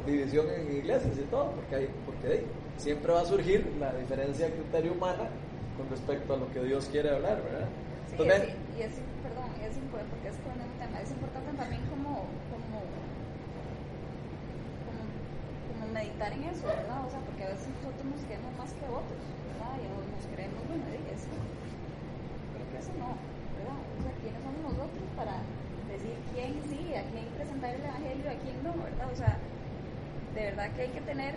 división 0.07 0.47
en 0.51 0.77
iglesias 0.77 1.17
y 1.19 1.23
todo, 1.31 1.51
porque, 1.53 1.75
hay, 1.77 1.89
porque 2.05 2.27
hay- 2.29 2.47
siempre 2.77 3.13
va 3.13 3.21
a 3.21 3.25
surgir 3.25 3.65
la 3.79 3.93
diferencia 3.95 4.47
de 4.47 4.53
criterio 4.53 4.93
humana 4.93 5.29
con 5.79 5.89
respecto 5.89 6.35
a 6.35 6.37
lo 6.37 6.51
que 6.53 6.61
Dios 6.63 6.87
quiere 6.91 7.11
hablar, 7.11 7.43
¿verdad? 7.43 7.69
Sí, 8.11 8.17
Entonces, 8.21 8.43
es- 8.49 8.79
y 8.79 8.83
es, 8.83 8.93
perdón, 9.23 9.49
es 9.65 9.77
importante, 9.77 10.11
porque 10.15 10.29
es 10.29 10.37
un 10.45 10.79
tema, 10.79 11.01
es 11.01 11.11
importante 11.11 11.51
también 11.57 11.83
como, 11.91 12.11
como, 12.51 12.79
como, 14.85 15.03
como 15.73 15.83
meditar 15.93 16.33
en 16.33 16.45
eso, 16.45 16.67
¿verdad? 16.67 17.01
O 17.07 17.11
sea, 17.11 17.21
porque 17.25 17.43
a 17.45 17.49
veces 17.55 17.69
nosotros 17.81 18.05
nos 18.05 18.21
creemos 18.29 18.53
más 18.59 18.71
que 18.77 18.87
otros, 18.87 19.23
¿verdad? 19.51 19.73
Y 19.81 19.87
nos, 19.89 20.05
nos 20.15 20.25
creemos, 20.35 20.61
bueno, 20.69 20.85
y 20.95 21.03
eso, 21.15 21.31
creo 22.55 22.67
que 22.71 22.79
eso 22.79 22.93
no, 23.01 23.11
¿verdad? 23.59 23.79
O 23.79 23.99
sea, 24.03 24.13
¿quiénes 24.23 24.41
somos 24.45 24.61
nosotros 24.75 25.05
para 25.19 25.35
decir 25.91 26.15
quién 26.35 26.51
sí, 26.71 26.81
a 26.95 27.03
quién 27.11 27.27
presentar 27.39 27.71
el 27.75 27.83
evangelio, 27.83 28.27
a 28.31 28.37
quién 28.43 28.57
no, 28.63 28.73
¿verdad? 28.79 29.04
O 29.15 29.17
sea, 29.17 29.39
de 30.35 30.41
verdad 30.41 30.73
que 30.75 30.83
hay 30.83 30.89
que 30.89 31.01
tener 31.03 31.35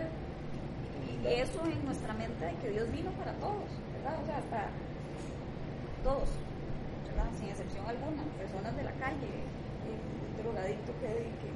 eso 1.24 1.62
en 1.64 1.84
nuestra 1.84 2.12
mente 2.14 2.44
de 2.44 2.54
que 2.56 2.70
Dios 2.70 2.90
vino 2.90 3.10
para 3.12 3.32
todos, 3.34 3.70
¿verdad? 3.94 4.18
O 4.20 4.26
sea, 4.26 4.38
hasta 4.38 4.66
todos, 6.02 6.28
¿verdad? 7.06 7.30
Sin 7.38 7.48
excepción 7.50 7.86
alguna, 7.86 8.26
personas 8.34 8.74
de 8.74 8.82
la 8.82 8.90
calle, 8.98 9.30
el 9.86 10.42
drogadicto 10.42 10.90
que, 10.98 11.30
que 11.38 11.48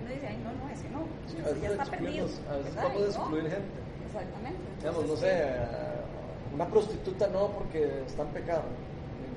uno 0.00 0.08
dice, 0.08 0.26
ay, 0.26 0.40
no, 0.40 0.56
no, 0.56 0.72
ese 0.72 0.88
no, 0.88 1.04
ese 1.28 1.60
ya 1.60 1.68
está 1.68 1.84
perdido, 1.84 2.28
a 2.48 2.56
veces 2.56 2.74
vamos 2.76 2.96
a 2.96 2.98
no, 2.98 3.04
excluir 3.04 3.42
gente. 3.44 3.76
Exactamente. 4.08 4.64
Digamos, 4.80 5.04
no 5.04 5.12
Entonces, 5.12 5.28
sé, 5.28 5.42
eh, 5.44 6.54
una 6.54 6.66
prostituta 6.66 7.28
no 7.28 7.48
porque 7.52 8.04
está 8.06 8.22
en 8.22 8.28
pecado. 8.28 8.64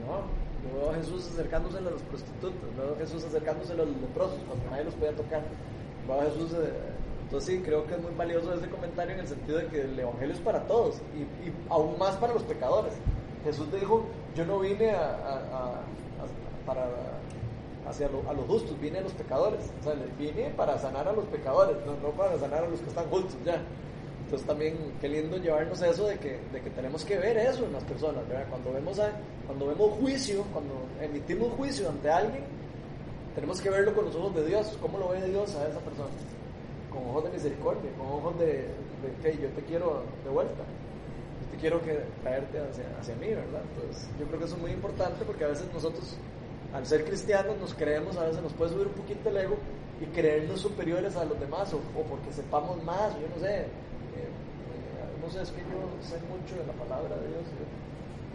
No, 0.07 0.23
yo 0.63 0.79
veo 0.79 0.91
a 0.91 0.95
Jesús 0.95 1.27
acercándose 1.33 1.77
a 1.77 1.81
los 1.81 2.01
prostitutas, 2.03 2.75
veo 2.77 2.95
a 2.95 2.97
Jesús 2.97 3.23
acercándose 3.25 3.73
a 3.73 3.75
los 3.75 3.87
leprosos 3.87 4.39
cuando 4.47 4.69
nadie 4.71 4.85
los 4.85 4.95
podía 4.95 5.15
tocar. 5.15 5.43
Jesús, 6.17 6.51
eh, 6.53 6.71
entonces 7.23 7.55
sí, 7.55 7.61
creo 7.63 7.85
que 7.85 7.95
es 7.95 8.01
muy 8.01 8.11
valioso 8.17 8.53
ese 8.53 8.67
comentario 8.69 9.13
en 9.13 9.19
el 9.21 9.27
sentido 9.27 9.59
de 9.59 9.67
que 9.67 9.81
el 9.81 9.99
Evangelio 9.99 10.33
es 10.33 10.41
para 10.41 10.61
todos 10.67 10.95
y, 11.15 11.51
aún 11.71 11.97
más 11.99 12.15
para 12.15 12.33
los 12.33 12.43
pecadores. 12.43 12.93
Jesús 13.43 13.71
dijo, 13.71 14.03
yo 14.35 14.45
no 14.45 14.59
vine 14.59 14.91
a, 14.91 15.01
a- 15.11 15.75
a- 15.75 16.65
para 16.65 16.87
hacia 17.87 18.07
lo- 18.09 18.27
a 18.29 18.33
los 18.33 18.45
justos, 18.45 18.79
vine 18.79 18.99
a 18.99 19.01
los 19.01 19.13
pecadores. 19.13 19.61
O 19.81 19.83
sea, 19.83 19.93
vine 20.17 20.49
para 20.55 20.77
sanar 20.77 21.07
a 21.07 21.13
los 21.13 21.25
pecadores, 21.25 21.75
no, 21.85 21.93
no 22.07 22.09
para 22.15 22.37
sanar 22.37 22.63
a 22.63 22.67
los 22.67 22.79
que 22.81 22.89
están 22.89 23.05
justos 23.09 23.35
ya. 23.45 23.61
Entonces 24.25 24.45
también 24.47 24.75
qué 25.01 25.07
lindo 25.09 25.37
llevarnos 25.37 25.81
eso 25.81 26.05
de 26.05 26.17
que, 26.19 26.39
de 26.51 26.61
que 26.61 26.69
tenemos 26.71 27.03
que 27.03 27.17
ver 27.17 27.37
eso 27.37 27.65
en 27.65 27.73
las 27.73 27.83
personas, 27.83 28.27
¿verdad? 28.27 28.45
Cuando 28.49 28.73
vemos, 28.73 29.01
cuando 29.47 29.67
vemos 29.67 29.91
juicio, 29.99 30.43
cuando 30.53 30.73
emitimos 31.01 31.51
juicio 31.53 31.89
ante 31.89 32.09
alguien, 32.11 32.43
tenemos 33.39 33.61
que 33.61 33.69
verlo 33.69 33.95
con 33.95 34.03
los 34.03 34.15
ojos 34.17 34.35
de 34.35 34.45
Dios. 34.47 34.77
¿Cómo 34.81 34.97
lo 34.97 35.09
ve 35.09 35.21
Dios 35.29 35.55
a 35.55 35.65
esa 35.69 35.79
persona? 35.79 36.09
Con 36.91 37.07
ojos 37.07 37.23
de 37.23 37.29
misericordia, 37.29 37.89
con 37.97 38.07
ojos 38.07 38.37
de, 38.37 38.67
de 38.99 39.09
que 39.23 39.41
yo 39.41 39.47
te 39.49 39.61
quiero 39.61 40.03
de 40.25 40.29
vuelta. 40.29 40.63
Yo 41.41 41.51
te 41.51 41.57
quiero 41.57 41.81
que 41.81 42.03
traerte 42.21 42.59
hacia, 42.59 42.83
hacia 42.99 43.15
mí, 43.15 43.27
¿verdad? 43.29 43.61
Entonces 43.63 44.09
yo 44.19 44.25
creo 44.27 44.39
que 44.39 44.45
eso 44.45 44.55
es 44.55 44.61
muy 44.61 44.71
importante 44.71 45.23
porque 45.23 45.45
a 45.45 45.47
veces 45.47 45.71
nosotros, 45.73 46.17
al 46.73 46.85
ser 46.85 47.05
cristianos, 47.05 47.57
nos 47.59 47.73
creemos, 47.73 48.17
a 48.17 48.25
veces 48.25 48.43
nos 48.43 48.51
puede 48.51 48.71
subir 48.71 48.87
un 48.87 48.93
poquito 48.93 49.29
el 49.29 49.37
ego 49.37 49.55
y 50.01 50.05
creernos 50.07 50.59
superiores 50.59 51.15
a 51.15 51.23
los 51.23 51.39
demás 51.39 51.73
o, 51.73 51.77
o 51.77 52.03
porque 52.03 52.33
sepamos 52.33 52.83
más, 52.83 53.13
yo 53.21 53.27
no 53.33 53.39
sé. 53.39 53.55
eh, 53.55 53.67
eh, 54.19 55.15
no 55.23 55.29
sé, 55.31 55.41
es 55.43 55.51
que 55.51 55.61
yo 55.61 55.79
sé 56.03 56.19
mucho 56.27 56.59
de 56.59 56.67
la 56.67 56.73
palabra 56.73 57.15
de 57.15 57.27
Dios 57.29 57.43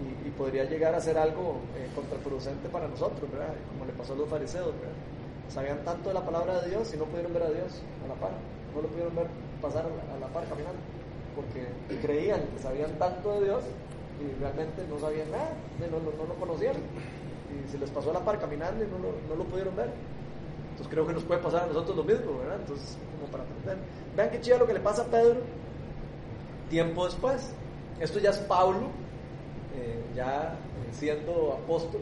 y, 0.00 0.28
y 0.28 0.30
podría 0.32 0.64
llegar 0.64 0.94
a 0.94 1.00
ser 1.00 1.18
algo 1.18 1.56
eh, 1.76 1.88
contraproducente 1.94 2.68
para 2.68 2.88
nosotros, 2.88 3.30
¿verdad? 3.30 3.54
Como 3.70 3.84
le 3.84 3.92
pasó 3.92 4.14
a 4.14 4.16
los 4.16 4.28
fariseos, 4.28 4.72
¿verdad? 4.80 4.96
Sabían 5.48 5.84
tanto 5.84 6.08
de 6.08 6.14
la 6.14 6.24
palabra 6.24 6.60
de 6.62 6.70
Dios 6.70 6.92
y 6.94 6.96
no 6.96 7.04
pudieron 7.04 7.32
ver 7.32 7.42
a 7.44 7.50
Dios 7.50 7.82
a 8.04 8.08
la 8.08 8.14
par, 8.14 8.32
no 8.74 8.82
lo 8.82 8.88
pudieron 8.88 9.14
ver 9.14 9.26
pasar 9.60 9.84
a 9.86 10.20
la, 10.20 10.26
par 10.28 10.44
caminando, 10.48 10.80
porque 11.36 11.66
creían 12.02 12.40
que 12.54 12.62
sabían 12.62 12.90
tanto 12.98 13.32
de 13.34 13.44
Dios 13.44 13.64
y 14.20 14.40
realmente 14.40 14.82
no 14.88 14.98
sabían 14.98 15.30
nada, 15.30 15.52
no, 15.78 15.98
no, 15.98 16.10
no 16.10 16.24
lo 16.26 16.34
conocían 16.34 16.76
y 16.76 17.70
se 17.70 17.78
les 17.78 17.90
pasó 17.90 18.10
a 18.10 18.14
la 18.14 18.20
par 18.20 18.40
caminando 18.40 18.84
y 18.84 18.88
no 18.88 18.98
lo, 18.98 19.12
no 19.28 19.36
lo 19.36 19.44
pudieron 19.44 19.76
ver. 19.76 19.90
Entonces 20.70 20.88
creo 20.90 21.06
que 21.06 21.12
nos 21.12 21.22
puede 21.22 21.40
pasar 21.40 21.64
a 21.64 21.66
nosotros 21.66 21.96
lo 21.96 22.02
mismo, 22.02 22.38
¿verdad? 22.38 22.56
Entonces, 22.58 22.98
como 23.14 23.30
para 23.30 23.44
aprender. 23.44 23.76
Vean 24.16 24.30
qué 24.30 24.40
chido 24.40 24.58
lo 24.58 24.66
que 24.66 24.74
le 24.74 24.80
pasa 24.80 25.02
a 25.02 25.06
Pedro 25.06 25.40
tiempo 26.68 27.04
después. 27.04 27.50
Esto 28.00 28.18
ya 28.18 28.30
es 28.30 28.38
Pablo, 28.38 28.88
ya 30.14 30.54
eh, 30.54 30.92
siendo 30.92 31.58
apóstol, 31.64 32.00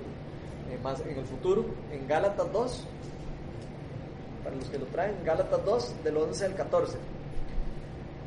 eh, 0.71 0.79
más 0.83 1.01
en 1.01 1.19
el 1.19 1.25
futuro, 1.25 1.65
en 1.93 2.07
Gálatas 2.07 2.53
2, 2.53 2.85
para 4.45 4.57
los 4.57 4.69
que 4.69 4.79
lo 4.79 4.87
traen, 4.87 5.15
Gálatas 5.25 5.65
2, 5.65 6.05
del 6.05 6.17
11 6.17 6.45
al 6.47 6.55
14. 6.55 6.99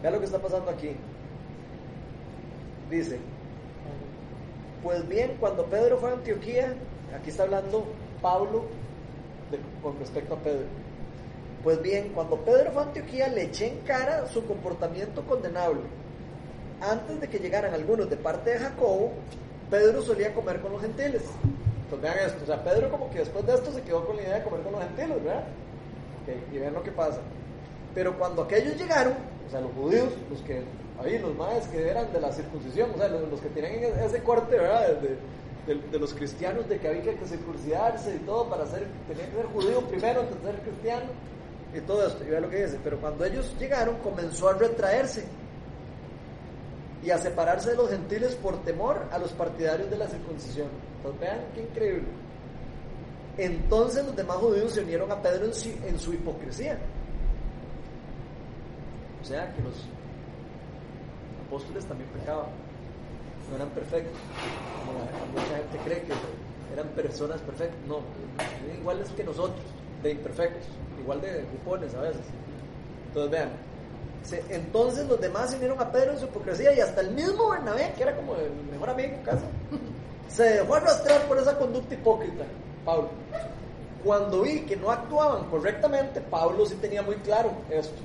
Vean 0.01 0.13
lo 0.13 0.19
que 0.19 0.25
está 0.25 0.39
pasando 0.39 0.71
aquí. 0.71 0.91
Dice, 2.89 3.19
pues 4.83 5.07
bien, 5.07 5.37
cuando 5.39 5.65
Pedro 5.65 5.97
fue 5.97 6.11
a 6.11 6.13
Antioquía, 6.13 6.75
aquí 7.19 7.29
está 7.29 7.43
hablando 7.43 7.85
Pablo 8.21 8.65
con 9.81 9.97
respecto 9.99 10.35
a 10.35 10.37
Pedro. 10.37 10.65
Pues 11.63 11.81
bien, 11.81 12.11
cuando 12.13 12.37
Pedro 12.37 12.71
fue 12.71 12.83
a 12.83 12.85
Antioquía 12.85 13.27
le 13.29 13.43
eché 13.45 13.67
en 13.67 13.79
cara 13.79 14.27
su 14.27 14.45
comportamiento 14.45 15.23
condenable. 15.23 15.81
Antes 16.81 17.19
de 17.19 17.27
que 17.27 17.39
llegaran 17.39 17.73
algunos 17.73 18.09
de 18.09 18.17
parte 18.17 18.51
de 18.51 18.59
Jacobo, 18.59 19.13
Pedro 19.69 20.01
solía 20.01 20.33
comer 20.33 20.61
con 20.61 20.73
los 20.73 20.81
gentiles. 20.81 21.23
Pues 21.89 22.01
vean 22.01 22.17
esto, 22.19 22.43
o 22.43 22.45
sea, 22.45 22.63
Pedro 22.63 22.89
como 22.89 23.09
que 23.09 23.19
después 23.19 23.45
de 23.45 23.53
esto 23.53 23.71
se 23.71 23.81
quedó 23.81 24.05
con 24.05 24.15
la 24.15 24.23
idea 24.23 24.35
de 24.35 24.43
comer 24.43 24.61
con 24.61 24.73
los 24.73 24.81
gentiles, 24.81 25.23
¿verdad? 25.23 25.43
Ok, 26.23 26.53
y 26.53 26.57
vean 26.57 26.73
lo 26.73 26.83
que 26.83 26.91
pasa. 26.91 27.19
Pero 27.93 28.17
cuando 28.17 28.43
aquellos 28.43 28.75
llegaron, 28.75 29.13
o 29.47 29.51
sea, 29.51 29.61
los 29.61 29.71
judíos, 29.73 30.09
los 30.29 30.41
que, 30.41 30.63
ahí, 31.01 31.19
los 31.19 31.35
más 31.35 31.67
que 31.67 31.87
eran 31.87 32.11
de 32.11 32.19
la 32.19 32.31
circuncisión, 32.31 32.91
o 32.93 32.97
sea, 32.97 33.07
los, 33.07 33.29
los 33.29 33.39
que 33.39 33.49
tenían 33.49 33.83
ese 33.99 34.21
corte, 34.23 34.57
¿verdad? 34.57 34.97
De, 34.97 35.17
los 35.97 36.13
cristianos, 36.13 36.69
de 36.69 36.77
que 36.77 36.87
había 36.87 37.01
que 37.01 37.25
circuncidarse 37.25 38.15
y 38.15 38.19
todo 38.19 38.47
para 38.47 38.67
ser, 38.67 38.85
tenía 39.07 39.25
que 39.25 39.35
ser 39.35 39.45
judío 39.47 39.81
primero 39.81 40.21
antes 40.21 40.39
de 40.39 40.51
ser 40.51 40.59
cristiano 40.61 41.05
y 41.73 41.79
todo 41.81 42.07
esto. 42.07 42.23
Y 42.23 42.27
vean 42.29 42.43
lo 42.43 42.49
que 42.49 42.65
dice, 42.65 42.77
pero 42.83 42.99
cuando 42.99 43.25
ellos 43.25 43.51
llegaron 43.59 43.95
comenzó 43.97 44.49
a 44.49 44.53
retraerse 44.53 45.25
y 47.05 47.11
a 47.11 47.17
separarse 47.19 47.71
de 47.71 47.77
los 47.77 47.89
gentiles 47.89 48.35
por 48.35 48.57
temor 48.63 49.07
a 49.11 49.19
los 49.19 49.31
partidarios 49.31 49.89
de 49.91 49.97
la 49.97 50.07
circuncisión. 50.07 50.67
Entonces 50.97 51.21
vean 51.21 51.39
qué 51.53 51.61
increíble. 51.61 52.07
Entonces 53.37 54.05
los 54.05 54.15
demás 54.15 54.37
judíos 54.37 54.71
se 54.71 54.81
unieron 54.81 55.11
a 55.11 55.21
Pedro 55.21 55.45
en 55.45 55.99
su, 55.99 56.13
hipocresía. 56.13 56.79
O 59.21 59.25
sea 59.25 59.53
que 59.53 59.61
los 59.61 59.75
apóstoles 61.45 61.85
también 61.85 62.09
pecaban, 62.09 62.47
no 63.49 63.55
eran 63.55 63.69
perfectos, 63.69 64.17
como 64.85 64.99
mucha 65.31 65.57
gente 65.57 65.77
cree 65.83 66.01
que 66.03 66.13
eran 66.73 66.87
personas 66.89 67.39
perfectas, 67.41 67.77
no, 67.87 67.99
eran 68.65 68.79
iguales 68.79 69.09
que 69.09 69.23
nosotros, 69.23 69.61
de 70.01 70.11
imperfectos, 70.11 70.67
igual 70.99 71.21
de 71.21 71.43
cupones 71.51 71.93
a 71.93 72.01
veces. 72.01 72.25
Entonces 73.07 73.31
vean, 73.31 73.49
entonces 74.49 75.07
los 75.07 75.19
demás 75.19 75.51
se 75.51 75.57
unieron 75.57 75.79
a 75.79 75.91
Pedro 75.91 76.13
en 76.13 76.19
su 76.19 76.25
hipocresía 76.25 76.73
y 76.73 76.79
hasta 76.79 77.01
el 77.01 77.11
mismo 77.11 77.49
Bernabé, 77.49 77.93
que 77.95 78.03
era 78.03 78.15
como 78.15 78.35
el 78.35 78.51
mejor 78.71 78.89
amigo 78.89 79.17
casi, 79.23 79.43
se 80.27 80.43
dejó 80.43 80.75
arrastrar 80.75 81.21
por 81.27 81.37
esa 81.37 81.57
conducta 81.57 81.93
hipócrita, 81.93 82.45
Pablo. 82.83 83.09
Cuando 84.03 84.41
vi 84.41 84.61
que 84.61 84.75
no 84.75 84.91
actuaban 84.91 85.45
correctamente, 85.45 86.21
Pablo 86.21 86.65
sí 86.65 86.75
tenía 86.75 87.01
muy 87.01 87.15
claro 87.15 87.51
esto, 87.69 88.01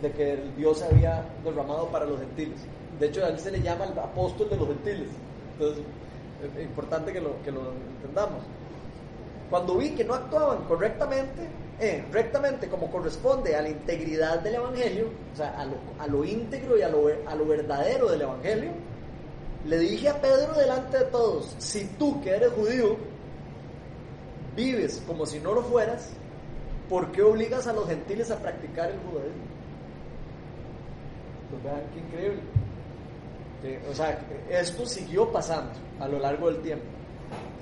de 0.00 0.12
que 0.12 0.32
el 0.34 0.56
Dios 0.56 0.78
se 0.78 0.86
había 0.86 1.24
derramado 1.44 1.86
para 1.88 2.04
los 2.04 2.20
gentiles. 2.20 2.60
De 2.98 3.06
hecho, 3.06 3.24
a 3.24 3.28
él 3.28 3.38
se 3.38 3.50
le 3.50 3.60
llama 3.60 3.84
el 3.86 3.98
apóstol 3.98 4.48
de 4.50 4.56
los 4.56 4.68
gentiles. 4.68 5.08
Entonces, 5.54 5.84
es 6.56 6.62
importante 6.62 7.12
que 7.12 7.20
lo, 7.20 7.42
que 7.42 7.50
lo 7.50 7.72
entendamos. 7.96 8.42
Cuando 9.50 9.76
vi 9.76 9.90
que 9.90 10.04
no 10.04 10.14
actuaban 10.14 10.58
correctamente, 10.64 11.48
eh, 11.80 12.04
rectamente 12.12 12.68
como 12.68 12.90
corresponde 12.90 13.56
a 13.56 13.62
la 13.62 13.70
integridad 13.70 14.40
del 14.40 14.56
Evangelio, 14.56 15.06
o 15.32 15.36
sea, 15.36 15.58
a 15.98 16.06
lo, 16.06 16.24
íntegro 16.24 16.78
y 16.78 16.82
a 16.82 16.88
lo, 16.88 17.08
a 17.26 17.34
lo 17.34 17.46
verdadero 17.46 18.10
del 18.10 18.22
Evangelio, 18.22 18.70
le 19.64 19.78
dije 19.78 20.08
a 20.08 20.20
Pedro 20.20 20.54
delante 20.54 20.98
de 20.98 21.04
todos, 21.06 21.54
si 21.58 21.86
tú 21.98 22.20
que 22.22 22.30
eres 22.30 22.52
judío, 22.52 22.96
vives 24.56 25.02
como 25.06 25.24
si 25.24 25.40
no 25.40 25.54
lo 25.54 25.62
fueras, 25.62 26.10
¿por 26.88 27.10
qué 27.12 27.22
obligas 27.22 27.66
a 27.66 27.72
los 27.72 27.88
gentiles 27.88 28.30
a 28.30 28.38
practicar 28.38 28.90
el 28.90 28.98
judaísmo? 28.98 29.44
Pues 31.50 31.62
vean 31.64 31.82
qué 31.94 32.00
increíble. 32.00 32.42
Eh, 33.64 33.80
o 33.90 33.94
sea, 33.94 34.18
esto 34.50 34.86
siguió 34.86 35.30
pasando 35.30 35.72
a 35.98 36.08
lo 36.08 36.18
largo 36.18 36.50
del 36.50 36.62
tiempo. 36.62 36.99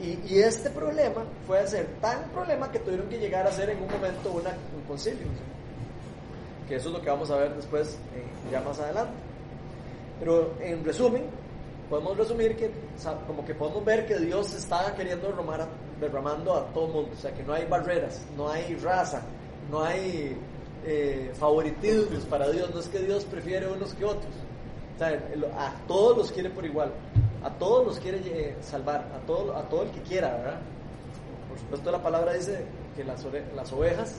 Y, 0.01 0.33
y, 0.33 0.39
este 0.39 0.71
problema 0.71 1.25
fue 1.47 1.59
a 1.59 1.67
ser 1.67 1.87
tan 2.01 2.23
problema 2.31 2.71
que 2.71 2.79
tuvieron 2.79 3.09
que 3.09 3.19
llegar 3.19 3.47
a 3.47 3.53
ser 3.53 3.71
en 3.71 3.83
un 3.83 3.91
momento 3.91 4.31
una, 4.31 4.51
un 4.51 4.83
concilio. 4.87 5.27
Que 6.69 6.77
eso 6.77 6.89
es 6.89 6.95
lo 6.95 7.03
que 7.03 7.11
vamos 7.11 7.31
a 7.31 7.37
ver 7.37 7.55
después, 7.57 7.99
eh, 8.15 8.23
ya 8.53 8.61
más 8.61 8.79
adelante. 8.79 9.15
Pero 10.21 10.55
en 10.61 10.85
resumen, 10.85 11.25
podemos 11.91 12.17
resumir 12.17 12.57
que, 12.57 12.71
como 13.27 13.45
que 13.45 13.55
podemos 13.55 13.85
ver 13.85 14.07
que 14.07 14.19
Dios 14.19 14.55
está 14.55 14.95
queriendo 14.95 15.29
a, 15.29 15.69
derramando 16.01 16.55
a 16.55 16.67
todo 16.67 16.87
mundo. 16.87 17.11
O 17.13 17.21
sea, 17.21 17.33
que 17.33 17.43
no 17.43 17.55
hay 17.55 17.67
barreras, 17.67 18.23
no 18.37 18.49
hay 18.49 18.77
raza, 18.77 19.23
no 19.69 19.83
hay 19.83 20.37
eh, 20.87 21.33
favoritismos 21.35 22.25
para 22.27 22.49
Dios. 22.51 22.73
No 22.73 22.79
es 22.79 22.87
que 22.87 23.01
Dios 23.01 23.25
prefiere 23.25 23.67
unos 23.67 23.95
que 23.95 24.05
otros. 24.05 24.33
O 24.95 24.99
sea, 24.99 25.09
a 25.59 25.75
todos 25.89 26.17
los 26.17 26.31
quiere 26.31 26.51
por 26.51 26.65
igual 26.65 26.93
a 27.45 27.51
todos 27.51 27.87
los 27.87 28.01
quiere 28.01 28.21
eh, 28.25 28.57
salvar, 28.61 29.07
a 29.15 29.27
todo, 29.27 29.57
a 29.57 29.63
todo 29.69 29.83
el 29.83 29.91
que 29.91 30.03
quiera, 30.03 30.31
¿verdad? 30.31 30.61
Por 31.49 31.59
supuesto 31.59 31.91
la 31.91 32.03
palabra 32.03 32.33
dice 32.35 32.65
que 32.97 33.05
las, 33.05 33.25
las 33.55 33.73
ovejas 33.73 34.17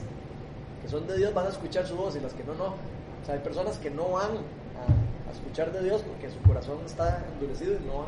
que 0.81 0.87
son 0.87 1.05
de 1.07 1.17
Dios 1.17 1.33
van 1.33 1.47
a 1.47 1.49
escuchar 1.49 1.85
su 1.85 1.95
voz 1.95 2.15
y 2.15 2.19
las 2.19 2.33
que 2.33 2.43
no, 2.43 2.53
no. 2.53 2.67
O 2.67 3.25
sea, 3.25 3.35
hay 3.35 3.41
personas 3.41 3.77
que 3.77 3.89
no 3.89 4.09
van 4.09 4.31
a, 4.31 5.31
escuchar 5.31 5.71
de 5.71 5.83
Dios 5.83 6.01
porque 6.01 6.29
su 6.31 6.39
corazón 6.41 6.79
está 6.85 7.23
endurecido 7.33 7.73
y 7.73 7.85
no, 7.85 8.03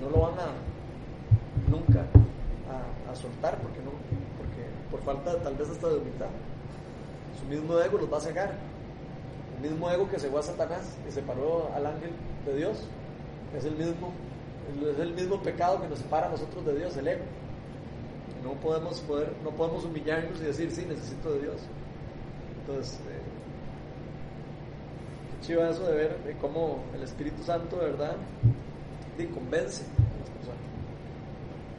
no 0.00 0.10
lo 0.10 0.26
van 0.26 0.38
a 0.38 1.70
nunca 1.70 2.04
a, 3.10 3.14
soltar 3.14 3.58
porque, 3.58 3.80
no, 3.80 3.90
porque 4.36 4.66
por 4.90 5.00
falta 5.02 5.42
tal 5.42 5.54
vez 5.54 5.70
hasta 5.70 5.88
de 5.88 5.96
humildad. 5.96 6.28
Su 7.40 7.46
mismo 7.46 7.78
ego 7.78 7.98
los 7.98 8.12
va 8.12 8.18
a 8.18 8.20
cegar. 8.20 8.52
El 9.56 9.70
mismo 9.70 9.90
ego 9.90 10.08
que 10.08 10.18
cegó 10.18 10.38
a 10.38 10.42
Satanás 10.42 10.96
y 11.08 11.12
separó 11.12 11.70
al 11.74 11.86
ángel 11.86 12.10
de 12.46 12.56
Dios 12.56 12.82
es 13.56 13.64
el 13.64 13.76
mismo 13.76 14.12
es 14.92 14.98
el 14.98 15.12
mismo 15.14 15.42
pecado 15.42 15.80
que 15.80 15.88
nos 15.88 15.98
separa 15.98 16.28
a 16.28 16.30
nosotros 16.30 16.64
de 16.64 16.78
Dios, 16.78 16.96
el 16.96 17.08
ego. 17.08 17.24
No 18.44 18.52
podemos, 18.54 19.00
poder, 19.00 19.32
no 19.44 19.50
podemos 19.50 19.84
humillarnos 19.84 20.40
y 20.40 20.44
decir, 20.44 20.70
sí, 20.70 20.86
necesito 20.88 21.32
de 21.32 21.40
Dios. 21.40 21.56
Entonces, 22.60 22.94
eh, 23.00 23.20
chiva 25.42 25.68
eso 25.68 25.86
de 25.86 25.94
ver 25.94 26.24
de 26.24 26.36
cómo 26.36 26.82
el 26.94 27.02
Espíritu 27.02 27.42
Santo, 27.42 27.76
de 27.76 27.86
verdad, 27.86 28.16
de, 29.18 29.28
convence 29.28 29.82
a 29.82 30.20
las 30.20 30.30
personas. 30.30 30.60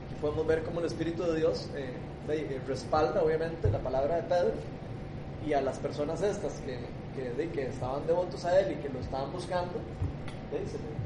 Aquí 0.06 0.16
podemos 0.22 0.46
ver 0.46 0.64
cómo 0.64 0.80
el 0.80 0.86
Espíritu 0.86 1.24
de 1.24 1.38
Dios 1.38 1.70
eh, 1.76 1.94
de, 2.28 2.62
respalda, 2.68 3.24
obviamente, 3.24 3.72
la 3.72 3.80
palabra 3.80 4.18
de 4.18 4.24
Pedro 4.24 4.54
y 5.48 5.54
a 5.54 5.62
las 5.62 5.80
personas 5.80 6.22
estas 6.22 6.62
que, 6.62 6.78
que, 7.52 7.68
estaban 7.68 8.06
devotos 8.06 8.46
a 8.46 8.60
él 8.60 8.74
y 8.74 8.76
que 8.76 8.90
lo 8.90 9.00
estaban 9.00 9.32
buscando, 9.32 9.74
se, 10.52 11.01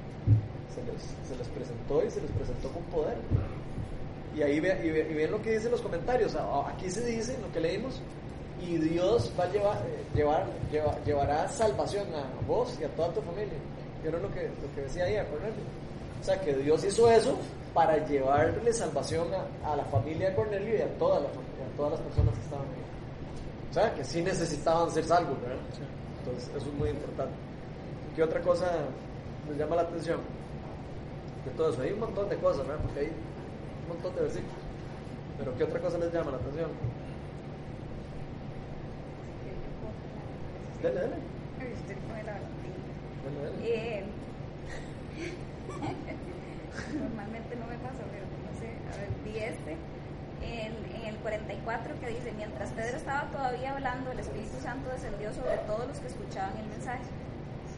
se 0.76 0.84
les, 0.84 1.02
se 1.28 1.36
les 1.38 1.48
presentó 1.48 2.04
y 2.06 2.12
se 2.12 2.22
les 2.22 2.32
presentó 2.32 2.70
con 2.70 2.84
poder. 2.84 3.18
Y 4.36 4.42
ahí 4.42 4.60
ve, 4.60 4.82
y, 4.84 4.90
ve, 4.92 5.08
y 5.10 5.14
ven 5.14 5.32
lo 5.32 5.42
que 5.42 5.52
dicen 5.52 5.72
los 5.72 5.82
comentarios. 5.82 6.36
Aquí 6.68 6.90
se 6.90 7.06
dice 7.06 7.38
lo 7.42 7.52
que 7.54 7.62
leímos. 7.62 8.02
Y 8.62 8.78
Dios 8.78 9.32
va 9.40 9.46
a 9.46 9.52
llevar, 9.52 9.82
llevar, 10.14 10.46
llevar 10.72 11.04
llevará 11.06 11.48
salvación 11.48 12.08
a 12.14 12.26
vos 12.48 12.78
y 12.80 12.84
a 12.84 12.90
toda 12.90 13.10
tu 13.14 13.22
familia. 13.22 13.58
Que 14.02 14.10
era 14.10 14.20
lo 14.20 14.32
que, 14.34 14.44
lo 14.44 14.76
que 14.76 14.82
decía 14.82 15.06
ahí 15.06 15.16
a 15.16 15.26
Cornelio. 15.30 15.64
O 16.22 16.24
sea, 16.24 16.40
que 16.42 16.54
Dios 16.54 16.84
hizo 16.84 17.10
eso 17.10 17.38
para 17.74 18.06
llevarle 18.06 18.74
salvación 18.74 19.28
a, 19.34 19.72
a 19.72 19.76
la 19.76 19.84
familia 19.86 20.30
de 20.30 20.36
Cornelio 20.36 20.78
y 20.78 20.82
a, 20.82 20.88
toda 20.98 21.20
la, 21.20 21.28
a 21.28 21.78
todas 21.78 21.94
las 21.94 22.02
personas 22.02 22.34
que 22.34 22.42
estaban 22.42 22.66
ahí. 22.66 22.86
O 23.70 23.74
sea, 23.74 23.94
que 23.94 24.04
sí 24.04 24.22
necesitaban 24.22 24.90
ser 24.92 25.04
salvos, 25.04 25.40
¿verdad? 25.42 25.58
Entonces, 26.20 26.50
eso 26.56 26.68
es 26.70 26.74
muy 26.74 26.90
importante. 26.90 27.36
¿Qué 28.16 28.24
otra 28.24 28.42
cosa 28.42 28.72
les 29.50 29.58
llama 29.58 29.76
la 29.76 29.82
atención? 29.84 30.20
De 31.46 31.52
todo 31.52 31.70
eso. 31.72 31.82
Hay 31.82 31.92
un 31.92 32.00
montón 32.00 32.30
de 32.30 32.38
cosas, 32.38 32.68
¿verdad? 32.68 32.84
Porque 32.84 33.00
hay 33.00 33.08
un 33.08 33.88
montón 33.88 34.16
de 34.16 34.22
versículos. 34.22 34.56
Pero 35.38 35.56
¿qué 35.58 35.64
otra 35.64 35.80
cosa 35.80 35.98
les 35.98 36.12
llama 36.12 36.32
la 36.32 36.38
atención? 36.38 36.70
Dale, 40.82 40.96
dale. 40.96 41.16
Dale, 43.26 43.42
dale. 43.42 43.58
Eh, 43.64 44.04
normalmente 46.94 47.56
no 47.56 47.66
me 47.68 47.78
pasa, 47.78 48.04
pero 48.12 48.26
no 48.46 48.52
sé. 48.60 48.68
A 48.94 48.98
ver, 48.98 49.10
vi 49.24 49.40
este. 49.40 49.78
En, 50.46 50.76
en, 50.94 51.06
el 51.08 51.16
44 51.18 52.00
que 52.00 52.08
dice, 52.08 52.32
mientras 52.38 52.70
Pedro 52.72 52.98
estaba 52.98 53.32
todavía 53.32 53.72
hablando, 53.74 54.12
el 54.12 54.20
Espíritu 54.20 54.60
Santo 54.62 54.92
descendió 54.92 55.34
sobre 55.34 55.58
todos 55.66 55.88
los 55.88 56.00
que 56.00 56.08
escuchaban 56.08 56.56
el 56.58 56.68
mensaje. 56.68 57.06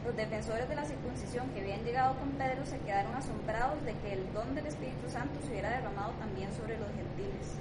Los 0.08 0.16
defensores 0.16 0.70
de 0.70 0.76
la 0.76 0.86
circuncisión 0.86 1.50
que 1.50 1.60
habían 1.60 1.84
llegado 1.84 2.16
con 2.16 2.30
Pedro 2.40 2.66
se 2.66 2.80
quedaron 2.80 3.14
asombrados 3.14 3.84
de 3.84 3.92
que 3.92 4.14
el 4.14 4.32
don 4.32 4.56
del 4.56 4.66
Espíritu 4.66 5.10
Santo 5.10 5.38
se 5.42 5.52
hubiera 5.52 5.70
derramado 5.70 6.12
también 6.14 6.50
sobre 6.54 6.80
los 6.80 6.88
gentiles. 6.96 7.60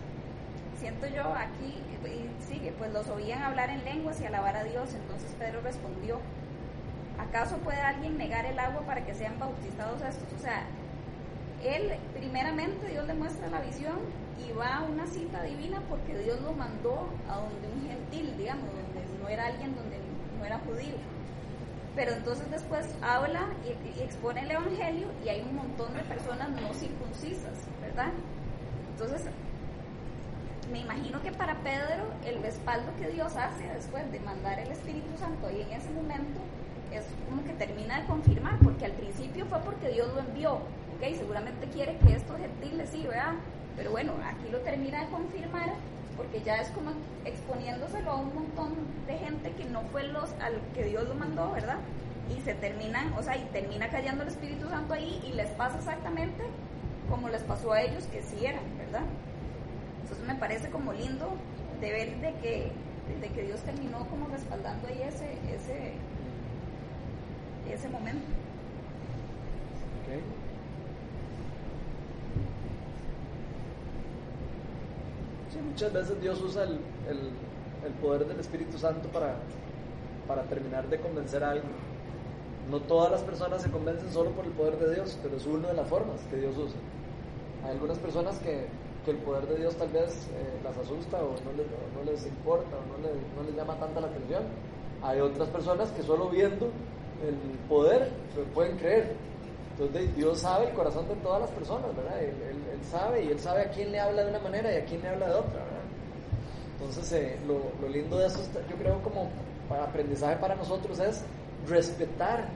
Siento 0.78 1.08
yo 1.08 1.34
aquí, 1.34 1.82
y 2.06 2.44
sigue, 2.44 2.70
pues 2.78 2.92
los 2.92 3.08
oían 3.08 3.42
hablar 3.42 3.70
en 3.70 3.84
lenguas 3.84 4.20
y 4.20 4.26
alabar 4.26 4.56
a 4.56 4.62
Dios. 4.62 4.94
Entonces 4.94 5.34
Pedro 5.36 5.60
respondió, 5.60 6.20
¿acaso 7.18 7.56
puede 7.56 7.80
alguien 7.80 8.16
negar 8.16 8.46
el 8.46 8.60
agua 8.60 8.82
para 8.82 9.04
que 9.04 9.16
sean 9.16 9.40
bautizados 9.40 10.00
estos? 10.02 10.32
O 10.38 10.40
sea, 10.40 10.66
él, 11.64 11.94
primeramente, 12.14 12.86
Dios 12.86 13.08
le 13.08 13.14
muestra 13.14 13.48
la 13.48 13.60
visión 13.60 13.98
y 14.38 14.52
va 14.52 14.76
a 14.76 14.82
una 14.84 15.08
cita 15.08 15.42
divina 15.42 15.82
porque 15.88 16.16
Dios 16.16 16.40
lo 16.42 16.52
mandó 16.52 17.08
a 17.28 17.38
donde 17.38 17.66
un 17.74 17.88
gentil, 17.88 18.36
digamos, 18.38 18.66
donde 18.66 19.20
no 19.20 19.28
era 19.28 19.46
alguien 19.46 19.74
donde 19.74 19.98
no 20.38 20.44
era 20.44 20.60
judío 20.60 21.15
pero 21.96 22.12
entonces 22.12 22.48
después 22.50 22.86
habla 23.02 23.48
y, 23.64 24.02
expone 24.02 24.42
el 24.42 24.50
Evangelio 24.50 25.08
y 25.24 25.30
hay 25.30 25.40
un 25.40 25.56
montón 25.56 25.92
de 25.94 26.00
personas 26.00 26.50
no 26.50 26.72
circuncisas, 26.74 27.54
¿verdad? 27.80 28.12
Entonces, 28.92 29.22
me 30.70 30.80
imagino 30.80 31.22
que 31.22 31.32
para 31.32 31.54
Pedro 31.56 32.04
el 32.26 32.42
respaldo 32.42 32.92
que 33.00 33.08
Dios 33.08 33.34
hace 33.36 33.66
después 33.74 34.12
de 34.12 34.20
mandar 34.20 34.58
el 34.60 34.70
Espíritu 34.70 35.16
Santo 35.18 35.50
y 35.50 35.62
en 35.62 35.72
ese 35.72 35.90
momento 35.90 36.40
es 36.92 37.04
como 37.28 37.42
que 37.44 37.54
termina 37.54 38.00
de 38.00 38.06
confirmar, 38.06 38.58
porque 38.58 38.84
al 38.84 38.92
principio 38.92 39.46
fue 39.46 39.58
porque 39.60 39.88
Dios 39.88 40.12
lo 40.14 40.20
envió, 40.20 40.54
ok, 40.54 41.16
seguramente 41.16 41.66
quiere 41.68 41.96
que 41.98 42.12
estos 42.12 42.36
gentiles 42.38 42.90
sí, 42.92 43.04
¿verdad? 43.06 43.34
Pero 43.76 43.90
bueno, 43.90 44.12
aquí 44.24 44.50
lo 44.50 44.58
termina 44.58 45.00
de 45.00 45.10
confirmar 45.10 45.72
porque 46.16 46.42
ya 46.42 46.56
es 46.56 46.68
como 46.70 46.92
exponiéndoselo 47.24 48.10
a 48.10 48.16
un 48.16 48.34
montón 48.34 48.74
de 49.06 49.18
gente 49.18 49.52
que 49.52 49.64
no 49.64 49.82
fue 49.92 50.04
los 50.04 50.30
al 50.40 50.60
que 50.74 50.84
Dios 50.84 51.06
lo 51.08 51.14
mandó, 51.14 51.52
¿verdad? 51.52 51.78
Y 52.34 52.40
se 52.40 52.54
terminan, 52.54 53.12
o 53.14 53.22
sea, 53.22 53.36
y 53.36 53.44
termina 53.52 53.88
cayendo 53.88 54.22
el 54.22 54.28
Espíritu 54.28 54.68
Santo 54.68 54.94
ahí 54.94 55.22
y 55.26 55.32
les 55.34 55.48
pasa 55.50 55.78
exactamente 55.78 56.42
como 57.08 57.28
les 57.28 57.42
pasó 57.42 57.72
a 57.72 57.82
ellos 57.82 58.04
que 58.06 58.22
sí 58.22 58.44
eran, 58.44 58.64
¿verdad? 58.78 59.04
Entonces 60.02 60.26
me 60.26 60.34
parece 60.34 60.70
como 60.70 60.92
lindo 60.92 61.28
de 61.80 61.92
ver 61.92 62.16
de 62.20 62.32
que, 62.40 62.72
de 63.20 63.28
que 63.28 63.42
Dios 63.42 63.60
terminó 63.60 64.06
como 64.08 64.26
respaldando 64.28 64.88
ahí 64.88 65.02
ese, 65.02 65.32
ese, 65.54 65.92
ese 67.72 67.88
momento. 67.88 68.26
Sí, 75.56 75.62
muchas 75.62 75.92
veces 75.92 76.20
Dios 76.20 76.40
usa 76.42 76.64
el, 76.64 76.72
el- 77.08 77.30
el 77.86 77.92
poder 77.94 78.26
del 78.26 78.40
Espíritu 78.40 78.78
Santo 78.78 79.08
para, 79.10 79.36
para 80.26 80.48
terminar 80.48 80.88
de 80.88 81.00
convencer 81.00 81.42
a 81.44 81.52
alguien. 81.52 81.72
No 82.70 82.82
todas 82.82 83.10
las 83.10 83.22
personas 83.22 83.62
se 83.62 83.70
convencen 83.70 84.10
solo 84.12 84.32
por 84.32 84.44
el 84.44 84.52
poder 84.52 84.78
de 84.78 84.94
Dios, 84.94 85.18
pero 85.22 85.36
es 85.36 85.46
una 85.46 85.68
de 85.68 85.74
las 85.74 85.88
formas 85.88 86.26
que 86.28 86.36
Dios 86.36 86.56
usa. 86.58 86.78
Hay 87.62 87.70
algunas 87.72 87.98
personas 87.98 88.38
que, 88.40 88.68
que 89.04 89.10
el 89.12 89.18
poder 89.18 89.46
de 89.46 89.56
Dios 89.56 89.76
tal 89.76 89.90
vez 89.90 90.28
eh, 90.34 90.60
las 90.62 90.76
asusta 90.76 91.24
o 91.24 91.40
no 91.40 91.50
o 91.52 91.90
no 91.94 92.02
les 92.04 92.26
importa 92.26 92.76
o 92.76 92.84
no 92.84 92.98
les, 92.98 93.32
no 93.34 93.42
les 93.44 93.54
llama 93.54 93.78
tanta 93.78 94.00
la 94.00 94.08
atención. 94.08 94.42
Hay 95.00 95.20
otras 95.20 95.48
personas 95.50 95.90
que 95.92 96.02
solo 96.02 96.28
viendo 96.28 96.66
el 97.22 97.36
poder 97.68 98.10
pueden 98.54 98.76
creer. 98.78 99.16
Entonces 99.78 100.16
Dios 100.16 100.40
sabe 100.40 100.68
el 100.68 100.74
corazón 100.74 101.06
de 101.08 101.14
todas 101.16 101.40
las 101.42 101.50
personas, 101.50 101.94
¿verdad? 101.94 102.22
Él, 102.22 102.34
sabe 102.90 103.24
y 103.24 103.28
Él 103.28 103.38
sabe 103.40 103.62
a 103.62 103.70
quién 103.70 103.92
le 103.92 104.00
habla 104.00 104.24
de 104.24 104.30
una 104.30 104.38
manera 104.40 104.72
y 104.72 104.76
a 104.76 104.84
quién 104.86 105.02
le 105.02 105.08
habla 105.08 105.26
de 105.28 105.34
otra, 105.34 105.60
¿verdad? 105.64 105.84
Entonces 106.78 107.12
eh, 107.12 107.38
lo, 107.46 107.88
lindo 107.88 108.18
de 108.18 108.26
eso, 108.26 108.40
yo 108.70 108.76
creo 108.76 109.02
como 109.02 109.30
para 109.68 109.84
aprendizaje 109.84 110.36
para 110.36 110.54
nosotros 110.54 110.98
es 111.00 111.22
respetar 111.68 112.48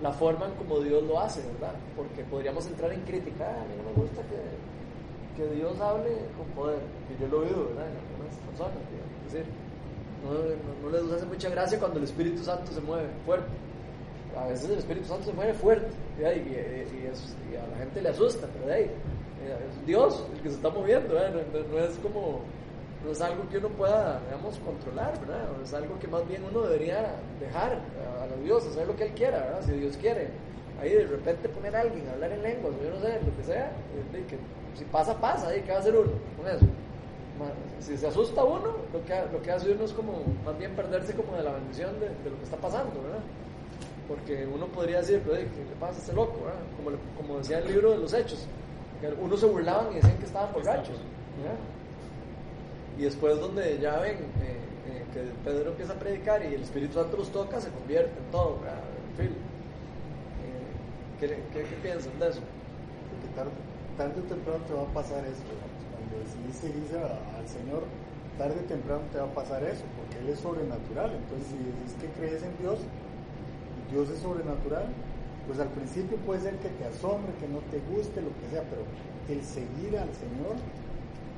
la 0.00 0.12
forma 0.12 0.46
en 0.46 0.52
como 0.54 0.80
Dios 0.80 1.02
lo 1.02 1.20
hace, 1.20 1.40
¿verdad? 1.52 1.74
Porque 1.96 2.24
podríamos 2.24 2.66
entrar 2.66 2.92
en 2.92 3.00
crítica, 3.02 3.44
"Ah, 3.48 3.62
a 3.62 3.64
mí 3.66 3.74
no 3.76 3.90
me 3.90 3.92
gusta 3.92 4.22
que, 4.22 4.72
Dios 5.54 5.80
hable 5.80 6.10
con 6.36 6.46
poder, 6.54 6.78
que 7.08 7.16
yo 7.20 7.26
lo 7.28 7.40
oído, 7.40 7.66
¿verdad? 7.68 7.88
En 7.90 7.96
algunas 7.98 8.36
personas, 8.46 8.78
digamos. 8.90 9.12
es 9.26 9.32
decir, 9.32 9.46
no, 10.22 10.32
no- 10.34 10.90
no 10.90 10.90
les 10.90 11.16
hace 11.16 11.26
mucha 11.26 11.48
gracia 11.48 11.78
cuando 11.80 11.98
el 11.98 12.04
Espíritu 12.04 12.44
Santo 12.44 12.70
se 12.72 12.80
mueve 12.80 13.08
fuerte. 13.26 13.48
A 14.38 14.46
veces 14.48 14.70
el 14.70 14.78
Espíritu 14.78 15.06
Santo 15.08 15.24
se 15.26 15.32
mueve 15.32 15.54
fuerte 15.54 15.88
y, 16.18 16.22
y- 16.22 17.02
y 17.02 17.06
es- 17.12 17.36
y 17.52 17.56
a 17.56 17.66
la 17.66 17.76
gente 17.78 18.00
le 18.02 18.08
asusta, 18.08 18.46
pero 18.52 18.72
ahí, 18.72 18.84
eh, 18.84 19.56
es 19.68 19.86
Dios 19.86 20.24
el 20.34 20.40
que 20.40 20.48
se 20.50 20.56
está 20.56 20.70
moviendo. 20.70 21.14
No, 21.14 21.20
no- 21.72 21.78
es 21.84 21.96
como, 21.98 22.40
no 23.04 23.10
es 23.10 23.20
algo 23.20 23.48
que 23.50 23.58
uno 23.58 23.68
pueda, 23.70 24.20
digamos, 24.26 24.58
controlar, 24.60 25.18
¿verdad? 25.20 25.48
Es 25.62 25.74
algo 25.74 25.98
que 25.98 26.06
más 26.08 26.26
bien 26.28 26.42
uno 26.44 26.62
debería 26.62 27.16
dejar 27.40 27.72
a, 27.72 28.24
a 28.24 28.36
Dios, 28.42 28.66
hacer 28.66 28.86
lo 28.86 28.96
que 28.96 29.04
Él 29.04 29.12
quiera, 29.12 29.38
¿verdad? 29.40 29.62
Si 29.66 29.72
Dios 29.72 29.96
quiere. 29.96 30.28
Ahí 30.80 30.90
de 30.90 31.04
repente 31.06 31.48
poner 31.48 31.76
a 31.76 31.80
alguien 31.80 32.08
a 32.08 32.12
hablar 32.12 32.32
en 32.32 32.42
lenguas, 32.42 32.74
yo 32.82 32.90
no 32.90 33.00
sé, 33.00 33.20
lo 33.24 33.36
que 33.36 33.44
sea, 33.44 33.70
que 34.28 34.36
si 34.78 34.84
pasa, 34.86 35.14
pasa, 35.20 35.54
¿y 35.56 35.60
qué 35.62 35.70
va 35.70 35.76
a 35.76 35.80
hacer 35.80 35.94
uno 35.94 36.12
con 36.36 36.46
eso? 36.48 36.64
Si 37.80 37.96
se 37.96 38.06
asusta 38.06 38.44
uno, 38.44 38.72
lo 38.92 39.04
que, 39.04 39.14
lo 39.32 39.42
que 39.42 39.50
hace 39.50 39.72
uno 39.72 39.84
es 39.84 39.92
como 39.92 40.22
más 40.44 40.56
bien 40.58 40.74
perderse 40.74 41.12
como 41.14 41.36
de 41.36 41.42
la 41.42 41.52
bendición 41.52 41.98
de, 42.00 42.08
de 42.08 42.30
lo 42.30 42.36
que 42.38 42.44
está 42.44 42.56
pasando, 42.56 43.00
¿verdad? 43.02 43.20
Porque 44.12 44.46
uno 44.46 44.66
podría 44.66 44.98
decir, 44.98 45.22
pero 45.24 45.36
¿qué 45.38 45.44
le 45.64 45.74
pasa 45.80 45.96
a 45.96 46.00
este 46.02 46.12
loco? 46.12 46.44
verdad? 46.44 46.60
Como, 46.76 46.90
le- 46.90 46.98
como 47.16 47.38
decía 47.38 47.58
el 47.60 47.68
libro 47.68 47.92
de 47.92 47.96
los 47.98 48.12
Hechos, 48.12 48.46
unos 49.18 49.40
se 49.40 49.46
burlaban 49.46 49.90
y 49.92 49.96
decían 49.96 50.18
que 50.18 50.26
estaban 50.26 50.52
borrachos. 50.52 50.96
¿verdad? 51.40 51.56
Y 52.98 53.02
después 53.04 53.40
donde 53.40 53.78
ya 53.80 53.98
ven 54.00 54.16
eh, 54.42 54.58
eh, 54.86 55.04
que 55.14 55.20
Pedro 55.48 55.70
empieza 55.70 55.94
a 55.94 55.98
predicar 55.98 56.42
y 56.44 56.54
el 56.54 56.62
Espíritu 56.62 56.94
Santo 57.00 57.16
los 57.16 57.30
toca, 57.32 57.58
se 57.58 57.70
convierte 57.70 58.12
en 58.18 58.30
todo, 58.30 58.58
¿verdad? 58.60 58.84
En 59.08 59.16
fin. 59.16 59.32
Eh, 60.44 61.16
¿qué, 61.18 61.26
qué, 61.54 61.64
qué 61.64 61.76
piensan 61.82 62.18
de 62.20 62.28
eso? 62.28 62.40
Porque 63.08 63.28
tarde, 63.34 63.50
tarde 63.96 64.20
o 64.20 64.24
temprano 64.28 64.60
te 64.68 64.74
va 64.74 64.82
a 64.82 64.92
pasar 64.92 65.24
eso. 65.24 65.40
digamos. 65.48 65.80
Cuando 65.88 66.18
decidís 66.20 66.56
seguir 66.60 66.98
a- 67.00 67.38
al 67.38 67.48
Señor, 67.48 67.84
tarde 68.36 68.60
o 68.60 68.68
temprano 68.68 69.00
te 69.10 69.18
va 69.18 69.24
a 69.24 69.34
pasar 69.34 69.64
eso, 69.64 69.84
porque 69.96 70.18
Él 70.20 70.28
es 70.28 70.38
sobrenatural. 70.40 71.16
Entonces, 71.16 71.48
si 71.48 71.56
decís 71.64 71.96
que 71.98 72.08
crees 72.20 72.42
en 72.42 72.52
Dios, 72.60 72.78
Dios 73.92 74.08
es 74.08 74.18
sobrenatural, 74.18 74.88
pues 75.46 75.60
al 75.60 75.68
principio 75.68 76.16
puede 76.24 76.40
ser 76.40 76.56
que 76.58 76.68
te 76.68 76.84
asombre, 76.88 77.32
que 77.36 77.48
no 77.48 77.60
te 77.68 77.78
guste, 77.92 78.24
lo 78.24 78.32
que 78.40 78.46
sea, 78.50 78.64
pero 78.66 78.82
el 79.28 79.44
seguir 79.44 79.98
al 79.98 80.08
Señor, 80.16 80.56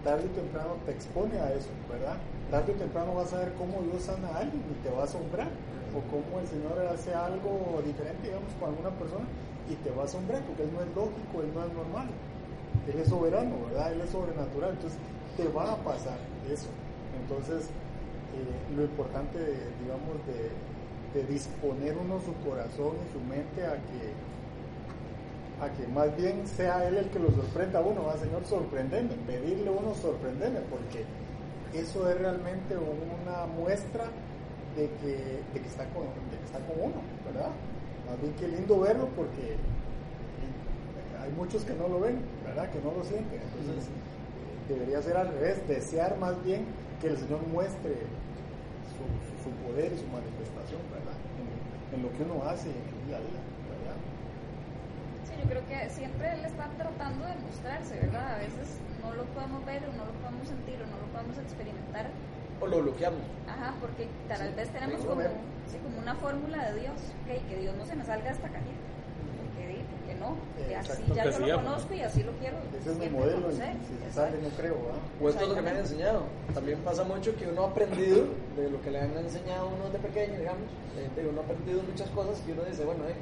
tarde 0.06 0.28
o 0.30 0.34
temprano 0.38 0.78
te 0.86 0.92
expone 0.92 1.34
a 1.40 1.52
eso, 1.52 1.72
¿verdad? 1.90 2.16
Tarde 2.50 2.72
o 2.72 2.76
temprano 2.76 3.14
vas 3.14 3.32
a 3.32 3.42
ver 3.42 3.52
cómo 3.58 3.82
Dios 3.82 4.06
sana 4.06 4.28
a 4.28 4.46
alguien 4.46 4.62
y 4.70 4.76
te 4.86 4.94
va 4.94 5.02
a 5.02 5.10
asombrar, 5.10 5.48
o 5.94 5.98
cómo 6.10 6.40
el 6.40 6.46
Señor 6.46 6.78
hace 6.90 7.14
algo 7.14 7.82
diferente, 7.84 8.28
digamos, 8.28 8.52
con 8.58 8.70
alguna 8.70 8.90
persona 8.94 9.26
y 9.70 9.74
te 9.80 9.90
va 9.90 10.02
a 10.02 10.06
asombrar, 10.06 10.42
porque 10.42 10.62
Él 10.62 10.70
no 10.74 10.82
es 10.82 10.90
lógico, 10.94 11.42
Él 11.42 11.50
no 11.54 11.64
es 11.64 11.72
normal. 11.72 12.08
Él 12.86 13.00
es 13.00 13.08
soberano, 13.08 13.54
¿verdad? 13.70 13.92
Él 13.92 14.00
es 14.02 14.10
sobrenatural, 14.10 14.76
entonces 14.76 14.98
te 15.36 15.48
va 15.48 15.72
a 15.72 15.76
pasar 15.80 16.18
eso. 16.50 16.68
Entonces, 17.16 17.70
eh, 18.34 18.76
lo 18.76 18.82
importante, 18.82 19.38
digamos, 19.80 20.20
de, 20.26 20.52
de 21.14 21.24
disponer 21.24 21.96
uno 21.96 22.20
su 22.20 22.34
corazón 22.48 22.96
y 22.98 23.12
su 23.12 23.20
mente 23.20 23.64
a 23.64 23.74
que 23.74 24.12
a 25.62 25.70
que 25.70 25.86
más 25.86 26.14
bien 26.16 26.46
sea 26.46 26.86
él 26.86 26.96
el 26.96 27.08
que 27.10 27.20
lo 27.20 27.30
sorprenda 27.30 27.78
a 27.78 27.82
uno, 27.82 28.04
va 28.04 28.18
Señor, 28.18 28.44
sorprendeme, 28.44 29.14
pedirle 29.26 29.68
a 29.68 29.72
uno 29.72 29.94
sorprendeme, 29.94 30.58
porque 30.68 31.04
eso 31.72 32.10
es 32.10 32.18
realmente 32.18 32.76
una 32.76 33.46
muestra 33.46 34.04
de 34.76 34.90
que, 35.00 35.42
de 35.54 35.60
que, 35.60 35.68
está, 35.68 35.84
con, 35.90 36.02
de 36.02 36.36
que 36.38 36.44
está 36.44 36.58
con 36.66 36.90
uno, 36.90 37.00
¿verdad? 37.24 37.50
Más 38.10 38.20
bien 38.20 38.34
que 38.34 38.48
lindo 38.48 38.80
verlo 38.80 39.08
porque 39.16 39.56
hay 41.22 41.30
muchos 41.32 41.64
que 41.64 41.72
no 41.74 41.88
lo 41.88 42.00
ven, 42.00 42.18
¿verdad? 42.44 42.70
Que 42.70 42.80
no 42.80 42.92
lo 42.92 43.04
sienten, 43.04 43.40
entonces 43.40 43.88
eh, 43.88 44.68
debería 44.68 45.00
ser 45.00 45.16
al 45.16 45.28
revés, 45.28 45.66
desear 45.68 46.18
más 46.18 46.42
bien 46.44 46.66
que 47.00 47.08
el 47.08 47.16
Señor 47.16 47.40
muestre 47.46 47.94
su, 49.42 49.50
poder 49.64 49.92
y 49.92 49.98
su 49.98 50.06
manifestación. 50.08 50.80
En, 51.94 52.02
lo 52.02 52.10
que 52.12 52.22
uno 52.24 52.42
hace 52.48 52.70
en 52.70 52.82
el 52.90 53.06
día 53.06 53.16
a 53.16 53.20
día, 53.20 53.42
¿verdad? 53.70 53.98
Sí, 55.24 55.32
yo 55.38 55.46
creo 55.48 55.62
que 55.66 55.90
siempre 55.90 56.32
él 56.34 56.44
está 56.44 56.66
tratando 56.76 57.26
de 57.26 57.34
mostrarse, 57.46 57.94
¿verdad? 58.02 58.34
A 58.34 58.38
veces 58.38 58.78
no 59.02 59.14
lo 59.14 59.24
podemos 59.30 59.64
ver 59.64 59.82
o 59.86 59.92
no 59.94 60.04
lo 60.04 60.12
podemos 60.18 60.48
sentir 60.48 60.74
o 60.82 60.86
no 60.90 60.96
lo 60.98 61.06
podemos 61.14 61.38
experimentar. 61.38 62.10
O 62.60 62.66
lo 62.66 62.82
bloqueamos. 62.82 63.22
Ajá, 63.46 63.74
porque 63.80 64.08
tal 64.28 64.38
Sí, 64.48 64.54
vez 64.56 64.68
tenemos 64.70 65.04
como, 65.04 65.22
sí, 65.70 65.78
como 65.82 65.98
una 65.98 66.14
fórmula 66.16 66.70
de 66.70 66.80
Dios, 66.80 66.98
ok, 67.22 67.30
que 67.48 67.56
Dios 67.62 67.76
no 67.76 67.84
se 67.86 67.94
me 67.94 68.04
salga 68.04 68.26
de 68.26 68.34
esta 68.34 68.48
cajita. 68.48 68.73
No, 70.24 70.36
que 70.66 70.74
así 70.76 71.02
ya 71.14 71.30
yo 71.30 71.46
lo 71.46 71.56
conozco 71.56 71.94
y 71.94 72.00
así 72.00 72.22
lo 72.22 72.32
quiero. 72.32 72.56
Ese 72.80 72.92
es 72.92 72.98
mi 72.98 73.08
modelo 73.10 73.50
y 73.50 73.54
si 73.54 74.14
sale 74.14 74.38
no 74.42 74.48
creo, 74.56 74.74
¿ah? 74.92 75.22
O 75.22 75.28
esto 75.28 75.42
es 75.42 75.48
lo 75.48 75.54
que 75.54 75.62
me 75.62 75.70
han 75.70 75.76
enseñado. 75.78 76.22
También 76.54 76.78
pasa 76.80 77.04
mucho 77.04 77.36
que 77.36 77.46
uno 77.46 77.64
ha 77.64 77.68
aprendido 77.68 78.24
de 78.56 78.70
lo 78.70 78.80
que 78.82 78.90
le 78.90 79.00
han 79.00 79.16
enseñado 79.16 79.68
a 79.68 79.72
uno 79.72 79.90
de 79.90 79.98
pequeño, 79.98 80.38
digamos. 80.38 80.64
Eh, 80.96 81.08
de 81.14 81.28
uno 81.28 81.40
ha 81.40 81.44
aprendido 81.44 81.82
muchas 81.82 82.08
cosas 82.10 82.40
que 82.40 82.52
uno 82.52 82.62
dice, 82.64 82.84
bueno, 82.84 83.04
eh, 83.04 83.14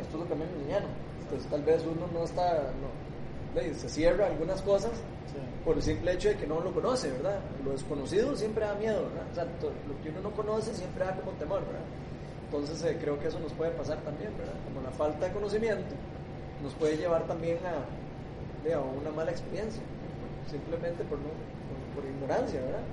esto 0.00 0.16
es 0.16 0.22
lo 0.22 0.28
que 0.28 0.34
me 0.34 0.44
enseñaron. 0.44 0.88
Entonces 1.22 1.50
tal 1.50 1.62
vez 1.62 1.82
uno 1.84 2.06
no 2.12 2.24
está, 2.24 2.70
no, 2.80 3.60
eh, 3.60 3.74
se 3.74 3.88
cierra 3.88 4.26
algunas 4.26 4.62
cosas 4.62 4.92
Sí. 5.26 5.38
por 5.64 5.76
el 5.76 5.82
simple 5.82 6.12
hecho 6.12 6.28
de 6.28 6.36
que 6.36 6.46
no 6.46 6.60
lo 6.60 6.72
conoce, 6.72 7.10
¿verdad? 7.10 7.40
Lo 7.64 7.72
desconocido 7.72 8.36
siempre 8.36 8.64
da 8.64 8.74
miedo, 8.76 9.02
¿verdad? 9.08 9.26
O 9.32 9.34
sea, 9.34 9.44
lo 9.44 10.02
que 10.02 10.10
uno 10.10 10.20
no 10.22 10.30
conoce 10.30 10.72
siempre 10.72 11.04
da 11.04 11.16
como 11.16 11.32
temor, 11.32 11.60
¿verdad? 11.66 11.82
Entonces 12.46 12.82
eh, 12.84 12.96
creo 13.00 13.18
que 13.18 13.28
eso 13.28 13.40
nos 13.40 13.52
puede 13.52 13.72
pasar 13.72 13.98
también, 13.98 14.30
¿verdad? 14.38 14.54
Como 14.64 14.80
la 14.80 14.90
falta 14.92 15.26
de 15.26 15.32
conocimiento 15.32 15.94
nos 16.62 16.72
puede 16.74 16.96
llevar 16.96 17.24
también 17.26 17.58
a, 17.66 17.84
a 18.72 18.80
una 18.80 19.10
mala 19.10 19.30
experiencia, 19.30 19.82
simplemente 20.50 21.04
por, 21.04 21.18
no, 21.18 21.28
por, 21.94 22.04
ignorancia, 22.04 22.60
¿verdad? 22.60 22.86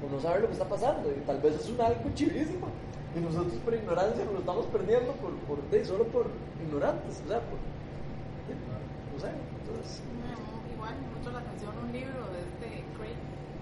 Por 0.00 0.10
no 0.12 0.20
saber 0.20 0.42
lo 0.42 0.46
que 0.48 0.52
está 0.52 0.68
pasando 0.68 1.10
y 1.10 1.20
tal 1.26 1.40
vez 1.40 1.54
es 1.56 1.68
un 1.70 1.80
algo 1.80 2.04
chivísimo 2.14 2.68
y 3.16 3.20
nosotros 3.20 3.54
por 3.64 3.74
ignorancia 3.74 4.24
nos 4.24 4.34
lo 4.34 4.40
estamos 4.40 4.66
perdiendo 4.66 5.12
por, 5.18 5.32
por, 5.48 5.58
solo 5.84 6.04
por 6.08 6.26
ignorantes, 6.62 7.22
o 7.24 7.28
sea, 7.28 7.40
por, 7.40 7.58
no 7.58 9.16
sé, 9.20 9.30
entonces... 9.32 10.02
Igual 10.74 10.94
mucho 11.16 11.32
la 11.32 11.40
atención 11.40 11.72
un 11.80 11.90
libro 11.92 12.20
de 12.34 12.40
este 12.44 12.84
Craig, 12.98 13.16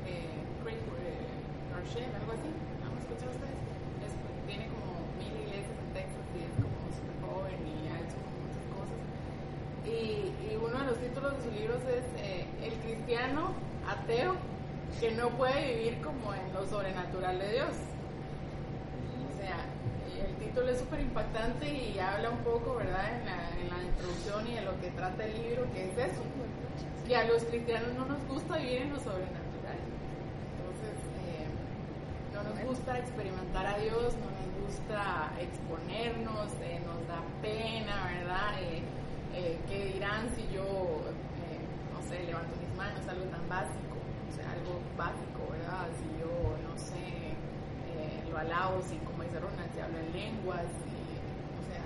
eh, 0.08 0.42
Craig 0.64 0.80
eh, 0.82 2.14
algo 2.18 2.32
así. 2.32 2.50
¿Han 2.82 2.98
escuchado 2.98 3.30
ustedes? 3.30 3.58
Es- 4.02 4.18
tiene 4.48 4.66
como 4.72 5.06
mil 5.20 5.30
iglesias 5.46 5.70
en 5.70 5.88
Texas 5.94 6.22
y 9.92 10.56
uno 10.56 10.78
de 10.78 10.86
los 10.86 10.98
títulos 10.98 11.36
de 11.36 11.42
sus 11.42 11.52
libros 11.60 11.80
es 11.84 12.22
eh, 12.22 12.46
El 12.62 12.72
cristiano 12.74 13.52
ateo 13.86 14.34
que 15.00 15.10
no 15.12 15.30
puede 15.30 15.74
vivir 15.74 16.00
como 16.02 16.34
en 16.34 16.52
lo 16.52 16.66
sobrenatural 16.66 17.38
de 17.38 17.52
Dios. 17.52 17.74
O 19.28 19.36
sea, 19.38 19.66
el 20.24 20.34
título 20.36 20.68
es 20.70 20.78
súper 20.78 21.00
impactante 21.00 21.66
y 21.66 21.98
habla 21.98 22.30
un 22.30 22.38
poco, 22.38 22.76
¿verdad?, 22.76 23.18
en 23.18 23.26
la, 23.26 23.50
en 23.58 23.68
la 23.70 23.82
introducción 23.82 24.46
y 24.48 24.54
de 24.54 24.62
lo 24.62 24.80
que 24.80 24.88
trata 24.88 25.24
el 25.24 25.42
libro, 25.42 25.66
que 25.72 25.90
es 25.90 25.98
eso, 25.98 26.22
que 27.06 27.16
a 27.16 27.24
los 27.24 27.42
cristianos 27.44 27.92
no 27.94 28.06
nos 28.06 28.24
gusta 28.28 28.58
vivir 28.58 28.82
en 28.82 28.90
lo 28.92 29.00
sobrenatural. 29.00 29.80
Entonces, 30.54 30.96
eh, 31.26 31.46
no 32.32 32.42
nos 32.44 32.64
gusta 32.64 32.98
experimentar 32.98 33.66
a 33.66 33.78
Dios, 33.78 34.14
no 34.22 34.28
nos 34.30 34.68
gusta 34.68 35.32
exponernos, 35.40 36.52
eh, 36.62 36.80
nos 36.86 37.08
da 37.08 37.20
pena, 37.42 38.10
¿verdad? 38.20 38.54
Eh, 39.34 39.58
¿Qué 39.68 39.92
dirán 39.94 40.28
si 40.36 40.42
yo, 40.54 40.62
eh, 40.64 41.60
no 41.94 42.00
sé, 42.08 42.22
levanto 42.24 42.52
mis 42.60 42.76
manos, 42.76 43.00
algo 43.08 43.24
tan 43.26 43.48
básico, 43.48 43.96
o 43.98 44.32
sea, 44.36 44.50
algo 44.52 44.80
básico, 44.96 45.40
¿verdad? 45.50 45.88
Si 45.96 46.06
yo, 46.20 46.32
no 46.68 46.74
sé, 46.78 47.32
eh, 47.96 48.22
lo 48.30 48.36
alabo, 48.38 48.82
si 48.82 48.96
como 49.08 49.22
dice 49.24 49.40
Ronald, 49.40 49.72
se 49.74 49.82
habla 49.82 49.98
en 50.00 50.12
lenguas, 50.12 50.68
y, 50.88 51.00
o 51.60 51.62
sea, 51.68 51.84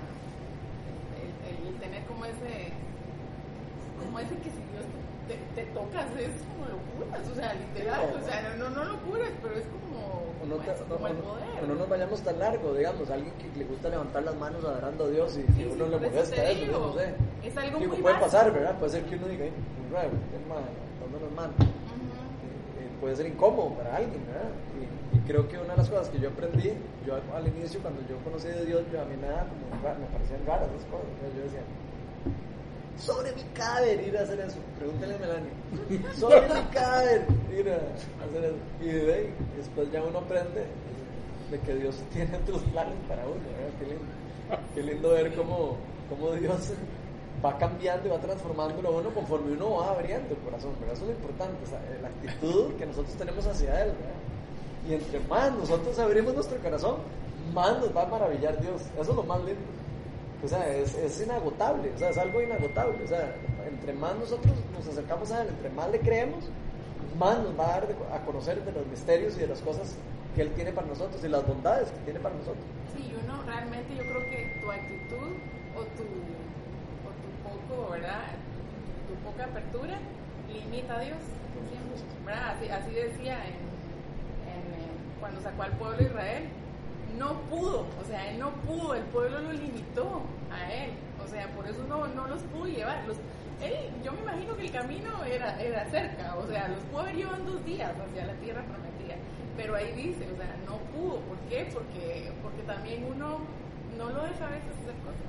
el- 1.22 1.68
el 1.68 1.74
tener 1.80 2.05
como 2.07 2.24
ese, 2.24 2.72
como 4.01 4.18
ese 4.18 4.34
que 4.42 4.51
si 4.51 4.62
Dios 4.74 4.86
te, 4.86 4.99
te, 5.27 5.35
te 5.55 5.62
tocas 5.72 6.07
es 6.18 6.31
como 6.43 6.66
locuras, 6.66 7.29
o 7.29 7.35
sea, 7.35 7.55
literal, 7.55 8.01
o 8.20 8.24
sea, 8.24 8.55
no, 8.59 8.70
no 8.70 8.85
locuras, 8.85 9.31
pero 9.43 9.55
es 9.55 9.66
como, 9.66 9.99
O 10.43 10.47
no, 10.47 10.57
te- 10.57 10.72
no- 10.72 10.87
como 10.97 11.07
el 11.09 11.14
poder. 11.16 11.45
o 11.62 11.66
no 11.66 11.74
nos 11.74 11.89
vayamos 11.89 12.20
tan 12.22 12.39
largo, 12.39 12.74
digamos, 12.74 13.11
alguien 13.11 13.35
que 13.39 13.59
le 13.59 13.64
gusta 13.64 13.89
levantar 13.89 14.22
las 14.22 14.37
manos 14.37 14.64
adorando 14.64 15.05
a 15.05 15.09
Dios 15.11 15.37
y 15.39 15.43
Sí, 15.43 15.47
que 15.59 15.66
uno 15.66 15.85
sí, 15.87 15.91
le 15.91 15.97
eso 15.97 16.07
molesta 16.11 16.45
eso, 16.45 16.61
digo, 16.61 16.79
no 16.79 16.93
sé. 16.95 17.14
es 17.43 17.57
algo 17.57 17.79
Digo, 17.79 17.93
muy 17.95 18.03
puede 18.03 18.14
básico. 18.14 18.33
pasar, 18.33 18.53
¿verdad? 18.53 18.79
Puede 18.79 18.91
ser 18.93 19.05
que 19.05 19.16
uno 19.16 19.29
diga, 19.29 19.45
"Ay, 19.45 19.53
un 19.87 19.93
raro, 19.93 20.11
levantando 20.33 21.18
las 21.27 21.33
manos. 21.37 21.57
Ujú. 21.59 22.12
Eh, 22.79 22.91
puede 23.01 23.16
ser 23.16 23.27
incómodo 23.27 23.70
para 23.77 23.97
alguien, 23.97 24.22
¿verdad? 24.27 24.51
Y, 24.81 25.16
y 25.16 25.20
creo 25.27 25.49
que 25.49 25.59
una 25.59 25.72
de 25.72 25.77
las 25.79 25.89
cosas 25.89 26.09
que 26.09 26.18
yo 26.20 26.29
aprendí, 26.29 26.72
yo 27.07 27.14
al, 27.14 27.22
al 27.35 27.49
inicio 27.49 27.81
cuando 27.81 28.03
yo 28.09 28.16
conocí 28.24 28.49
de 28.49 28.64
Dios, 28.66 28.83
yo, 28.93 29.01
a 29.01 29.05
mí 29.07 29.16
daba 29.20 29.45
como 29.49 29.66
me 29.99 30.07
parecían 30.12 30.45
raras 30.47 30.68
esas 30.77 30.85
cosas. 30.91 31.07
Yo 31.37 31.43
decía, 31.43 31.62
sobre 32.99 33.32
mi 33.32 33.42
cadáver 33.55 34.07
ir 34.07 34.16
a 34.16 34.22
hacer 34.22 34.40
eso. 34.40 34.57
Pregúntale 34.78 35.14
a 35.14 35.18
Melanie. 35.18 36.14
Sobre 36.18 36.42
mi 36.42 36.62
cadáver 36.72 37.26
ir 37.57 37.70
a 37.70 37.76
hacer 38.24 38.44
eso. 38.44 38.57
Y 38.80 39.57
después 39.57 39.90
ya 39.92 40.03
uno 40.03 40.18
aprende 40.18 40.66
de 41.51 41.61
que 41.61 41.74
Dios 41.74 41.97
tiene 42.12 42.36
otros 42.36 42.62
planes 42.72 42.94
para 43.09 43.24
uno. 43.26 43.40
Qué 43.78 43.86
lindo. 43.86 44.05
Qué 44.74 44.82
lindo 44.82 45.11
ver 45.11 45.34
cómo, 45.34 45.76
cómo 46.09 46.32
Dios 46.32 46.72
va 47.44 47.59
cambiando 47.59 48.09
y 48.09 48.11
va 48.11 48.18
transformándolo 48.18 48.88
a 48.88 48.92
uno 48.92 49.11
conforme 49.11 49.53
uno 49.53 49.76
va 49.76 49.90
abriendo 49.90 50.34
el 50.34 50.40
corazón, 50.40 50.72
¿verdad? 50.80 50.94
Eso 50.94 51.05
es 51.05 51.11
lo 51.11 51.14
importante, 51.14 51.66
sea, 51.66 51.80
la 52.01 52.09
actitud 52.09 52.74
que 52.74 52.86
nosotros 52.86 53.14
tenemos 53.16 53.47
hacia 53.47 53.84
Él. 53.84 53.92
Y 54.88 54.94
entre 54.94 55.20
más 55.20 55.53
nosotros 55.53 55.99
abrimos 55.99 56.34
nuestro 56.34 56.59
corazón, 56.59 56.97
más 57.53 57.78
nos 57.78 57.94
va 57.94 58.03
a 58.03 58.07
maravillar 58.07 58.61
Dios. 58.61 58.82
Eso 58.99 59.11
es 59.11 59.16
lo 59.16 59.22
más 59.22 59.38
lindo. 59.38 59.61
O 60.45 60.49
sea, 60.49 60.68
es, 60.68 60.95
es 60.95 61.20
inagotable, 61.22 61.91
o 61.95 61.99
sea, 61.99 62.11
es 62.11 62.18
algo 62.18 62.41
inagotable. 62.43 63.03
O 63.05 63.09
sea, 63.09 63.34
entre 63.68 63.93
más 63.95 64.14
nosotros 64.16 64.53
nos 64.76 64.87
acercamos 64.87 65.30
a 65.32 65.43
Él, 65.43 65.49
entre 65.49 65.70
más 65.70 65.91
le 65.91 65.99
creemos, 66.01 66.45
más 67.18 67.39
nos 67.39 67.59
va 67.59 67.64
a 67.68 67.70
dar 67.80 67.89
de- 67.89 67.95
a 68.14 68.20
conocer 68.24 68.62
de 68.64 68.72
los 68.72 68.87
misterios 68.87 69.37
y 69.37 69.41
de 69.41 69.47
las 69.49 69.61
cosas 69.61 69.97
que 70.34 70.43
Él 70.43 70.51
tiene 70.53 70.72
para 70.72 70.87
nosotros 70.87 71.22
y 71.24 71.28
las 71.28 71.47
bondades 71.47 71.89
que 71.91 71.99
tiene 72.05 72.20
para 72.20 72.34
nosotros. 72.34 72.62
Sí, 72.95 73.12
uno 73.24 73.43
realmente 73.45 73.95
yo 73.97 74.03
creo 74.03 74.20
que 74.30 74.61
tu 74.61 74.70
actitud 74.70 75.32
o 75.74 75.80
tu, 75.97 76.05
o 76.05 77.11
tu 77.16 77.28
poco, 77.74 77.91
¿verdad? 77.93 78.20
Tu 79.09 79.14
poca 79.30 79.45
apertura 79.45 79.99
limita 80.53 80.97
a 80.97 81.01
Dios. 81.01 81.18
¿verdad? 82.26 82.51
Así, 82.57 82.68
así 82.68 82.91
decía 82.95 83.39
en, 83.47 83.55
en, 84.53 85.20
cuando 85.20 85.41
sacó 85.41 85.62
al 85.62 85.72
pueblo 85.72 85.97
de 85.97 86.05
Israel. 86.05 86.45
No 87.18 87.32
pudo, 87.50 87.86
o 88.02 88.04
sea, 88.06 88.30
él 88.30 88.38
no 88.38 88.50
pudo, 88.66 88.94
el 88.94 89.02
pueblo 89.04 89.38
lo 89.40 89.52
limitó 89.52 90.22
a 90.50 90.72
él. 90.72 90.90
O 91.24 91.28
sea, 91.28 91.48
por 91.54 91.66
eso 91.66 91.82
no, 91.88 92.06
no 92.08 92.26
los 92.26 92.42
pudo 92.42 92.66
llevar. 92.66 93.04
Los, 93.06 93.16
él, 93.62 93.74
yo 94.04 94.12
me 94.12 94.20
imagino 94.20 94.56
que 94.56 94.64
el 94.66 94.70
camino 94.72 95.24
era, 95.24 95.60
era 95.62 95.88
cerca, 95.90 96.36
o 96.36 96.46
sea, 96.46 96.68
los 96.68 96.78
pudo 96.90 97.00
haber 97.00 97.16
llevado 97.16 97.36
en 97.38 97.46
dos 97.46 97.64
días 97.64 97.90
hacia 97.98 98.26
la 98.26 98.34
tierra 98.34 98.62
prometida. 98.64 99.16
Pero 99.56 99.74
ahí 99.74 99.92
dice, 99.94 100.26
o 100.32 100.36
sea, 100.36 100.54
no 100.66 100.76
pudo. 100.92 101.20
¿Por 101.20 101.38
qué? 101.48 101.66
Porque, 101.72 102.30
porque 102.42 102.62
también 102.62 103.04
uno 103.04 103.38
no 103.96 104.04
lo 104.10 104.22
deja 104.22 104.46
a 104.46 104.50
veces 104.50 104.70
hacer 104.82 104.94
cosas. 105.00 105.24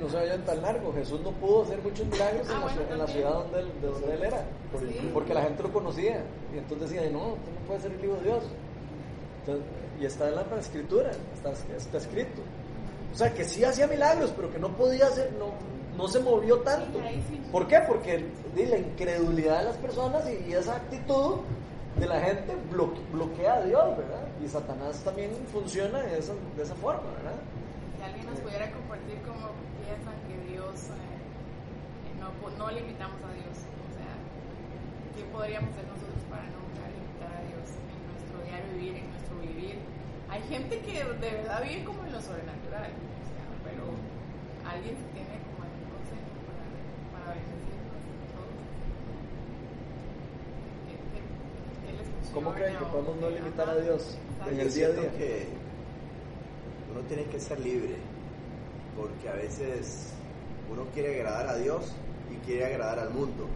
No 0.00 0.08
se 0.08 0.16
vayan 0.16 0.42
tan 0.46 0.62
largo, 0.62 0.94
Jesús 0.94 1.20
no 1.20 1.32
pudo 1.32 1.64
hacer 1.64 1.82
muchos 1.82 2.06
milagros 2.06 2.46
Ah, 2.48 2.52
en, 2.54 2.60
la, 2.60 2.64
bueno, 2.66 2.80
en 2.92 2.98
la 2.98 3.06
ciudad 3.08 3.32
donde 3.34 3.60
él, 3.60 3.68
de 3.82 3.86
donde 3.88 4.14
él 4.14 4.22
era, 4.22 4.44
por- 4.72 4.80
Sí. 4.80 5.10
porque 5.12 5.34
la 5.34 5.42
gente 5.42 5.62
lo 5.64 5.72
conocía. 5.72 6.22
Y 6.54 6.58
entonces 6.58 6.88
decía, 6.90 7.10
no, 7.10 7.18
tú 7.18 7.50
no 7.52 7.66
puedes 7.66 7.82
ser 7.82 7.92
el 7.92 8.04
hijo 8.04 8.14
de 8.14 8.22
Dios. 8.22 8.44
Entonces, 9.40 9.64
y 10.00 10.06
está 10.06 10.28
en 10.28 10.36
la 10.36 10.42
escritura, 10.58 11.10
está, 11.34 11.52
está 11.76 11.98
escrito. 11.98 12.40
O 13.12 13.16
sea, 13.16 13.32
que 13.34 13.44
sí 13.44 13.62
hacía 13.64 13.86
milagros, 13.86 14.32
pero 14.34 14.50
que 14.52 14.58
no 14.58 14.68
podía 14.76 15.06
hacer, 15.06 15.32
no, 15.38 15.52
no 15.96 16.08
se 16.08 16.20
movió 16.20 16.58
tanto. 16.60 16.98
¿Por 17.52 17.66
qué? 17.66 17.80
Porque 17.86 18.24
la 18.56 18.78
incredulidad 18.78 19.58
de 19.58 19.64
las 19.64 19.76
personas 19.76 20.22
y 20.46 20.52
esa 20.52 20.76
actitud 20.76 21.40
de 21.98 22.06
la 22.06 22.20
gente 22.20 22.54
bloque- 22.70 23.02
bloquea 23.12 23.54
a 23.54 23.62
Dios, 23.62 23.96
¿verdad? 23.98 24.24
Y 24.42 24.48
Satanás 24.48 25.02
también 25.04 25.30
funciona 25.52 26.00
de 26.02 26.18
esa, 26.18 26.32
de 26.56 26.62
esa 26.62 26.74
forma, 26.76 27.02
¿verdad? 27.18 27.34
Si 27.98 28.02
alguien 28.04 28.26
nos 28.30 28.38
pudiera 28.40 28.70
compartir 28.70 29.18
cómo 29.26 29.50
piensan 29.84 30.14
que 30.30 30.52
Dios, 30.52 30.74
eh, 30.94 32.14
no, 32.22 32.30
no 32.56 32.70
limitamos 32.70 33.18
a 33.26 33.32
Dios. 33.34 33.56
O 33.58 33.90
sea, 33.98 34.12
¿qué 35.18 35.24
podríamos 35.34 35.68
hacer 35.74 35.84
nosotros 35.90 36.22
para 36.30 36.46
nunca 36.46 36.86
limitar 36.94 37.32
a 37.36 37.42
Dios 37.50 37.66
en 37.74 38.00
nuestro 38.06 38.36
diario 38.46 38.70
vivir, 38.78 38.94
en 39.02 39.10
nuestro 39.10 39.34
vivir? 39.42 39.76
Hay 40.30 40.42
gente 40.42 40.78
que 40.78 40.92
de 40.92 41.30
verdad 41.32 41.62
vive 41.64 41.84
como 41.84 42.04
en 42.06 42.12
lo 42.12 42.20
sobrenatural, 42.22 42.86
o 42.86 43.22
sea, 43.26 43.44
pero 43.66 43.82
alguien 44.64 44.94
que 44.94 45.10
tiene 45.10 45.42
como 45.42 45.66
algún 45.66 45.90
consejo 45.90 46.30
para, 46.46 46.62
para 47.10 47.34
bendecirnos 47.34 47.98
todos. 48.30 48.54
¿Qué, 50.86 50.94
qué, 51.10 51.20
qué 51.82 51.90
les 51.98 52.06
funciona 52.06 52.34
¿Cómo 52.34 52.54
creen 52.54 52.76
que 52.78 52.84
podemos 52.84 53.16
no 53.18 53.30
limitar 53.30 53.68
a. 53.68 53.74
Dios 53.74 54.16
en 54.48 54.60
el 54.60 54.72
día 54.72 54.86
a 54.86 54.90
día? 54.90 55.10
que 55.18 55.48
uno 56.92 57.00
tiene 57.08 57.24
que 57.24 57.40
ser 57.40 57.58
libre, 57.58 57.96
porque 58.96 59.28
a 59.28 59.34
veces 59.34 60.14
uno 60.70 60.84
quiere 60.94 61.18
agradar 61.18 61.48
a 61.48 61.56
Dios 61.56 61.92
y 62.30 62.36
quiere 62.46 62.66
agradar 62.66 63.00
al 63.00 63.10
mundo. 63.10 63.48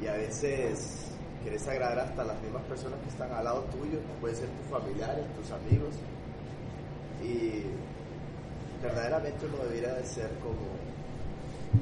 Y 0.00 0.06
a 0.06 0.14
veces 0.14 1.11
quieres 1.42 1.66
agradar 1.68 2.00
hasta 2.00 2.24
las 2.24 2.40
mismas 2.42 2.62
personas 2.64 3.00
que 3.00 3.08
están 3.08 3.32
al 3.32 3.44
lado 3.44 3.60
tuyo, 3.72 3.98
pueden 4.20 4.36
ser 4.36 4.48
tus 4.48 4.66
familiares, 4.70 5.24
tus 5.36 5.50
amigos. 5.50 5.94
Y 7.22 7.64
verdaderamente 8.82 9.46
uno 9.46 9.64
debería 9.64 9.94
de 9.94 10.04
ser 10.04 10.30
como 10.42 10.72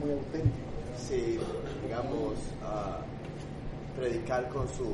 muy 0.01 0.13
auténtico. 0.13 0.71
¿verdad? 0.85 0.99
si 0.99 1.39
digamos 1.83 2.35
predicar 3.97 4.49
con 4.49 4.69
su 4.69 4.85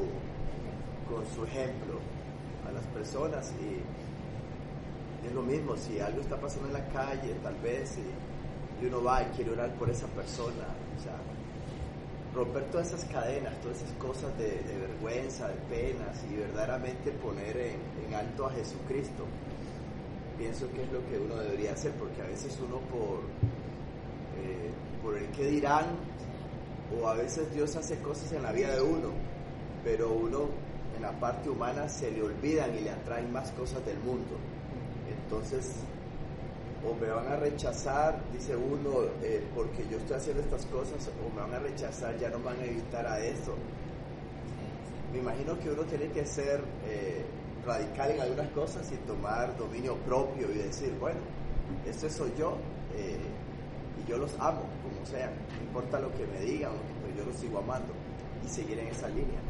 con 1.09 1.25
su 1.35 1.45
ejemplo 1.45 1.99
a 2.69 2.73
las 2.73 2.85
personas 2.87 3.53
y, 3.61 5.25
y 5.25 5.29
es 5.29 5.33
lo 5.33 5.43
mismo 5.43 5.77
si 5.77 6.01
algo 6.01 6.21
está 6.21 6.37
pasando 6.37 6.69
en 6.69 6.75
la 6.75 6.87
calle 6.89 7.35
tal 7.43 7.55
vez 7.57 7.99
y, 7.99 8.85
y 8.85 8.89
uno 8.89 9.03
va 9.03 9.23
y 9.23 9.27
quiere 9.37 9.53
orar 9.53 9.73
por 9.75 9.91
esa 9.91 10.07
persona 10.09 10.67
o 10.99 11.03
sea 11.03 11.15
romper 12.37 12.65
todas 12.71 12.89
esas 12.89 13.05
cadenas 13.07 13.61
todas 13.63 13.79
esas 13.79 13.93
cosas 13.95 14.37
de, 14.39 14.63
vergüenza 14.79 15.49
de 15.49 15.55
penas 15.75 16.23
y 16.31 16.37
verdaderamente 16.37 17.11
poner 17.11 17.57
en, 17.57 17.81
en 18.07 18.15
alto 18.15 18.47
a 18.47 18.53
Jesucristo 18.53 19.25
pienso 20.39 20.71
que 20.71 20.83
es 20.83 20.93
lo 20.93 21.05
que 21.09 21.19
uno 21.19 21.37
debería 21.37 21.73
hacer 21.73 21.93
porque 21.93 22.21
a 22.23 22.27
veces 22.27 22.57
uno 22.63 22.79
por 22.91 23.21
eh, 24.39 24.71
por 25.03 25.17
el 25.17 25.27
que 25.29 25.45
dirán, 25.45 25.87
o 27.01 27.07
a 27.07 27.15
veces 27.15 27.53
Dios 27.55 27.77
hace 27.77 27.99
cosas 27.99 28.33
en 28.33 28.43
la 28.43 28.53
vida 28.53 28.75
de 28.75 28.83
uno, 28.83 29.11
pero 29.85 30.13
uno 30.13 30.49
en 30.97 31.03
la 31.03 31.13
parte 31.13 31.49
humana 31.49 31.89
se 31.89 32.11
le 32.11 32.23
olvidan 32.23 32.75
y 32.77 32.81
le 32.81 32.91
atraen 32.91 33.33
más 33.33 33.51
cosas 33.53 33.85
del 33.87 33.99
mundo. 34.01 34.37
Entonces, 35.09 35.77
o 36.85 36.95
me 37.01 37.09
van 37.09 37.27
a 37.29 37.37
rechazar, 37.37 38.19
dice 38.33 38.55
uno, 38.57 39.05
eh, 39.23 39.43
porque 39.55 39.85
yo 39.91 39.99
estoy 39.99 40.17
haciendo 40.17 40.43
estas 40.43 40.67
cosas, 40.67 41.09
o 41.25 41.35
me 41.35 41.41
van 41.43 41.55
a 41.55 41.59
rechazar, 41.59 42.17
ya 42.19 42.29
no 42.31 42.39
van 42.41 42.59
a 42.61 42.65
evitar 42.65 43.07
a 43.07 43.21
eso. 43.21 43.55
Me 45.13 45.19
imagino 45.19 45.59
que 45.59 45.71
uno 45.71 45.83
tiene 45.85 46.09
que 46.09 46.25
ser 46.27 46.61
eh, 46.89 47.25
radical 47.65 48.11
en 48.11 48.21
algunas 48.21 48.49
cosas 48.51 48.91
y 48.93 48.97
tomar 49.07 49.57
dominio 49.57 49.97
propio 49.99 50.51
y 50.53 50.59
decir, 50.59 50.93
bueno, 51.01 51.19
este 51.87 52.11
soy 52.11 52.33
yo 52.39 52.57
eh, 52.95 53.17
y 54.05 54.09
yo 54.11 54.19
los 54.19 54.33
amo, 54.39 54.63
como 54.83 55.07
sean, 55.07 55.31
no 55.57 55.63
importa 55.67 55.99
lo 56.01 56.13
que 56.13 56.27
me 56.27 56.41
digan, 56.41 56.73
pues 57.03 57.17
yo 57.17 57.25
los 57.25 57.37
sigo 57.37 57.59
amando 57.59 57.93
y 58.45 58.49
seguir 58.49 58.79
en 58.79 58.89
esa 58.89 59.09
línea. 59.09 59.41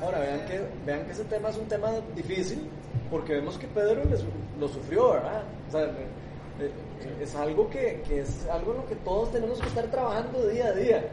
Ahora, 0.00 0.18
vean 0.20 0.46
que, 0.46 0.60
vean 0.86 1.04
que 1.06 1.12
ese 1.12 1.24
tema 1.24 1.48
es 1.50 1.56
un 1.58 1.66
tema 1.68 1.90
difícil, 2.14 2.68
porque 3.10 3.34
vemos 3.34 3.56
que 3.58 3.66
Pedro 3.68 4.04
les- 4.04 4.24
lo 4.60 4.68
sufrió, 4.68 5.12
¿verdad? 5.12 5.42
O 5.68 5.72
sea, 5.72 5.82
eh, 5.84 6.70
Es 7.20 7.34
algo 7.34 7.68
que, 7.70 8.02
que 8.06 8.20
es 8.20 8.46
algo 8.48 8.72
en 8.72 8.78
lo 8.78 8.86
que 8.86 8.94
todos 8.96 9.32
tenemos 9.32 9.58
que 9.60 9.66
estar 9.66 9.84
trabajando 9.86 10.46
día 10.46 10.66
a 10.66 10.72
día. 10.72 11.04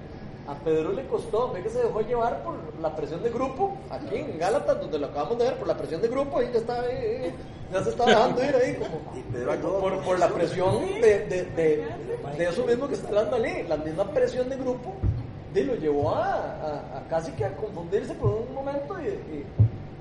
A 0.47 0.55
Pedro 0.55 0.91
le 0.93 1.05
costó, 1.07 1.51
ve 1.51 1.61
que 1.61 1.69
se 1.69 1.79
dejó 1.79 2.01
llevar 2.01 2.43
por 2.43 2.55
la 2.81 2.95
presión 2.95 3.21
de 3.23 3.29
grupo, 3.29 3.75
aquí 3.91 4.15
en 4.15 4.37
Gálatas, 4.39 4.79
donde 4.81 4.97
lo 4.99 5.07
acabamos 5.07 5.37
de 5.37 5.45
ver, 5.45 5.55
por 5.57 5.67
la 5.67 5.77
presión 5.77 6.01
de 6.01 6.07
grupo, 6.07 6.41
y 6.41 6.45
ya 6.51 6.57
está, 6.59 6.85
eh, 6.87 7.27
eh, 7.27 7.33
ya 7.71 7.83
se 7.83 7.89
está 7.91 8.05
dejando 8.05 8.43
ir 8.43 8.55
ahí, 8.55 8.75
como, 8.75 8.99
Y 9.15 9.21
Pedro 9.31 9.79
por, 9.79 9.99
por 10.01 10.19
la 10.19 10.27
presión 10.29 10.79
de, 11.01 11.19
de, 11.27 11.43
de, 11.55 11.85
de 12.37 12.43
eso 12.49 12.65
mismo 12.65 12.87
que 12.87 12.95
está 12.95 13.09
hablando 13.09 13.35
Ali, 13.35 13.63
la 13.67 13.77
misma 13.77 14.05
presión 14.05 14.49
de 14.49 14.55
grupo, 14.57 14.93
y 15.53 15.63
lo 15.63 15.75
llevó 15.75 16.09
a, 16.15 16.33
a- 16.35 16.97
a 16.97 17.07
casi 17.09 17.31
que 17.33 17.45
a 17.45 17.55
confundirse 17.55 18.13
por 18.15 18.31
un 18.31 18.53
momento 18.53 18.99
y, 18.99 19.05
y, 19.07 19.45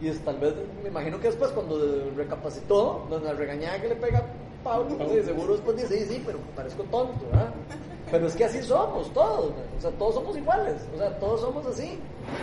y 0.00 0.08
es, 0.08 0.18
tal 0.20 0.38
vez, 0.38 0.54
me 0.82 0.88
imagino 0.88 1.18
que 1.20 1.28
después 1.28 1.50
cuando 1.52 2.10
recapacitó, 2.16 3.06
donde 3.10 3.26
la 3.26 3.34
regañada 3.34 3.80
que 3.80 3.88
le 3.88 3.96
pega 3.96 4.18
a 4.18 4.24
Pablo, 4.64 4.96
pues, 4.96 5.10
sí, 5.10 5.22
seguro 5.24 5.52
después 5.54 5.76
dice, 5.76 5.98
sí, 6.04 6.14
sí, 6.14 6.22
pero 6.24 6.38
parezco 6.54 6.82
tonto, 6.84 7.26
¿verdad? 7.30 7.52
Pero 8.10 8.26
es 8.26 8.34
que 8.36 8.44
así 8.46 8.62
somos 8.62 9.12
todos, 9.12 9.52
o 9.76 9.80
sea, 9.80 9.90
todos 9.92 10.14
somos 10.14 10.36
iguales, 10.36 10.76
o 10.94 10.98
sea, 10.98 11.18
todos 11.18 11.40
somos 11.42 11.66
así. 11.66 11.98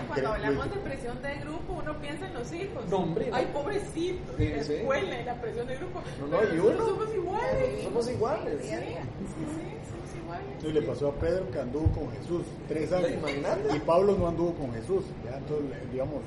Cuando 0.08 0.34
hablamos 0.34 0.70
de 0.70 0.76
presión 0.78 1.22
de 1.24 1.36
grupo, 1.40 1.74
uno 1.82 1.98
piensa 2.00 2.28
en 2.28 2.34
los 2.36 2.54
hijos. 2.54 2.86
No, 2.90 2.98
hombre, 2.98 3.30
no. 3.30 3.36
Ay, 3.36 3.50
pobrecitos, 3.52 4.36
Sí, 4.38 4.50
la 4.50 4.64
sí. 4.64 4.74
escuela 4.74 5.22
y 5.22 5.26
la 5.26 5.34
presión 5.42 5.68
de 5.68 5.76
grupo. 5.78 6.02
No, 6.20 6.28
no, 6.28 6.38
Pero 6.40 6.56
y 6.56 6.60
uno. 6.60 6.86
somos 6.86 7.16
iguales. 7.16 7.84
Somos 7.84 8.10
iguales. 8.10 8.62
Sí, 8.62 8.68
sí, 8.70 8.76
sí, 8.76 9.78
somos 9.90 10.24
iguales. 10.24 10.64
Y 10.64 10.72
le 10.72 10.82
pasó 10.84 11.08
a 11.10 11.14
Pedro 11.14 11.50
que 11.52 11.60
anduvo 11.60 11.88
con 11.94 12.12
Jesús 12.12 12.44
tres 12.68 12.92
años. 12.92 13.12
Imagínate. 13.14 13.76
Y 13.76 13.80
Pablo 13.80 14.16
no 14.18 14.28
anduvo 14.28 14.54
con 14.54 14.72
Jesús. 14.74 15.04
¿ya? 15.24 15.38
Entonces, 15.38 15.66
digamos, 15.92 16.18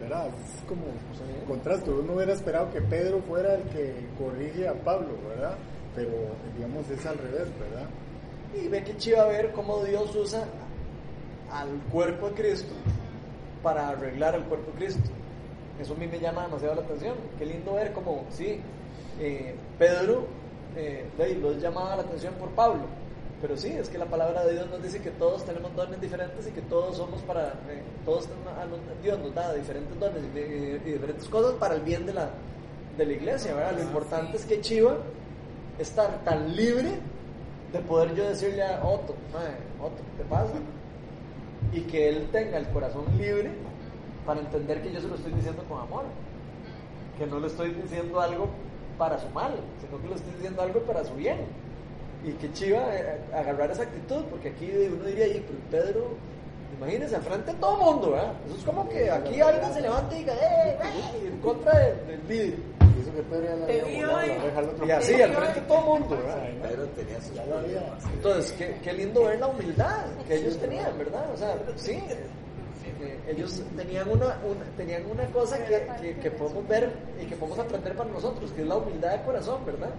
¿verdad? 0.00 0.28
Es 0.28 0.64
como 0.66 0.82
contraste. 1.46 1.90
Uno 1.90 2.14
hubiera 2.14 2.32
esperado 2.32 2.70
que 2.70 2.80
Pedro 2.80 3.20
fuera 3.22 3.54
el 3.54 3.62
que 3.64 4.06
corrige 4.18 4.68
a 4.68 4.74
Pablo, 4.74 5.08
¿verdad? 5.28 5.56
Pero, 5.94 6.10
digamos, 6.54 6.88
es 6.90 7.04
al 7.06 7.18
revés, 7.18 7.48
¿verdad? 7.58 7.88
Y 8.54 8.68
ve 8.68 8.82
que 8.84 8.96
chiva 8.96 9.26
ver 9.26 9.52
cómo 9.52 9.82
Dios 9.84 10.14
usa 10.14 10.44
al 11.50 11.68
cuerpo 11.90 12.28
de 12.28 12.34
Cristo 12.34 12.74
para 13.62 13.88
arreglar 13.88 14.34
al 14.34 14.44
cuerpo 14.44 14.70
de 14.72 14.78
Cristo. 14.78 15.10
Eso 15.80 15.94
a 15.94 15.96
mí 15.96 16.06
me 16.06 16.18
llama 16.18 16.44
demasiado 16.44 16.74
la 16.74 16.82
atención. 16.82 17.14
Qué 17.38 17.46
lindo 17.46 17.74
ver 17.74 17.92
cómo, 17.92 18.24
sí, 18.30 18.60
eh, 19.20 19.54
Pedro 19.78 20.26
eh, 20.76 21.06
lo 21.40 21.52
llamaba 21.52 21.96
la 21.96 22.02
atención 22.02 22.34
por 22.34 22.50
Pablo. 22.50 22.84
Pero 23.42 23.56
sí, 23.56 23.68
es 23.68 23.88
que 23.90 23.98
la 23.98 24.06
palabra 24.06 24.44
de 24.44 24.54
Dios 24.54 24.66
nos 24.70 24.82
dice 24.82 25.00
que 25.02 25.10
todos 25.10 25.44
tenemos 25.44 25.74
dones 25.76 26.00
diferentes 26.00 26.46
y 26.46 26.50
que 26.52 26.62
todos 26.62 26.96
somos 26.96 27.20
para, 27.22 27.48
eh, 27.68 27.82
todos 28.04 28.26
tenemos- 28.26 28.52
a 28.58 28.64
nos- 28.64 29.02
Dios 29.02 29.18
nos 29.18 29.34
da 29.34 29.52
diferentes 29.52 29.98
dones 30.00 30.22
y, 30.34 30.38
y- 30.38 30.80
y 30.88 30.92
diferentes 30.92 31.28
cosas 31.28 31.52
para 31.54 31.74
el 31.74 31.82
bien 31.82 32.06
de 32.06 32.14
la, 32.14 32.30
de 32.96 33.04
la 33.06 33.12
iglesia, 33.12 33.54
¿verdad? 33.54 33.72
Lo 33.76 33.82
importante 33.82 34.38
es 34.38 34.44
que 34.46 34.60
Chiva 34.62 34.96
estar 35.78 36.24
tan 36.24 36.56
libre 36.56 36.92
de 37.72 37.78
poder 37.80 38.14
yo 38.14 38.24
decirle 38.26 38.62
a 38.62 38.82
Otto, 38.82 39.14
"Mae, 39.34 39.86
Otto, 39.86 40.02
¿qué 40.16 40.22
te 40.22 40.28
pasa? 40.30 40.54
Y 41.72 41.80
que 41.82 42.08
él 42.08 42.28
tenga 42.32 42.56
el 42.56 42.66
corazón 42.68 43.04
libre 43.18 43.50
para 44.24 44.40
entender 44.40 44.82
que 44.82 44.92
yo 44.92 45.00
se 45.00 45.08
lo 45.08 45.14
estoy 45.16 45.32
diciendo 45.32 45.62
con 45.68 45.80
amor, 45.82 46.04
que 47.18 47.26
no 47.26 47.38
le 47.38 47.48
estoy 47.48 47.70
diciendo 47.72 48.18
algo 48.18 48.48
para 48.96 49.18
su 49.18 49.28
mal, 49.30 49.52
sino 49.84 50.00
que 50.00 50.08
le 50.08 50.14
estoy 50.14 50.32
diciendo 50.36 50.62
algo 50.62 50.80
para 50.80 51.04
su 51.04 51.14
bien. 51.14 51.36
Y 52.24 52.32
que 52.32 52.52
Chiva 52.52 52.82
eh, 52.94 53.18
agarrar 53.34 53.70
esa 53.70 53.82
actitud, 53.82 54.24
porque 54.30 54.48
aquí 54.48 54.70
uno 54.92 55.04
diría, 55.04 55.26
y 55.28 55.44
pero 55.70 55.84
Pedro, 55.84 56.08
imagínense, 56.78 57.16
al 57.16 57.22
frente 57.22 57.52
de 57.52 57.58
todo 57.58 57.78
el 57.78 57.84
mundo, 57.84 58.10
¿verdad? 58.12 58.32
Eso 58.46 58.56
es 58.58 58.64
como 58.64 58.88
que 58.88 59.10
aquí 59.10 59.40
alguien 59.40 59.72
se 59.72 59.80
levanta 59.82 60.14
y 60.14 60.18
diga, 60.20 60.34
¡eh! 60.34 60.78
eh", 60.82 61.28
en 61.28 61.38
contra 61.38 61.78
del, 61.78 62.06
del 62.06 62.20
vidrio. 62.22 62.56
Y 62.96 63.00
eso 63.02 63.12
que 63.14 63.22
Pedro 63.22 63.44
ya 63.44 63.66
Te 63.66 64.86
y- 64.86 64.90
así, 64.90 65.22
al 65.22 65.34
frente 65.34 65.60
todo 65.68 65.78
el 65.78 65.84
mundo, 65.84 66.16
¿verdad? 66.16 66.42
Pedro 66.62 66.86
tenía 66.88 67.20
sus. 67.20 67.38
Entonces, 68.14 68.52
qué, 68.52 68.76
qué 68.82 68.92
lindo 68.92 69.24
ver 69.24 69.38
la 69.38 69.46
humildad 69.48 70.04
que 70.26 70.34
ellos 70.36 70.56
tenían, 70.58 70.98
¿verdad? 70.98 71.30
O 71.32 71.36
sea, 71.36 71.54
sí, 71.76 71.92
eh, 73.00 73.18
ellos 73.28 73.62
tenían 73.76 74.08
una, 74.10 74.26
una- 74.44 74.64
tenían 74.76 75.02
una 75.10 75.26
cosa 75.26 75.64
que, 75.64 75.86
que, 76.00 76.16
que 76.18 76.30
podemos 76.30 76.66
ver 76.66 76.90
y 77.22 77.26
que 77.26 77.36
podemos 77.36 77.58
aprender 77.58 77.94
para 77.94 78.10
nosotros, 78.10 78.50
que 78.52 78.62
es 78.62 78.66
la 78.66 78.76
humildad 78.76 79.12
de 79.12 79.22
corazón, 79.24 79.64
¿verdad? 79.66 79.90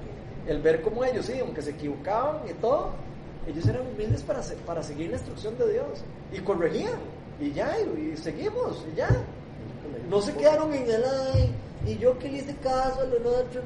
El 0.47 0.61
ver 0.61 0.81
cómo 0.81 1.03
ellos, 1.03 1.25
sí, 1.25 1.39
aunque 1.39 1.61
se 1.61 1.71
equivocaban 1.71 2.37
y 2.49 2.53
todo, 2.53 2.91
ellos 3.47 3.67
eran 3.67 3.81
humildes 3.87 4.21
para, 4.21 4.41
para 4.65 4.81
seguir 4.81 5.09
la 5.09 5.17
instrucción 5.17 5.57
de 5.57 5.73
Dios 5.73 5.99
y 6.31 6.39
corregían, 6.39 6.99
y 7.39 7.51
ya, 7.51 7.75
y, 7.79 8.15
seguimos, 8.17 8.85
y 8.93 8.95
ya. 8.95 9.09
No 10.09 10.21
se 10.21 10.33
quedaron 10.33 10.73
en 10.73 10.89
el 10.89 11.03
ay, 11.03 11.53
y 11.85 11.97
yo 11.97 12.17
que 12.17 12.29
le 12.29 12.37
hice 12.39 12.55
caso 12.57 13.01
a 13.01 13.05
lo 13.05 13.29
otro, 13.29 13.61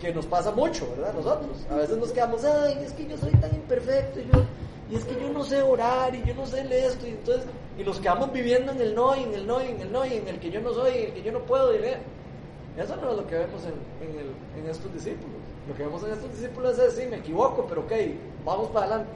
que 0.00 0.12
nos 0.12 0.26
pasa 0.26 0.50
mucho, 0.50 0.88
¿verdad? 0.96 1.14
Nosotros. 1.14 1.66
A 1.70 1.76
veces 1.76 1.96
nos 1.96 2.10
quedamos, 2.10 2.44
ay, 2.44 2.78
es 2.84 2.92
que 2.92 3.06
yo 3.06 3.16
soy 3.16 3.32
tan 3.32 3.54
imperfecto, 3.54 4.20
y, 4.20 4.94
es 4.94 5.04
que 5.04 5.20
yo 5.20 5.30
no 5.32 5.44
sé 5.44 5.62
orar, 5.62 6.14
y 6.14 6.24
yo 6.24 6.34
no 6.34 6.46
sé 6.46 6.64
leer 6.64 6.86
esto, 6.90 7.06
y 7.06 7.10
entonces, 7.10 7.44
y 7.78 7.84
nos 7.84 8.00
quedamos 8.00 8.32
viviendo 8.32 8.72
en 8.72 8.80
el 8.80 8.94
no, 8.94 9.14
y 9.16 9.22
en 9.22 9.34
el 9.34 9.46
no, 9.46 9.62
y 9.62 9.68
en 9.68 9.80
el 9.80 9.92
no, 9.92 10.04
y 10.06 10.14
en 10.14 10.26
el 10.28 10.40
que 10.40 10.50
yo 10.50 10.60
no 10.60 10.72
soy, 10.72 10.94
y 10.94 10.98
en 10.98 11.04
el 11.08 11.12
que 11.14 11.22
yo 11.22 11.32
no 11.32 11.40
puedo, 11.40 11.74
y 11.74 11.78
le- 11.78 11.98
eso 12.76 12.96
no 12.96 13.10
es 13.10 13.16
lo 13.16 13.26
que 13.26 13.34
vemos 13.34 13.62
en, 13.64 14.62
en 14.62 14.70
estos 14.70 14.92
discípulos. 14.94 15.47
Lo 15.68 15.74
que 15.74 15.84
vemos 15.84 16.02
en 16.02 16.12
estos 16.12 16.30
discípulos 16.30 16.78
es 16.78 16.96
decir, 16.96 17.10
me 17.10 17.18
equivoco, 17.18 17.66
pero 17.68 17.82
ok, 17.82 17.92
vamos 18.44 18.68
para 18.68 18.86
adelante. 18.86 19.12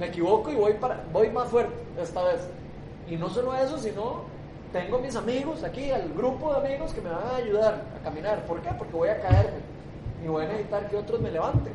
Me 0.00 0.06
equivoco 0.06 0.50
y 0.50 0.56
voy, 0.56 0.72
para, 0.72 1.04
voy 1.12 1.30
más 1.30 1.48
fuerte 1.48 1.72
esta 2.00 2.24
vez. 2.24 2.40
Y 3.08 3.16
no 3.16 3.28
solo 3.30 3.54
eso, 3.54 3.78
sino 3.78 4.24
tengo 4.72 4.98
mis 4.98 5.14
amigos 5.14 5.62
aquí, 5.62 5.90
el 5.90 6.12
grupo 6.12 6.52
de 6.52 6.66
amigos 6.66 6.92
que 6.92 7.00
me 7.00 7.10
van 7.10 7.24
a 7.24 7.36
ayudar 7.36 7.84
a 7.96 8.02
caminar. 8.02 8.44
¿Por 8.46 8.60
qué? 8.62 8.70
Porque 8.76 8.92
voy 8.92 9.10
a 9.10 9.20
caerme 9.20 9.60
y 10.24 10.26
voy 10.26 10.44
a 10.44 10.48
necesitar 10.48 10.90
que 10.90 10.96
otros 10.96 11.20
me 11.20 11.30
levanten. 11.30 11.72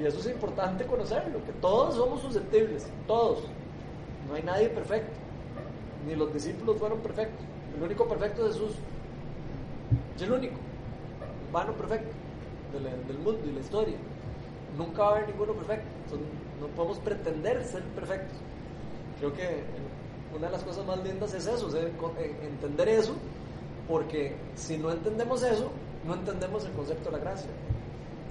Y 0.00 0.06
eso 0.06 0.18
es 0.18 0.26
importante 0.26 0.86
conocerlo, 0.86 1.44
que 1.44 1.52
todos 1.60 1.96
somos 1.96 2.22
susceptibles, 2.22 2.86
todos. 3.06 3.42
No 4.28 4.34
hay 4.34 4.42
nadie 4.42 4.70
perfecto. 4.70 5.12
Ni 6.06 6.14
los 6.14 6.32
discípulos 6.32 6.78
fueron 6.78 7.00
perfectos. 7.00 7.44
El 7.76 7.82
único 7.82 8.08
perfecto 8.08 8.46
es 8.46 8.54
Jesús. 8.54 8.76
Es 10.16 10.22
el 10.22 10.32
único. 10.32 10.54
Humano 11.50 11.72
perfecto 11.74 12.19
del, 12.72 13.06
del 13.06 13.18
mundo 13.18 13.40
y 13.44 13.52
la 13.52 13.60
historia. 13.60 13.96
Nunca 14.76 15.02
va 15.02 15.08
a 15.08 15.12
haber 15.16 15.28
ninguno 15.28 15.52
perfecto. 15.54 15.86
Entonces, 16.04 16.28
no 16.60 16.66
podemos 16.68 16.98
pretender 16.98 17.64
ser 17.64 17.82
perfectos. 17.82 18.36
Creo 19.18 19.32
que 19.32 19.62
una 20.34 20.46
de 20.46 20.52
las 20.52 20.62
cosas 20.62 20.86
más 20.86 21.02
lindas 21.02 21.34
es 21.34 21.46
eso, 21.46 21.68
es 21.68 21.74
eh, 21.74 22.36
entender 22.42 22.88
eso, 22.88 23.14
porque 23.88 24.34
si 24.54 24.78
no 24.78 24.90
entendemos 24.90 25.42
eso, 25.42 25.70
no 26.06 26.14
entendemos 26.14 26.64
el 26.64 26.72
concepto 26.72 27.10
de 27.10 27.18
la 27.18 27.22
gracia. 27.22 27.50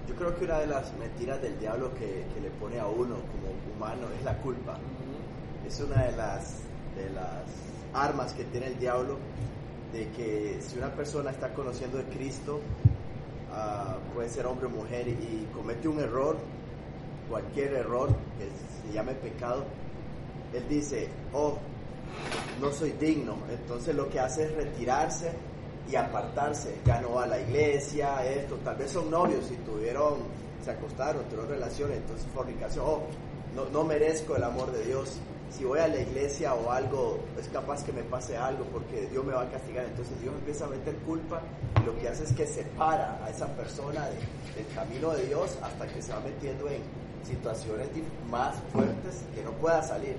Yo 0.07 0.15
creo 0.15 0.35
que 0.35 0.45
una 0.45 0.59
de 0.59 0.67
las 0.67 0.93
mentiras 0.97 1.41
del 1.41 1.59
diablo 1.59 1.93
que, 1.93 2.25
que 2.33 2.41
le 2.41 2.49
pone 2.59 2.79
a 2.79 2.87
uno 2.87 3.15
como 3.15 3.75
humano 3.75 4.07
es 4.17 4.23
la 4.23 4.37
culpa. 4.37 4.77
Es 5.67 5.79
una 5.81 6.03
de 6.05 6.17
las, 6.17 6.61
de 6.95 7.09
las 7.11 7.43
armas 7.93 8.33
que 8.33 8.43
tiene 8.45 8.67
el 8.67 8.79
diablo 8.79 9.17
de 9.93 10.07
que 10.09 10.59
si 10.61 10.77
una 10.77 10.91
persona 10.93 11.31
está 11.31 11.53
conociendo 11.53 11.97
de 11.97 12.05
Cristo, 12.05 12.59
ah, 13.53 13.97
puede 14.13 14.29
ser 14.29 14.45
hombre 14.45 14.67
o 14.67 14.69
mujer, 14.69 15.07
y 15.07 15.47
comete 15.53 15.87
un 15.87 15.99
error, 15.99 16.37
cualquier 17.29 17.73
error 17.73 18.09
que 18.37 18.87
se 18.87 18.93
llame 18.93 19.13
pecado, 19.13 19.63
él 20.53 20.63
dice, 20.67 21.09
oh, 21.33 21.57
no 22.59 22.71
soy 22.71 22.91
digno. 22.93 23.35
Entonces 23.49 23.95
lo 23.95 24.09
que 24.09 24.19
hace 24.19 24.45
es 24.45 24.55
retirarse 24.55 25.31
y 25.89 25.95
apartarse. 25.95 26.75
Ya 26.85 26.99
no 27.01 27.15
va 27.15 27.23
a 27.23 27.27
la 27.27 27.39
iglesia, 27.39 28.25
esto, 28.25 28.55
tal 28.63 28.75
vez 28.75 28.91
son 28.91 29.09
novios 29.09 29.49
y 29.51 29.55
tuvieron, 29.57 30.15
se 30.63 30.71
acostaron, 30.71 31.23
tuvieron 31.25 31.49
relaciones, 31.49 31.97
entonces 31.97 32.27
fornicación, 32.33 32.85
oh, 32.87 33.01
no, 33.55 33.65
no 33.69 33.83
merezco 33.83 34.35
el 34.35 34.43
amor 34.43 34.71
de 34.71 34.85
Dios. 34.85 35.17
Si 35.51 35.65
voy 35.65 35.79
a 35.79 35.87
la 35.87 35.99
iglesia 35.99 36.53
o 36.53 36.71
algo, 36.71 37.19
es 37.39 37.47
capaz 37.49 37.83
que 37.83 37.91
me 37.91 38.03
pase 38.03 38.37
algo 38.37 38.63
porque 38.65 39.07
Dios 39.11 39.25
me 39.25 39.33
va 39.33 39.41
a 39.43 39.49
castigar. 39.49 39.85
Entonces 39.85 40.19
Dios 40.21 40.33
empieza 40.35 40.65
a 40.65 40.67
meter 40.69 40.95
culpa 40.99 41.41
y 41.81 41.85
lo 41.85 41.97
que 41.99 42.07
hace 42.07 42.23
es 42.23 42.33
que 42.33 42.45
separa 42.47 43.19
a 43.25 43.29
esa 43.29 43.47
persona 43.55 44.05
de- 44.07 44.63
del 44.63 44.73
camino 44.75 45.09
de 45.11 45.25
Dios 45.25 45.57
hasta 45.61 45.87
que 45.87 46.01
se 46.01 46.13
va 46.13 46.19
metiendo 46.21 46.67
en 46.69 46.81
situaciones 47.27 47.87
más 48.29 48.55
fuertes 48.71 49.23
que 49.35 49.43
no 49.43 49.51
pueda 49.53 49.81
salir. 49.83 50.15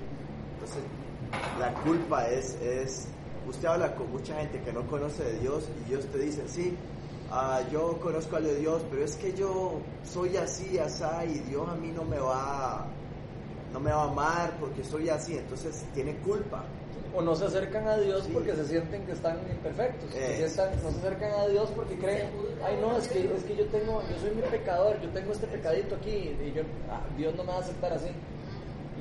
Entonces, 0.55 0.83
la 1.59 1.73
culpa 1.83 2.29
es, 2.29 2.55
es, 2.61 3.07
usted 3.49 3.67
habla 3.69 3.95
con 3.95 4.11
mucha 4.11 4.35
gente 4.37 4.61
que 4.63 4.73
no 4.73 4.83
conoce 4.89 5.23
de 5.25 5.39
Dios 5.39 5.65
y 5.89 5.93
ellos 5.93 6.05
te 6.07 6.19
dicen, 6.19 6.49
sí, 6.49 6.77
ah, 7.31 7.61
yo 7.73 7.99
conozco 8.01 8.37
a 8.37 8.41
Dios, 8.41 8.83
pero 8.91 9.05
es 9.05 9.17
que 9.17 9.33
yo 9.33 9.79
soy 10.05 10.37
así, 10.37 10.79
así, 10.79 11.05
y 11.27 11.39
Dios 11.51 11.69
a 11.69 11.75
mí 11.77 11.93
no 11.95 12.05
me 12.05 12.19
va, 12.19 12.85
no 13.73 13.81
me 13.81 13.91
va 13.93 14.05
a 14.05 14.11
amar 14.11 14.53
porque 14.61 14.83
soy 14.85 15.09
así, 15.09 15.37
entonces 15.37 15.85
tiene 15.95 16.15
culpa. 16.19 16.65
O 17.15 17.21
no 17.23 17.35
se 17.35 17.45
acercan 17.47 17.89
a 17.89 17.97
Dios 17.97 18.23
Sí. 18.25 18.31
porque 18.33 18.55
se 18.55 18.65
sienten 18.67 19.05
que 19.05 19.13
están 19.13 19.37
imperfectos. 19.51 20.11
Sientan- 20.13 20.71
no 20.83 20.91
se 20.93 20.99
acercan 20.99 21.33
a 21.41 21.47
Dios 21.49 21.69
porque 21.75 21.97
creen, 21.99 22.29
ay 22.65 22.79
no, 22.81 22.97
es 22.97 23.09
que, 23.09 23.25
es 23.35 23.43
que 23.45 23.57
yo 23.57 23.67
tengo, 23.67 24.01
yo 24.09 24.19
soy 24.21 24.31
mi 24.35 24.43
pecador, 24.43 25.01
yo 25.01 25.09
tengo 25.11 25.33
este 25.33 25.47
pecadito 25.49 25.97
aquí 25.97 26.37
y 26.41 26.53
yo, 26.55 26.63
ah, 26.89 27.01
Dios 27.17 27.35
no 27.35 27.43
me 27.43 27.51
va 27.51 27.57
a 27.59 27.61
aceptar 27.63 27.93
así. 27.95 28.11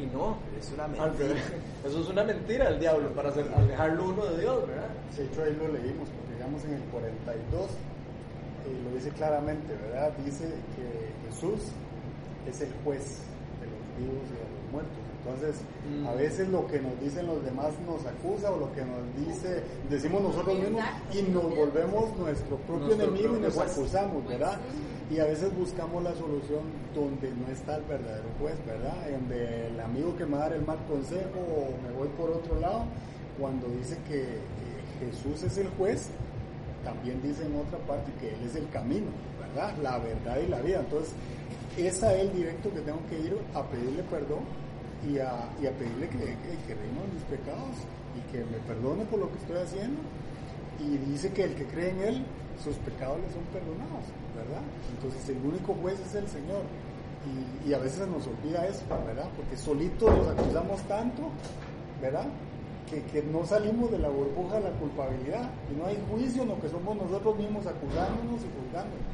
Y 0.02 0.06
no, 0.08 0.38
Es 0.60 0.72
una 0.72 0.88
mentira. 0.88 1.14
revés. 1.14 1.44
Eso 1.86 2.02
es 2.02 2.08
una 2.10 2.24
mentira 2.24 2.70
del 2.72 2.80
diablo 2.80 3.10
para 3.14 3.30
hacer, 3.30 3.46
alejarlo 3.56 4.06
uno 4.06 4.26
de 4.26 4.40
Dios, 4.42 4.68
¿verdad? 4.68 4.90
De 5.16 5.26
hecho, 5.26 5.44
ahí 5.44 5.54
lo 5.56 5.68
leímos, 5.68 6.10
porque 6.10 6.34
digamos 6.34 6.64
en 6.66 6.74
el 6.74 6.82
42 6.86 7.62
eh, 7.70 8.80
lo 8.90 8.96
dice 8.96 9.10
claramente, 9.12 9.74
¿verdad? 9.76 10.12
Dice 10.26 10.46
que 10.76 11.30
Jesús 11.30 11.62
es 12.48 12.62
el 12.62 12.72
juez 12.84 13.04
de 13.60 13.68
los 13.68 13.82
vivos 14.00 14.24
y 14.30 14.34
de 14.34 14.40
los 14.40 14.49
muertos. 14.72 14.94
Entonces, 15.26 15.62
Mm. 15.90 16.08
a 16.08 16.14
veces 16.14 16.48
lo 16.50 16.66
que 16.68 16.80
nos 16.80 16.98
dicen 17.02 17.28
los 17.28 17.44
demás 17.44 17.74
nos 17.86 18.06
acusa 18.06 18.52
o 18.52 18.58
lo 18.60 18.72
que 18.74 18.82
nos 18.86 19.04
dice, 19.28 19.64
decimos 19.90 20.22
nosotros 20.24 20.58
mismos 20.58 20.84
y 21.14 21.22
nos 21.24 21.56
volvemos 21.56 22.16
nuestro 22.18 22.56
propio 22.58 22.86
Nuestro 22.88 23.06
enemigo 23.08 23.38
y 23.38 23.40
nos 23.42 23.54
juez. 23.54 23.72
acusamos, 23.78 24.28
¿verdad? 24.28 24.58
Y 25.12 25.20
a 25.20 25.26
veces 25.26 25.54
buscamos 25.58 26.04
la 26.04 26.14
solución 26.16 26.62
donde 26.96 27.32
no 27.32 27.52
está 27.52 27.76
el 27.78 27.84
verdadero 27.84 28.30
juez, 28.40 28.56
¿verdad? 28.66 28.96
Donde 29.12 29.68
el 29.68 29.80
amigo 29.80 30.16
que 30.16 30.26
me 30.26 30.38
da 30.38 30.48
el 30.48 30.66
mal 30.66 30.78
consejo 30.88 31.40
o 31.40 31.88
me 31.88 31.94
voy 31.98 32.08
por 32.10 32.30
otro 32.30 32.60
lado, 32.60 32.86
cuando 33.40 33.68
dice 33.70 33.98
que 34.08 34.22
eh, 34.22 34.40
Jesús 35.00 35.44
es 35.44 35.58
el 35.58 35.68
juez, 35.78 36.10
también 36.84 37.22
dice 37.22 37.46
en 37.46 37.56
otra 37.56 37.78
parte 37.88 38.12
que 38.22 38.30
Él 38.30 38.40
es 38.46 38.56
el 38.56 38.70
camino, 38.70 39.08
¿verdad? 39.40 39.74
La 39.82 39.98
verdad 39.98 40.38
y 40.46 40.48
la 40.50 40.62
vida. 40.62 40.80
Entonces, 40.80 41.14
es 41.88 42.04
a 42.04 42.14
Él 42.14 42.32
directo 42.34 42.74
que 42.74 42.82
tengo 42.82 43.00
que 43.10 43.20
ir 43.20 43.38
a 43.54 43.64
pedirle 43.64 44.04
perdón 44.04 44.44
y 45.08 45.20
a, 45.20 45.50
y 45.62 45.68
a 45.68 45.72
pedirle 45.72 46.10
que, 46.10 46.18
que, 46.18 46.58
que 46.68 46.76
redima 46.76 47.02
mis 47.14 47.24
pecados 47.24 47.76
y 48.16 48.32
que 48.32 48.40
me 48.46 48.58
perdone 48.68 49.06
por 49.06 49.20
lo 49.20 49.32
que 49.32 49.38
estoy 49.38 49.58
haciendo. 49.58 50.02
Y 50.80 50.98
dice 51.12 51.32
que 51.32 51.44
el 51.44 51.56
que 51.56 51.66
cree 51.66 51.90
en 51.90 52.02
Él, 52.02 52.26
sus 52.64 52.76
pecados 52.78 53.20
le 53.20 53.30
son 53.32 53.44
perdonados, 53.52 54.06
¿verdad? 54.36 54.64
Entonces, 54.96 55.30
el 55.30 55.38
único 55.46 55.74
juez 55.76 56.00
es 56.00 56.16
el 56.16 56.28
Señor. 56.28 56.64
Y, 57.66 57.74
a 57.74 57.78
veces 57.78 58.08
nos 58.08 58.26
olvida 58.26 58.66
eso, 58.66 58.82
¿verdad? 59.06 59.28
Porque 59.36 59.56
solitos 59.58 60.10
nos 60.10 60.28
acusamos 60.30 60.82
tanto, 60.84 61.30
¿verdad? 62.02 62.26
Que, 62.90 63.04
que 63.04 63.22
no 63.22 63.46
salimos 63.46 63.92
de 63.92 64.00
la 64.00 64.10
burbuja 64.10 64.56
de 64.56 64.72
la 64.72 64.72
culpabilidad 64.80 65.52
y 65.70 65.78
no 65.78 65.86
hay 65.86 66.02
juicio 66.10 66.42
en 66.44 66.50
lo 66.50 66.60
que 66.60 66.70
somos 66.70 66.96
nosotros 66.96 67.38
mismos 67.38 67.68
acusándonos 67.68 68.42
y 68.42 68.50
juzgándonos, 68.50 69.06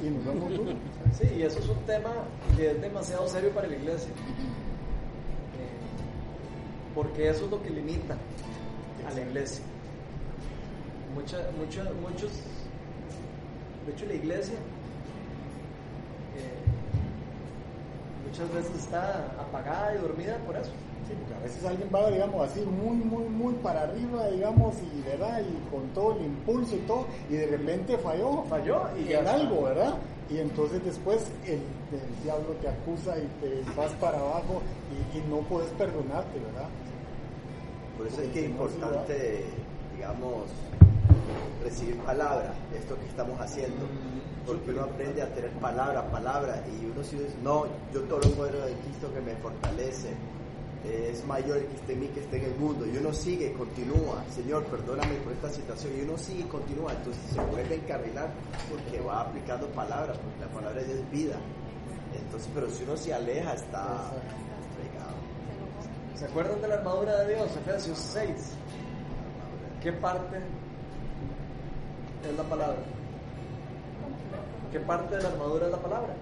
Y 0.00 0.10
nos. 0.10 0.24
Sí, 1.18 1.26
y 1.36 1.42
eso 1.42 1.58
es 1.58 1.68
un 1.68 1.78
tema 1.84 2.10
que 2.56 2.70
es 2.70 2.80
demasiado 2.80 3.26
serio 3.28 3.50
para 3.50 3.66
la 3.66 3.76
iglesia. 3.76 4.10
Eh, 4.10 5.78
porque 6.94 7.28
eso 7.28 7.46
es 7.46 7.50
lo 7.50 7.62
que 7.62 7.70
limita 7.70 8.16
a 9.06 9.14
la 9.14 9.20
iglesia. 9.20 9.64
Mucha, 11.14 11.38
mucha, 11.58 11.82
muchos, 12.00 12.30
de 13.86 13.92
hecho 13.92 14.06
la 14.06 14.14
iglesia 14.14 14.54
eh, 16.36 16.68
muchas 18.28 18.52
veces 18.52 18.84
está 18.84 19.26
apagada 19.40 19.96
y 19.96 19.98
dormida 19.98 20.36
por 20.46 20.56
eso. 20.56 20.70
Sí, 21.08 21.14
porque 21.18 21.34
a 21.34 21.42
veces 21.42 21.64
alguien 21.64 21.88
va, 21.94 22.10
digamos, 22.10 22.50
así 22.50 22.60
muy, 22.60 22.96
muy, 22.96 23.24
muy 23.24 23.54
para 23.54 23.84
arriba, 23.84 24.28
digamos, 24.28 24.74
y 24.94 25.00
verdad, 25.08 25.40
y 25.40 25.70
con 25.70 25.88
todo 25.94 26.16
el 26.16 26.26
impulso 26.26 26.76
y 26.76 26.80
todo, 26.80 27.06
y 27.30 27.34
de 27.34 27.46
repente 27.46 27.96
falló, 27.96 28.44
Falló 28.44 28.82
y 28.98 29.10
en 29.12 29.26
algo, 29.26 29.62
¿verdad? 29.62 29.94
Y 30.28 30.38
entonces 30.38 30.84
después 30.84 31.26
el, 31.46 31.54
el 31.54 32.22
diablo 32.22 32.52
te 32.60 32.68
acusa 32.68 33.16
y 33.16 33.26
te 33.40 33.62
vas 33.74 33.90
para 33.92 34.18
abajo 34.18 34.60
y, 34.92 35.18
y 35.18 35.22
no 35.30 35.38
puedes 35.48 35.70
perdonarte, 35.70 36.38
¿verdad? 36.38 36.68
Por 37.96 38.06
eso 38.06 38.20
es 38.20 38.28
que 38.28 38.40
es 38.40 38.50
importante, 38.50 39.44
digamos, 39.96 40.44
recibir 41.64 41.96
palabra, 42.00 42.52
esto 42.76 42.96
que 42.96 43.06
estamos 43.06 43.40
haciendo. 43.40 43.86
Porque 44.46 44.70
uno 44.70 44.82
aprende 44.82 45.22
a 45.22 45.34
tener 45.34 45.50
palabra, 45.52 46.10
palabra, 46.10 46.62
y 46.68 46.84
uno 46.86 47.02
si 47.02 47.16
dice, 47.16 47.34
no, 47.42 47.64
yo 47.92 48.02
todo 48.02 48.20
lo 48.20 48.30
puedo 48.32 48.66
en 48.66 48.74
Cristo 48.78 49.12
que 49.12 49.20
me 49.20 49.34
fortalece, 49.36 50.10
es 50.84 51.24
mayor 51.26 51.58
que 51.66 51.74
esté 51.74 51.92
en 51.92 52.00
mí 52.00 52.06
que 52.08 52.20
esté 52.20 52.36
en 52.38 52.52
el 52.52 52.58
mundo, 52.58 52.86
y 52.86 52.96
uno 52.96 53.12
sigue, 53.12 53.52
continúa, 53.52 54.24
Señor, 54.34 54.64
perdóname 54.64 55.14
por 55.16 55.32
esta 55.32 55.50
situación, 55.50 55.92
y 55.98 56.02
uno 56.02 56.16
sigue, 56.16 56.46
continúa, 56.48 56.92
entonces 56.92 57.22
se 57.32 57.40
vuelve 57.40 57.74
a 57.74 57.78
encarrilar 57.78 58.30
porque 58.70 59.00
va 59.00 59.22
aplicando 59.22 59.66
palabra, 59.68 60.14
porque 60.14 60.40
la 60.40 60.48
palabra 60.48 60.80
es 60.80 61.10
vida. 61.10 61.36
Entonces, 62.14 62.48
pero 62.54 62.70
si 62.70 62.84
uno 62.84 62.96
se 62.96 63.12
aleja, 63.12 63.52
está, 63.52 64.12
estregado. 64.62 65.16
¿Se 66.14 66.24
acuerdan 66.24 66.60
de 66.60 66.68
la 66.68 66.74
armadura 66.76 67.24
de 67.24 67.34
Dios? 67.34 67.56
Efesios 67.56 67.98
6. 67.98 68.30
¿Qué 69.82 69.92
parte 69.92 70.38
es 72.28 72.36
la 72.36 72.44
palabra? 72.44 72.78
¿Qué 74.72 74.80
parte 74.80 75.16
de 75.16 75.22
la 75.22 75.28
armadura 75.28 75.66
es 75.66 75.72
la 75.72 75.78
palabra? 75.78 76.14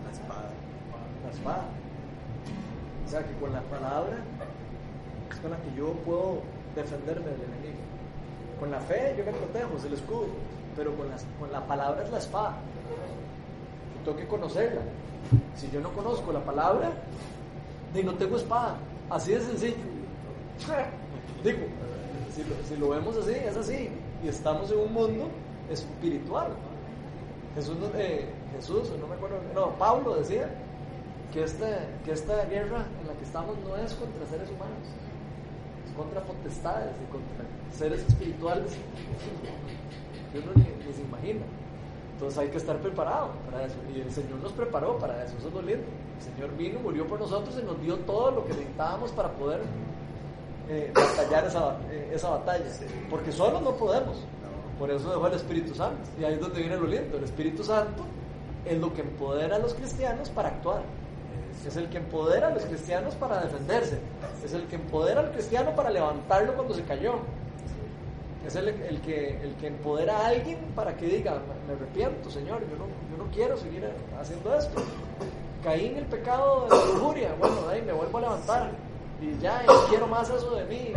Una 0.00 0.10
espada. 0.10 0.50
La 1.24 1.30
espada. 1.30 1.81
Sea 3.12 3.20
que 3.26 3.34
con 3.34 3.52
la 3.52 3.60
palabra 3.60 4.16
es 5.30 5.38
con 5.40 5.50
la 5.50 5.58
que 5.58 5.74
yo 5.76 5.92
puedo 6.06 6.38
defenderme 6.74 7.26
del 7.26 7.42
enemigo. 7.42 7.82
Con 8.58 8.70
la 8.70 8.80
fe 8.80 9.14
yo 9.18 9.24
me 9.26 9.32
protejo, 9.32 9.76
es 9.76 9.84
el 9.84 9.92
escudo. 9.92 10.28
Pero 10.74 10.96
con, 10.96 11.10
las- 11.10 11.26
con 11.38 11.52
la 11.52 11.60
palabra 11.66 12.02
es 12.04 12.10
la 12.10 12.16
espada. 12.16 12.54
Yo 13.98 14.04
tengo 14.06 14.16
que 14.16 14.26
conocerla. 14.26 14.80
Si 15.56 15.70
yo 15.70 15.80
no 15.80 15.90
conozco 15.92 16.32
la 16.32 16.40
palabra, 16.40 16.90
de 17.92 18.02
no 18.02 18.14
tengo 18.14 18.38
espada. 18.38 18.76
Así 19.10 19.32
de 19.32 19.40
sencillo. 19.42 19.76
Digo, 21.44 21.58
si 22.34 22.44
lo, 22.44 22.54
si 22.66 22.76
lo 22.78 22.88
vemos 22.88 23.14
así, 23.18 23.32
es 23.32 23.56
así. 23.58 23.90
Y 24.24 24.28
estamos 24.28 24.70
en 24.72 24.78
un 24.78 24.92
mundo 24.94 25.28
espiritual. 25.70 26.48
Jesús, 27.54 27.76
eh, 27.94 28.24
Jesús, 28.56 28.88
no 28.98 29.06
me 29.06 29.16
acuerdo, 29.16 29.36
no, 29.54 29.68
Pablo 29.72 30.14
decía 30.16 30.48
que 31.32 31.44
esta, 31.44 31.66
que 32.04 32.12
esta 32.12 32.44
guerra 32.44 32.84
en 33.00 33.08
la 33.08 33.14
que 33.14 33.24
estamos 33.24 33.56
no 33.58 33.76
es 33.76 33.94
contra 33.94 34.26
seres 34.26 34.48
humanos, 34.50 34.86
es 35.86 35.96
contra 35.96 36.20
potestades 36.22 36.94
y 37.02 37.10
contra 37.10 37.44
seres 37.72 38.06
espirituales 38.06 38.72
que 40.32 40.38
uno 40.38 40.52
ni, 40.56 40.86
ni 40.86 40.92
se 40.92 41.02
imagina. 41.02 41.42
Entonces 42.14 42.38
hay 42.38 42.48
que 42.48 42.58
estar 42.58 42.76
preparado 42.78 43.30
para 43.50 43.64
eso. 43.64 43.74
Y 43.92 44.00
el 44.00 44.10
Señor 44.12 44.38
nos 44.40 44.52
preparó 44.52 44.96
para 44.98 45.24
eso. 45.24 45.36
Eso 45.38 45.48
es 45.48 45.54
lo 45.54 45.62
lindo. 45.62 45.84
El 46.18 46.22
Señor 46.22 46.56
vino, 46.56 46.78
murió 46.78 47.04
por 47.06 47.18
nosotros 47.18 47.58
y 47.60 47.64
nos 47.64 47.80
dio 47.80 47.96
todo 47.98 48.30
lo 48.30 48.44
que 48.44 48.50
necesitábamos 48.50 49.10
para 49.10 49.32
poder 49.32 49.60
eh, 50.68 50.92
batallar 50.94 51.46
esa, 51.46 51.76
eh, 51.90 52.12
esa 52.14 52.30
batalla. 52.30 52.64
Porque 53.10 53.32
solo 53.32 53.60
no 53.60 53.72
podemos. 53.72 54.24
Por 54.78 54.90
eso 54.90 55.10
dejó 55.10 55.26
el 55.26 55.34
Espíritu 55.34 55.74
Santo. 55.74 56.00
Y 56.20 56.24
ahí 56.24 56.34
es 56.34 56.40
donde 56.40 56.60
viene 56.60 56.76
lo 56.76 56.86
lindo. 56.86 57.16
El 57.16 57.24
Espíritu 57.24 57.64
Santo 57.64 58.04
es 58.64 58.78
lo 58.78 58.94
que 58.94 59.00
empodera 59.00 59.56
a 59.56 59.58
los 59.58 59.74
cristianos 59.74 60.30
para 60.30 60.50
actuar. 60.50 60.82
Es 61.66 61.76
el 61.76 61.88
que 61.88 61.98
empodera 61.98 62.48
a 62.48 62.50
los 62.50 62.64
cristianos 62.64 63.14
para 63.14 63.40
defenderse. 63.42 63.98
Es 64.44 64.52
el 64.52 64.64
que 64.66 64.76
empodera 64.76 65.20
al 65.20 65.30
cristiano 65.30 65.70
para 65.76 65.90
levantarlo 65.90 66.54
cuando 66.54 66.74
se 66.74 66.82
cayó. 66.82 67.14
Es 68.46 68.56
el, 68.56 68.68
el 68.68 69.00
que, 69.02 69.40
el 69.42 69.54
que 69.54 69.68
empodera 69.68 70.18
a 70.18 70.26
alguien 70.28 70.58
para 70.74 70.96
que 70.96 71.06
diga, 71.06 71.38
me 71.68 71.74
arrepiento, 71.74 72.28
Señor, 72.30 72.60
yo 72.68 72.76
no, 72.76 72.86
yo 73.16 73.24
no 73.24 73.30
quiero 73.32 73.56
seguir 73.56 73.88
haciendo 74.20 74.54
esto. 74.56 74.82
Caí 75.62 75.86
en 75.86 75.98
el 75.98 76.04
pecado 76.06 76.66
de 76.68 76.76
la 76.76 76.84
lujuria, 76.86 77.34
bueno, 77.38 77.68
ahí 77.70 77.82
me 77.82 77.92
vuelvo 77.92 78.18
a 78.18 78.20
levantar. 78.22 78.70
Y 79.20 79.40
ya, 79.40 79.62
no 79.62 79.86
quiero 79.88 80.08
más 80.08 80.28
eso 80.28 80.56
de 80.56 80.64
mí. 80.64 80.92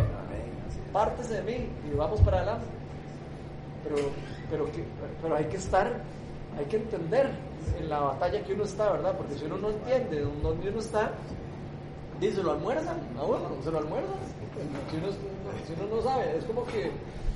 Pártese 0.92 1.34
de 1.34 1.42
mí 1.42 1.68
y 1.92 1.96
vamos 1.96 2.20
para 2.22 2.38
adelante. 2.38 2.66
Pero, 3.84 3.96
pero, 4.50 4.64
que- 4.72 4.84
pero 5.22 5.36
hay 5.36 5.44
que 5.44 5.56
estar, 5.58 5.92
hay 6.58 6.64
que 6.66 6.76
entender 6.76 7.30
en 7.78 7.88
la 7.88 8.00
batalla 8.00 8.42
que 8.42 8.54
uno 8.54 8.64
está, 8.64 8.92
¿verdad? 8.92 9.14
Porque 9.16 9.34
si 9.34 9.44
uno 9.44 9.58
no 9.58 9.68
entiende 9.70 10.20
dónde 10.42 10.70
uno 10.70 10.78
está, 10.78 11.10
dice, 12.20 12.42
lo 12.42 12.52
almuerzan 12.52 12.96
a 13.18 13.22
uno, 13.24 13.40
se 13.62 13.70
lo 13.70 13.78
almuerzan. 13.78 14.14
Si 14.90 14.96
uno, 14.96 15.06
si 15.66 15.72
uno 15.74 15.96
no 15.96 16.02
sabe, 16.02 16.36
es 16.38 16.44
como 16.44 16.64
que 16.66 16.90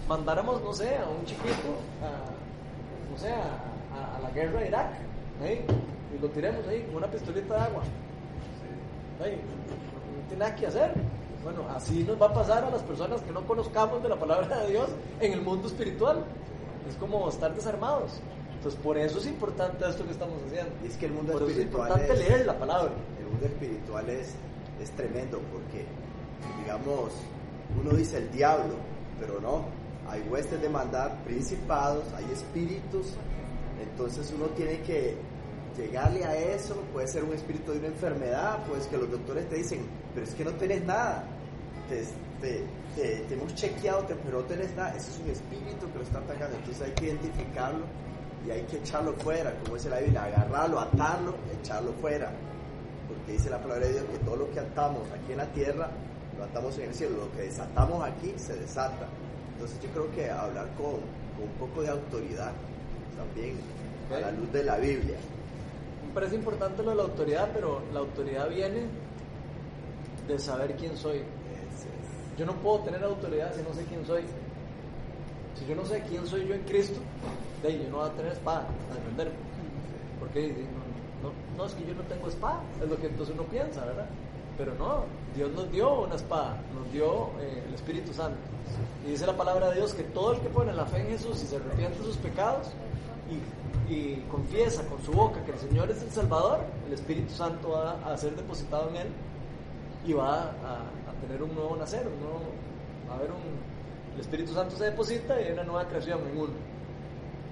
mandáramos, 0.08 0.62
no 0.62 0.72
sé, 0.72 0.96
a 0.96 1.06
un 1.08 1.24
chiquito, 1.26 1.76
a, 2.02 3.12
no 3.12 3.18
sé, 3.18 3.30
a, 3.32 4.16
a- 4.16 4.20
la 4.20 4.30
guerra 4.30 4.60
de 4.60 4.68
Irak, 4.68 4.90
¿eh? 5.42 5.64
y 6.16 6.20
lo 6.22 6.28
tiremos 6.28 6.66
ahí 6.68 6.82
con 6.84 6.96
una 6.96 7.06
pistolita 7.08 7.54
de 7.54 7.60
agua. 7.60 7.82
Ahí, 9.22 9.32
no 9.36 10.28
tiene 10.28 10.44
nada 10.44 10.54
que 10.56 10.66
hacer. 10.66 10.92
Bueno, 11.44 11.62
así 11.74 12.04
nos 12.04 12.20
va 12.20 12.26
a 12.26 12.34
pasar 12.34 12.64
a 12.64 12.70
las 12.70 12.82
personas 12.82 13.20
que 13.22 13.32
no 13.32 13.42
conozcamos 13.46 14.02
de 14.02 14.08
la 14.08 14.16
palabra 14.16 14.60
de 14.60 14.70
Dios 14.70 14.88
en 15.20 15.32
el 15.32 15.40
mundo 15.42 15.68
espiritual. 15.68 16.22
Es 16.88 16.96
como 16.96 17.28
estar 17.28 17.54
desarmados. 17.54 18.12
Entonces, 18.60 18.80
por 18.82 18.98
eso 18.98 19.18
es 19.18 19.26
importante 19.26 19.88
esto 19.88 20.04
que 20.04 20.12
estamos 20.12 20.36
haciendo. 20.46 20.70
Y 20.84 20.88
es 20.88 20.96
que 20.98 21.06
el 21.06 21.12
mundo 21.12 21.32
Por 21.32 21.42
eso 21.42 21.50
es 21.50 21.56
espiritual 21.56 21.88
importante 21.88 22.12
es- 22.22 22.28
leer 22.28 22.46
la 22.46 22.58
palabra. 22.58 22.92
El 23.18 23.26
mundo 23.26 23.46
espiritual 23.46 24.10
es, 24.10 24.34
es 24.82 24.90
tremendo 24.90 25.40
porque, 25.50 25.86
digamos, 26.60 27.10
uno 27.82 27.96
dice 27.96 28.18
el 28.18 28.30
diablo, 28.30 28.74
pero 29.18 29.40
no. 29.40 29.64
Hay 30.10 30.20
huestes 30.28 30.60
de 30.60 30.68
maldad, 30.68 31.12
principados, 31.24 32.04
hay 32.14 32.26
espíritus. 32.32 33.14
Entonces 33.82 34.30
uno 34.36 34.46
tiene 34.48 34.82
que 34.82 35.14
llegarle 35.78 36.24
a 36.26 36.36
eso. 36.36 36.74
Puede 36.92 37.08
ser 37.08 37.24
un 37.24 37.32
espíritu 37.32 37.72
de 37.72 37.78
una 37.78 37.88
enfermedad, 37.88 38.58
pues 38.68 38.86
que 38.88 38.98
los 38.98 39.10
doctores 39.10 39.48
te 39.48 39.56
dicen, 39.56 39.86
pero 40.14 40.26
es 40.26 40.34
que 40.34 40.44
no 40.44 40.50
tenés 40.52 40.84
nada. 40.84 41.24
Te, 41.88 42.04
te- 42.42 42.64
te- 42.94 43.20
te 43.26 43.34
hemos 43.34 43.54
chequeado, 43.54 44.04
pero 44.06 44.40
no 44.40 44.44
tenés 44.44 44.74
nada. 44.76 44.94
Ese 44.96 45.12
es 45.12 45.18
un 45.18 45.30
espíritu 45.30 45.90
que 45.92 45.98
lo 45.98 46.04
está 46.04 46.18
atacando. 46.18 46.56
Entonces 46.58 46.82
hay 46.82 46.92
que 46.92 47.06
identificarlo 47.06 47.84
y 48.46 48.50
hay 48.50 48.62
que 48.62 48.78
echarlo 48.78 49.12
fuera, 49.14 49.54
como 49.62 49.74
dice 49.74 49.90
la 49.90 49.98
Biblia, 49.98 50.24
agarrarlo, 50.24 50.80
atarlo, 50.80 51.34
echarlo 51.60 51.92
fuera. 51.94 52.32
Porque 53.06 53.32
dice 53.32 53.50
la 53.50 53.60
palabra 53.60 53.86
de 53.86 53.92
Dios 53.92 54.04
que 54.04 54.18
todo 54.18 54.36
lo 54.36 54.50
que 54.50 54.60
atamos 54.60 55.02
aquí 55.10 55.32
en 55.32 55.38
la 55.38 55.46
tierra, 55.46 55.90
lo 56.38 56.44
atamos 56.44 56.78
en 56.78 56.88
el 56.88 56.94
cielo. 56.94 57.16
Lo 57.16 57.32
que 57.32 57.42
desatamos 57.42 58.02
aquí 58.02 58.32
se 58.36 58.54
desata. 58.54 59.06
Entonces 59.52 59.78
yo 59.82 59.90
creo 59.90 60.10
que 60.12 60.30
hablar 60.30 60.68
con, 60.76 60.92
con 61.36 61.44
un 61.44 61.54
poco 61.58 61.82
de 61.82 61.90
autoridad 61.90 62.52
también, 63.16 63.56
a 64.14 64.20
la 64.20 64.30
luz 64.32 64.50
de 64.52 64.64
la 64.64 64.78
Biblia. 64.78 65.16
Me 66.06 66.14
parece 66.14 66.36
importante 66.36 66.82
lo 66.82 66.90
de 66.90 66.96
la 66.96 67.02
autoridad, 67.02 67.50
pero 67.52 67.82
la 67.92 68.00
autoridad 68.00 68.48
viene 68.48 68.86
de 70.26 70.38
saber 70.38 70.76
quién 70.76 70.96
soy. 70.96 71.22
Yo 72.38 72.46
no 72.46 72.54
puedo 72.54 72.80
tener 72.80 73.04
autoridad 73.04 73.54
si 73.54 73.62
no 73.62 73.74
sé 73.74 73.84
quién 73.84 74.06
soy. 74.06 74.22
Si 75.60 75.66
yo 75.66 75.76
no 75.76 75.84
sé 75.84 76.02
quién 76.08 76.26
soy 76.26 76.48
yo 76.48 76.54
en 76.54 76.62
Cristo, 76.62 76.98
de 77.62 77.68
ahí 77.68 77.82
yo 77.84 77.90
no 77.90 77.98
voy 77.98 78.08
a 78.08 78.12
tener 78.12 78.32
espada 78.32 78.66
a 78.90 78.94
defenderme. 78.94 79.34
Porque 80.18 80.54
no, 81.22 81.32
no, 81.56 81.66
es 81.66 81.74
que 81.74 81.86
yo 81.86 81.94
no 81.94 82.02
tengo 82.04 82.28
espada, 82.28 82.60
es 82.82 82.88
lo 82.88 82.96
que 82.96 83.08
entonces 83.08 83.34
uno 83.34 83.44
piensa, 83.44 83.84
¿verdad? 83.84 84.06
Pero 84.56 84.74
no, 84.74 85.04
Dios 85.36 85.52
nos 85.52 85.70
dio 85.70 86.04
una 86.04 86.14
espada, 86.14 86.56
nos 86.74 86.90
dio 86.92 87.28
eh, 87.40 87.62
el 87.68 87.74
Espíritu 87.74 88.14
Santo. 88.14 88.38
Y 89.06 89.10
dice 89.10 89.26
la 89.26 89.36
palabra 89.36 89.68
de 89.68 89.76
Dios 89.76 89.92
que 89.92 90.02
todo 90.02 90.32
el 90.32 90.40
que 90.40 90.48
pone 90.48 90.72
la 90.72 90.86
fe 90.86 91.00
en 91.00 91.08
Jesús 91.08 91.42
y 91.42 91.46
se 91.46 91.56
arrepiente 91.56 91.98
de 91.98 92.04
sus 92.04 92.16
pecados 92.16 92.68
y, 93.30 93.40
confiesa 94.30 94.84
con 94.86 95.02
su 95.02 95.10
boca 95.10 95.44
que 95.44 95.50
el 95.50 95.58
Señor 95.58 95.90
es 95.90 96.00
el 96.00 96.10
Salvador, 96.12 96.60
el 96.86 96.92
Espíritu 96.92 97.34
Santo 97.34 97.70
va 97.70 97.98
a 98.04 98.16
ser 98.16 98.36
depositado 98.36 98.88
en 98.90 98.96
él 98.96 99.08
y 100.06 100.12
va 100.12 100.42
a, 100.42 101.26
tener 101.26 101.42
un 101.42 101.52
nuevo 101.54 101.74
nacer, 101.74 102.06
va 103.08 103.14
a 103.14 103.16
haber 103.16 103.30
un... 103.32 103.69
El 104.14 104.20
Espíritu 104.20 104.52
Santo 104.52 104.76
se 104.76 104.84
deposita 104.84 105.40
y 105.40 105.44
hay 105.44 105.52
una 105.52 105.64
nueva 105.64 105.86
creación 105.88 106.20
en 106.28 106.38
uno. 106.38 106.52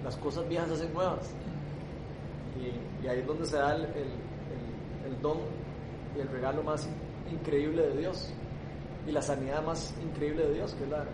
Las 0.05 0.17
cosas 0.17 0.49
viejas 0.49 0.69
se 0.69 0.75
hacen 0.75 0.93
nuevas. 0.93 1.31
Y, 3.03 3.07
ahí 3.07 3.21
es 3.21 3.27
donde 3.27 3.45
se 3.47 3.57
da 3.57 3.75
el, 3.75 3.85
el- 3.85 5.21
don 5.23 5.39
y 6.17 6.21
el 6.21 6.29
regalo 6.29 6.63
más 6.63 6.87
in- 6.87 7.35
increíble 7.35 7.83
de 7.89 7.97
Dios. 7.97 8.33
Y 9.07 9.11
la 9.13 9.23
sanidad 9.23 9.63
más 9.65 9.95
increíble 10.03 10.47
de 10.47 10.55
Dios, 10.55 10.75
que 10.75 10.85
es 10.85 10.91
la, 10.91 11.05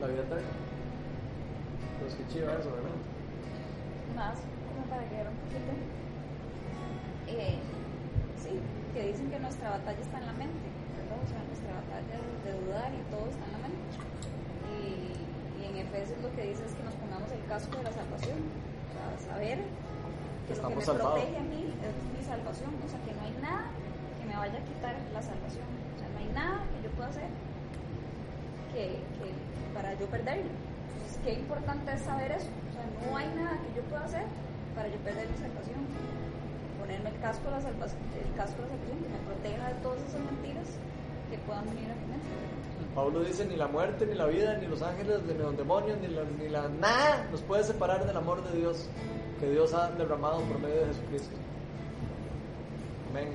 la 0.00 0.06
vida 0.06 0.20
eterna. 0.22 0.48
Pues 2.00 2.14
qué 2.14 2.26
chido 2.28 2.50
eso, 2.50 2.70
¿verdad? 2.70 2.90
más 4.14 4.38
como 4.68 4.84
para 4.90 5.02
agregar 5.02 5.28
un 5.28 5.36
poquito. 5.36 5.72
Eh, 7.28 7.58
sí, 8.42 8.50
que 8.94 9.06
dicen 9.08 9.30
que 9.30 9.38
nuestra 9.38 9.70
batalla 9.70 10.00
está 10.00 10.18
en 10.18 10.26
la 10.26 10.32
mente, 10.32 10.66
¿verdad? 10.96 11.18
O 11.22 11.28
sea, 11.28 11.42
nuestra 11.44 11.74
batalla 11.74 12.18
de 12.44 12.52
dudar 12.64 12.92
y 12.94 13.02
todo 13.10 13.28
está 13.30 13.44
en 13.46 13.52
la 13.52 13.58
mente. 13.58 13.78
Y, 14.68 15.62
y 15.62 15.66
en 15.70 15.76
Efesios 15.88 16.20
lo 16.20 16.30
que 16.36 16.42
dice 16.52 16.64
es 16.68 16.72
que 16.76 16.84
nos 16.84 16.94
pongamos 17.00 17.32
el 17.32 17.42
casco 17.48 17.78
de 17.78 17.84
la 17.84 17.92
salvación, 17.92 18.38
o 18.44 18.92
sea, 18.92 19.32
saber 19.32 19.58
que 20.44 20.52
lo 20.54 20.68
que 20.68 20.74
me 20.76 20.82
salvados. 20.84 21.16
protege 21.16 21.36
a 21.38 21.46
mí 21.48 21.62
es 21.80 21.94
mi 22.12 22.22
salvación, 22.24 22.70
o 22.84 22.88
sea, 22.88 23.00
que 23.08 23.12
no 23.16 23.22
hay 23.24 23.34
nada 23.40 23.72
que 24.20 24.24
me 24.28 24.36
vaya 24.36 24.58
a 24.60 24.64
quitar 24.68 24.94
la 25.16 25.22
salvación, 25.24 25.64
o 25.64 25.98
sea, 25.98 26.08
no 26.12 26.18
hay 26.20 26.30
nada 26.36 26.60
que 26.68 26.78
yo 26.84 26.90
pueda 26.92 27.08
hacer 27.08 27.30
que, 28.72 29.00
que 29.16 29.28
para 29.72 29.94
yo 29.96 30.06
perderlo. 30.12 30.52
Entonces, 30.92 31.18
qué 31.24 31.32
importante 31.40 31.88
es 31.92 32.02
saber 32.02 32.32
eso. 32.32 32.52
O 32.52 32.72
sea, 32.76 32.84
no 32.84 33.16
hay 33.16 33.28
nada 33.32 33.56
que 33.64 33.80
yo 33.80 33.82
pueda 33.88 34.04
hacer 34.04 34.26
para 34.74 34.88
yo 34.88 34.98
perder 35.00 35.24
mi 35.28 35.38
salvación. 35.38 35.80
Ponerme 36.78 37.10
el 37.10 37.18
casco 37.20 37.48
de 37.48 37.56
la 37.56 37.62
salvación, 37.62 38.00
el 38.12 38.32
casco 38.36 38.60
de 38.60 38.68
la 38.68 38.74
salvación 38.76 38.98
que 39.02 39.08
me 39.08 39.20
proteja 39.24 39.64
de 39.72 39.76
todas 39.80 40.00
esas 40.04 40.20
mentiras 40.20 40.68
que 41.32 41.36
puedan 41.48 41.64
venir 41.64 41.88
a 41.90 41.96
mi 41.96 42.06
mente. 42.12 42.57
Pablo 42.98 43.20
dice, 43.20 43.44
ni 43.44 43.54
la 43.54 43.68
muerte, 43.68 44.06
ni 44.06 44.14
la 44.16 44.26
vida, 44.26 44.58
ni 44.58 44.66
los 44.66 44.82
ángeles, 44.82 45.20
ni 45.22 45.32
los 45.34 45.56
demonios, 45.56 46.00
ni 46.00 46.08
la, 46.08 46.24
ni 46.24 46.48
la 46.48 46.68
nada 46.68 47.28
nos 47.30 47.40
puede 47.42 47.62
separar 47.62 48.04
del 48.04 48.16
amor 48.16 48.42
de 48.42 48.58
Dios 48.58 48.88
que 49.38 49.48
Dios 49.48 49.72
ha 49.72 49.92
derramado 49.92 50.40
por 50.40 50.58
medio 50.58 50.80
de 50.80 50.86
Jesucristo. 50.86 51.36
Amén. 53.10 53.28